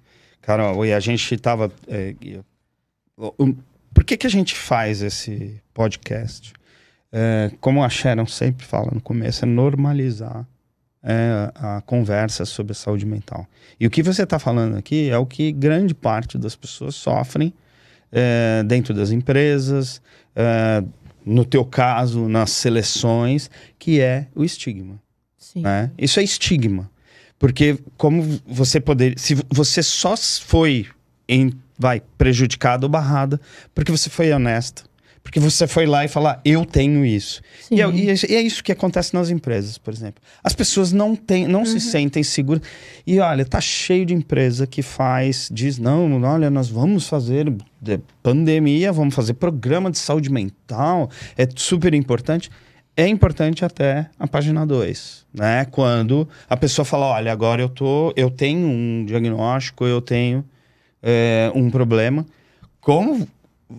Carol, 0.41 0.85
e 0.85 0.93
a 0.93 0.99
gente 0.99 1.37
tava. 1.37 1.71
é, 1.87 2.13
por 3.93 4.03
que, 4.03 4.17
que 4.17 4.27
a 4.27 4.29
gente 4.29 4.53
faz 4.55 5.01
esse 5.01 5.59
podcast? 5.73 6.53
É, 7.15 7.51
como 7.61 7.83
a 7.83 7.89
Sharon 7.89 8.25
sempre 8.25 8.65
fala 8.65 8.89
no 8.91 8.99
começo, 8.99 9.45
é 9.45 9.47
normalizar 9.47 10.47
é, 11.03 11.51
a 11.53 11.81
conversa 11.85 12.43
sobre 12.43 12.71
a 12.71 12.75
saúde 12.75 13.05
mental. 13.05 13.45
E 13.79 13.85
o 13.85 13.89
que 13.89 14.01
você 14.01 14.23
está 14.23 14.39
falando 14.39 14.75
aqui 14.77 15.09
é 15.09 15.17
o 15.17 15.25
que 15.25 15.51
grande 15.51 15.93
parte 15.93 16.39
das 16.39 16.55
pessoas 16.55 16.95
sofrem 16.95 17.53
é, 18.11 18.63
dentro 18.63 18.93
das 18.95 19.11
empresas, 19.11 20.01
é, 20.35 20.83
no 21.23 21.45
teu 21.45 21.63
caso, 21.63 22.27
nas 22.27 22.49
seleções, 22.49 23.49
que 23.77 24.01
é 24.01 24.27
o 24.35 24.43
estigma 24.43 24.99
Sim. 25.37 25.61
né? 25.61 25.91
Isso 25.97 26.19
é 26.19 26.23
estigma. 26.23 26.89
Porque 27.37 27.77
como 27.97 28.23
você 28.47 28.79
poder, 28.79 29.19
se 29.19 29.35
você 29.49 29.83
só 29.83 30.15
foi 30.15 30.87
em, 31.27 31.51
vai 31.77 32.01
prejudicada 32.17 32.85
ou 32.85 32.89
barrada 32.89 33.39
porque 33.75 33.91
você 33.91 34.09
foi 34.09 34.31
honesta, 34.31 34.83
porque 35.23 35.39
você 35.39 35.65
foi 35.65 35.85
lá 35.85 36.03
e 36.03 36.07
falar 36.07 36.41
eu 36.43 36.65
tenho 36.65 37.05
isso. 37.05 37.41
E 37.71 37.81
é, 37.81 37.89
e 37.89 38.09
é- 38.09 38.13
e 38.29 38.35
é 38.35 38.41
isso 38.41 38.63
que 38.63 38.71
acontece 38.71 39.13
nas 39.13 39.29
empresas, 39.29 39.77
por 39.77 39.93
exemplo. 39.93 40.21
As 40.43 40.53
pessoas 40.53 40.91
não 40.91 41.15
têm, 41.15 41.47
não 41.47 41.65
se 41.65 41.79
sentem 41.79 42.21
seguras. 42.23 42.61
E 43.07 43.19
olha, 43.19 43.45
tá 43.45 43.61
cheio 43.61 44.05
de 44.05 44.13
empresa 44.13 44.67
que 44.67 44.81
faz, 44.81 45.49
diz 45.51 45.77
não, 45.79 46.21
olha, 46.21 46.49
nós 46.49 46.69
vamos 46.69 47.07
fazer 47.07 47.49
de- 47.81 47.99
pandemia, 48.21 48.91
vamos 48.91 49.15
fazer 49.15 49.33
programa 49.35 49.89
de 49.89 49.97
saúde 49.97 50.29
mental, 50.31 51.09
é 51.37 51.47
super 51.55 51.93
importante. 51.93 52.49
É 52.95 53.07
importante 53.07 53.65
até 53.65 54.07
a 54.19 54.27
página 54.27 54.67
2, 54.67 55.25
né? 55.33 55.65
Quando 55.71 56.29
a 56.47 56.55
pessoa 56.55 56.85
fala, 56.85 57.07
olha, 57.07 57.31
agora 57.31 57.59
eu 57.59 57.67
tô, 57.69 58.13
eu 58.15 58.29
tenho 58.29 58.67
um 58.67 59.03
diagnóstico, 59.03 59.83
eu 59.87 59.99
tenho 59.99 60.45
é, 61.01 61.51
um 61.55 61.71
problema. 61.71 62.23
Como, 62.79 63.27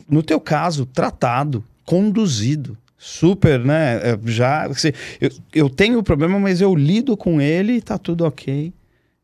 no 0.08 0.22
teu 0.22 0.40
caso, 0.40 0.86
tratado, 0.86 1.62
conduzido, 1.84 2.76
super, 2.96 3.58
né? 3.60 3.96
é, 4.02 4.18
Já, 4.24 4.66
assim, 4.66 4.92
eu, 5.20 5.30
eu 5.54 5.70
tenho 5.70 5.98
o 5.98 6.02
problema, 6.02 6.38
mas 6.38 6.60
eu 6.60 6.74
lido 6.74 7.16
com 7.16 7.40
ele 7.40 7.74
e 7.74 7.80
tá 7.80 7.98
tudo 7.98 8.24
ok. 8.24 8.72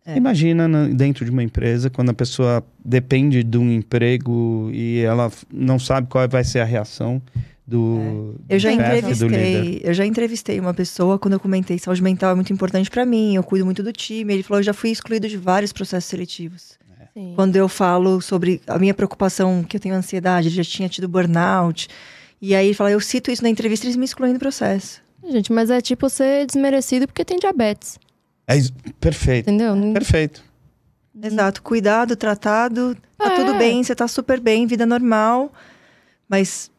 É. 0.04 0.16
Imagina 0.16 0.66
na- 0.66 0.88
dentro 0.88 1.24
de 1.24 1.30
uma 1.30 1.42
empresa, 1.42 1.90
quando 1.90 2.10
a 2.10 2.14
pessoa 2.14 2.64
depende 2.84 3.42
de 3.42 3.58
um 3.58 3.70
emprego 3.70 4.70
e 4.72 5.00
ela 5.00 5.30
não 5.52 5.78
sabe 5.78 6.08
qual 6.08 6.26
vai 6.28 6.42
ser 6.42 6.60
a 6.60 6.64
reação 6.64 7.20
do, 7.66 8.34
Eu 8.48 8.58
já 8.58 8.72
entrevistei, 8.72 9.80
eu 9.84 9.94
já 9.94 10.04
entrevistei 10.04 10.58
uma 10.58 10.74
pessoa 10.74 11.18
quando 11.18 11.34
eu 11.34 11.40
comentei 11.40 11.78
saúde 11.78 12.02
mental 12.02 12.32
é 12.32 12.34
muito 12.34 12.52
importante 12.52 12.90
pra 12.90 13.06
mim, 13.06 13.36
eu 13.36 13.42
cuido 13.44 13.64
muito 13.64 13.82
do 13.82 13.92
time. 13.92 14.32
Ele 14.34 14.42
falou, 14.42 14.58
eu 14.58 14.64
já 14.64 14.74
fui 14.74 14.90
excluído 14.90 15.28
de 15.28 15.36
vários 15.36 15.72
processos 15.72 16.08
seletivos. 16.10 16.79
Sim. 17.14 17.32
Quando 17.34 17.56
eu 17.56 17.68
falo 17.68 18.20
sobre 18.20 18.60
a 18.66 18.78
minha 18.78 18.94
preocupação, 18.94 19.62
que 19.64 19.76
eu 19.76 19.80
tenho 19.80 19.94
ansiedade, 19.94 20.48
ele 20.48 20.54
já 20.54 20.64
tinha 20.64 20.88
tido 20.88 21.08
burnout. 21.08 21.88
E 22.40 22.54
aí 22.54 22.66
ele 22.68 22.74
fala, 22.74 22.90
eu 22.90 23.00
cito 23.00 23.30
isso 23.30 23.42
na 23.42 23.48
entrevista, 23.48 23.84
eles 23.86 23.96
me 23.96 24.04
excluem 24.04 24.32
do 24.32 24.38
processo. 24.38 25.02
Gente, 25.28 25.52
mas 25.52 25.70
é 25.70 25.80
tipo 25.80 26.08
ser 26.08 26.46
desmerecido 26.46 27.06
porque 27.06 27.24
tem 27.24 27.38
diabetes. 27.38 27.98
É 28.46 28.56
isso. 28.56 28.72
Perfeito. 28.98 29.48
Entendeu? 29.50 29.74
Perfeito. 29.92 30.42
Exato, 31.22 31.62
cuidado, 31.62 32.16
tratado, 32.16 32.96
tá 33.18 33.32
É. 33.32 33.36
tudo 33.36 33.54
bem, 33.58 33.82
você 33.82 33.94
tá 33.94 34.08
super 34.08 34.40
bem, 34.40 34.66
vida 34.66 34.86
normal. 34.86 35.52
Mas 36.28 36.70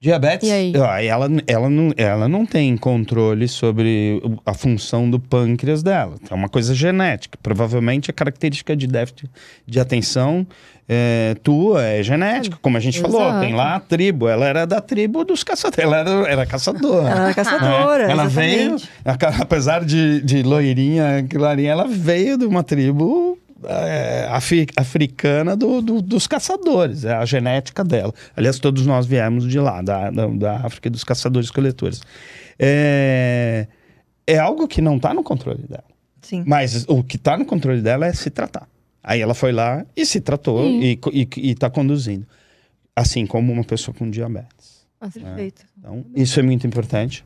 Diabetes, 0.00 0.48
E 0.48 0.52
aí? 0.52 0.72
ela, 1.08 1.28
ela, 1.44 1.68
não, 1.68 1.92
ela 1.96 2.28
não 2.28 2.46
tem 2.46 2.76
controle 2.76 3.48
sobre 3.48 4.22
a 4.46 4.54
função 4.54 5.10
do 5.10 5.18
pâncreas 5.18 5.82
dela. 5.82 6.14
É 6.30 6.34
uma 6.34 6.48
coisa 6.48 6.72
genética. 6.72 7.36
Provavelmente 7.42 8.08
a 8.08 8.14
característica 8.14 8.76
de 8.76 8.86
déficit 8.86 9.28
de 9.66 9.80
atenção 9.80 10.46
é, 10.88 11.34
tua 11.42 11.84
é 11.84 12.00
genética, 12.02 12.56
como 12.62 12.76
a 12.76 12.80
gente 12.80 13.00
falou. 13.00 13.22
Exato. 13.22 13.40
Tem 13.40 13.54
lá 13.54 13.74
a 13.74 13.80
tribo. 13.80 14.28
Ela 14.28 14.46
era 14.46 14.66
da 14.66 14.80
tribo 14.80 15.24
dos 15.24 15.42
caçadores. 15.42 15.84
Ela 15.84 15.98
era, 15.98 16.10
era 16.30 16.46
caçadora. 16.46 17.08
ela 17.08 17.24
era 17.24 17.34
caçadora, 17.34 18.04
É, 18.04 18.10
ela 18.12 18.28
veio, 18.28 18.76
apesar 19.04 19.84
de, 19.84 20.22
de 20.22 20.44
loirinha, 20.44 21.26
clarinha, 21.28 21.72
ela 21.72 21.88
veio 21.88 22.38
de 22.38 22.46
uma 22.46 22.62
tribo 22.62 23.36
é, 23.64 24.26
afri- 24.30 24.66
africana 24.76 25.56
do- 25.56 25.80
do- 25.82 26.02
dos 26.02 26.26
caçadores, 26.26 27.04
é 27.04 27.14
a 27.14 27.24
genética 27.24 27.82
dela. 27.84 28.12
Aliás, 28.36 28.58
todos 28.58 28.86
nós 28.86 29.06
viemos 29.06 29.48
de 29.48 29.58
lá, 29.58 29.82
da, 29.82 30.10
da, 30.10 30.26
da 30.26 30.56
África 30.66 30.88
dos 30.90 31.02
caçadores-coletores. 31.04 32.00
É, 32.58 33.66
é 34.26 34.38
algo 34.38 34.66
que 34.68 34.80
não 34.80 34.96
está 34.96 35.14
no 35.14 35.22
controle 35.22 35.62
dela. 35.68 35.84
Sim. 36.20 36.44
Mas 36.46 36.84
o 36.88 37.02
que 37.02 37.16
está 37.16 37.36
no 37.36 37.44
controle 37.46 37.80
dela 37.80 38.06
é 38.06 38.12
se 38.12 38.30
tratar. 38.30 38.68
Aí 39.02 39.20
ela 39.20 39.34
foi 39.34 39.52
lá 39.52 39.86
e 39.96 40.04
se 40.04 40.20
tratou 40.20 40.64
e, 40.68 40.98
e, 41.12 41.28
e 41.36 41.54
tá 41.54 41.70
conduzindo. 41.70 42.26
Assim 42.94 43.24
como 43.26 43.52
uma 43.52 43.64
pessoa 43.64 43.94
com 43.94 44.10
diabetes. 44.10 44.84
Perfeito. 45.00 45.62
Então, 45.78 46.04
isso 46.14 46.38
é 46.40 46.42
muito 46.42 46.66
importante. 46.66 47.24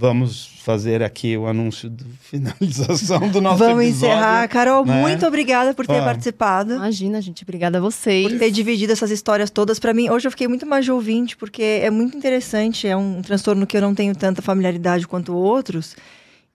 Vamos 0.00 0.46
fazer 0.62 1.02
aqui 1.02 1.36
o 1.36 1.48
anúncio 1.48 1.90
de 1.90 2.04
finalização 2.22 3.28
do 3.28 3.40
nosso 3.40 3.58
Vamos 3.58 3.82
episódio. 3.82 4.14
encerrar. 4.14 4.46
Carol, 4.46 4.86
né? 4.86 5.00
muito 5.00 5.26
obrigada 5.26 5.74
por 5.74 5.88
ter 5.88 6.00
participado. 6.04 6.74
Imagina, 6.74 7.20
gente. 7.20 7.42
Obrigada 7.42 7.78
a 7.78 7.80
vocês. 7.80 8.28
Por 8.30 8.38
ter 8.38 8.52
dividido 8.52 8.92
essas 8.92 9.10
histórias 9.10 9.50
todas 9.50 9.80
pra 9.80 9.92
mim. 9.92 10.08
Hoje 10.08 10.28
eu 10.28 10.30
fiquei 10.30 10.46
muito 10.46 10.64
mais 10.64 10.84
de 10.84 10.92
ouvinte, 10.92 11.36
porque 11.36 11.80
é 11.82 11.90
muito 11.90 12.16
interessante. 12.16 12.86
É 12.86 12.96
um 12.96 13.20
transtorno 13.22 13.66
que 13.66 13.76
eu 13.76 13.80
não 13.80 13.92
tenho 13.92 14.14
tanta 14.14 14.40
familiaridade 14.40 15.04
quanto 15.08 15.34
outros. 15.34 15.96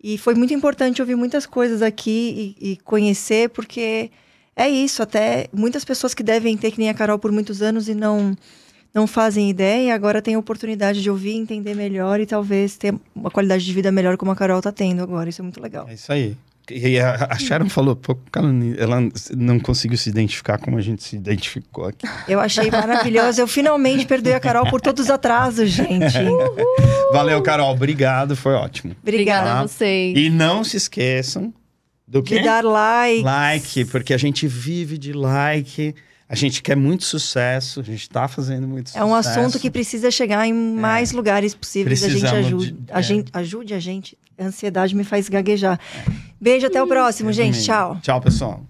E 0.01 0.17
foi 0.17 0.35
muito 0.35 0.53
importante 0.53 1.01
ouvir 1.01 1.15
muitas 1.15 1.45
coisas 1.45 1.81
aqui 1.81 2.55
e, 2.61 2.71
e 2.71 2.77
conhecer, 2.77 3.49
porque 3.49 4.09
é 4.55 4.69
isso. 4.69 5.03
Até 5.03 5.49
muitas 5.51 5.83
pessoas 5.83 6.13
que 6.13 6.23
devem 6.23 6.55
ter, 6.55 6.71
que 6.71 6.79
nem 6.79 6.87
a 6.87 6.93
Carol, 6.93 7.19
por 7.19 7.29
muitos 7.33 7.61
anos 7.61 7.89
e 7.89 7.93
não, 7.93 8.37
não 8.93 9.07
fazem 9.07 9.49
ideia, 9.49 9.95
agora 9.95 10.21
têm 10.21 10.35
a 10.35 10.39
oportunidade 10.39 11.01
de 11.01 11.09
ouvir, 11.09 11.35
entender 11.35 11.73
melhor 11.73 12.19
e 12.19 12.25
talvez 12.25 12.77
ter 12.77 12.93
uma 13.15 13.31
qualidade 13.31 13.65
de 13.65 13.73
vida 13.73 13.91
melhor 13.91 14.17
como 14.17 14.31
a 14.31 14.35
Carol 14.35 14.61
tá 14.61 14.71
tendo 14.71 15.01
agora. 15.01 15.29
Isso 15.29 15.41
é 15.41 15.43
muito 15.43 15.61
legal. 15.61 15.87
É 15.89 15.95
isso 15.95 16.11
aí. 16.11 16.37
E 16.71 16.97
a, 16.97 17.27
a 17.29 17.37
Sharon 17.37 17.67
falou, 17.67 17.93
pô, 17.95 18.17
ela, 18.77 18.97
não 19.35 19.59
conseguiu 19.59 19.97
se 19.97 20.09
identificar 20.09 20.57
como 20.57 20.77
a 20.77 20.81
gente 20.81 21.03
se 21.03 21.15
identificou 21.17 21.85
aqui. 21.85 22.07
Eu 22.27 22.39
achei 22.39 22.71
maravilhoso. 22.71 23.41
Eu 23.41 23.47
finalmente 23.47 24.05
perdoei 24.05 24.33
a 24.33 24.39
Carol 24.39 24.69
por 24.69 24.79
todos 24.79 25.05
os 25.05 25.09
atrasos, 25.09 25.69
gente. 25.71 26.13
Valeu, 27.11 27.41
Carol. 27.41 27.71
Obrigado, 27.71 28.35
foi 28.35 28.53
ótimo. 28.53 28.95
Obrigada 29.01 29.41
Obrigada. 29.41 29.59
a 29.59 29.67
vocês. 29.67 30.17
E 30.17 30.29
não 30.29 30.63
se 30.63 30.77
esqueçam 30.77 31.53
do 32.07 32.21
De 32.21 32.37
quê? 32.37 32.43
dar 32.43 32.63
like. 32.63 33.23
Like, 33.23 33.85
porque 33.85 34.13
a 34.13 34.17
gente 34.17 34.47
vive 34.47 34.97
de 34.97 35.11
like. 35.11 35.93
A 36.33 36.35
gente 36.35 36.63
quer 36.63 36.75
muito 36.75 37.03
sucesso, 37.03 37.79
a 37.79 37.83
gente 37.83 38.09
tá 38.09 38.27
fazendo 38.27 38.67
muito 38.67 38.87
É 38.87 38.89
sucesso. 38.93 39.05
um 39.05 39.13
assunto 39.13 39.59
que 39.59 39.69
precisa 39.69 40.09
chegar 40.09 40.47
em 40.47 40.53
mais 40.53 41.11
lugares 41.11 41.53
possíveis. 41.53 42.03
A 42.03 42.07
gente 42.09 42.21
Precisamos 42.21 42.47
ajude, 42.47 42.71
de- 42.71 42.91
a 42.91 42.99
é. 42.99 43.03
gente 43.03 43.29
ajude 43.31 43.73
a 43.75 43.79
gente. 43.79 44.17
A 44.39 44.45
ansiedade 44.45 44.95
me 44.95 45.03
faz 45.03 45.29
gaguejar. 45.29 45.79
Beijo, 46.41 46.65
até 46.65 46.81
o 46.81 46.87
próximo, 46.87 47.31
gente. 47.31 47.61
Tchau. 47.63 47.99
Tchau, 48.01 48.19
pessoal. 48.19 48.65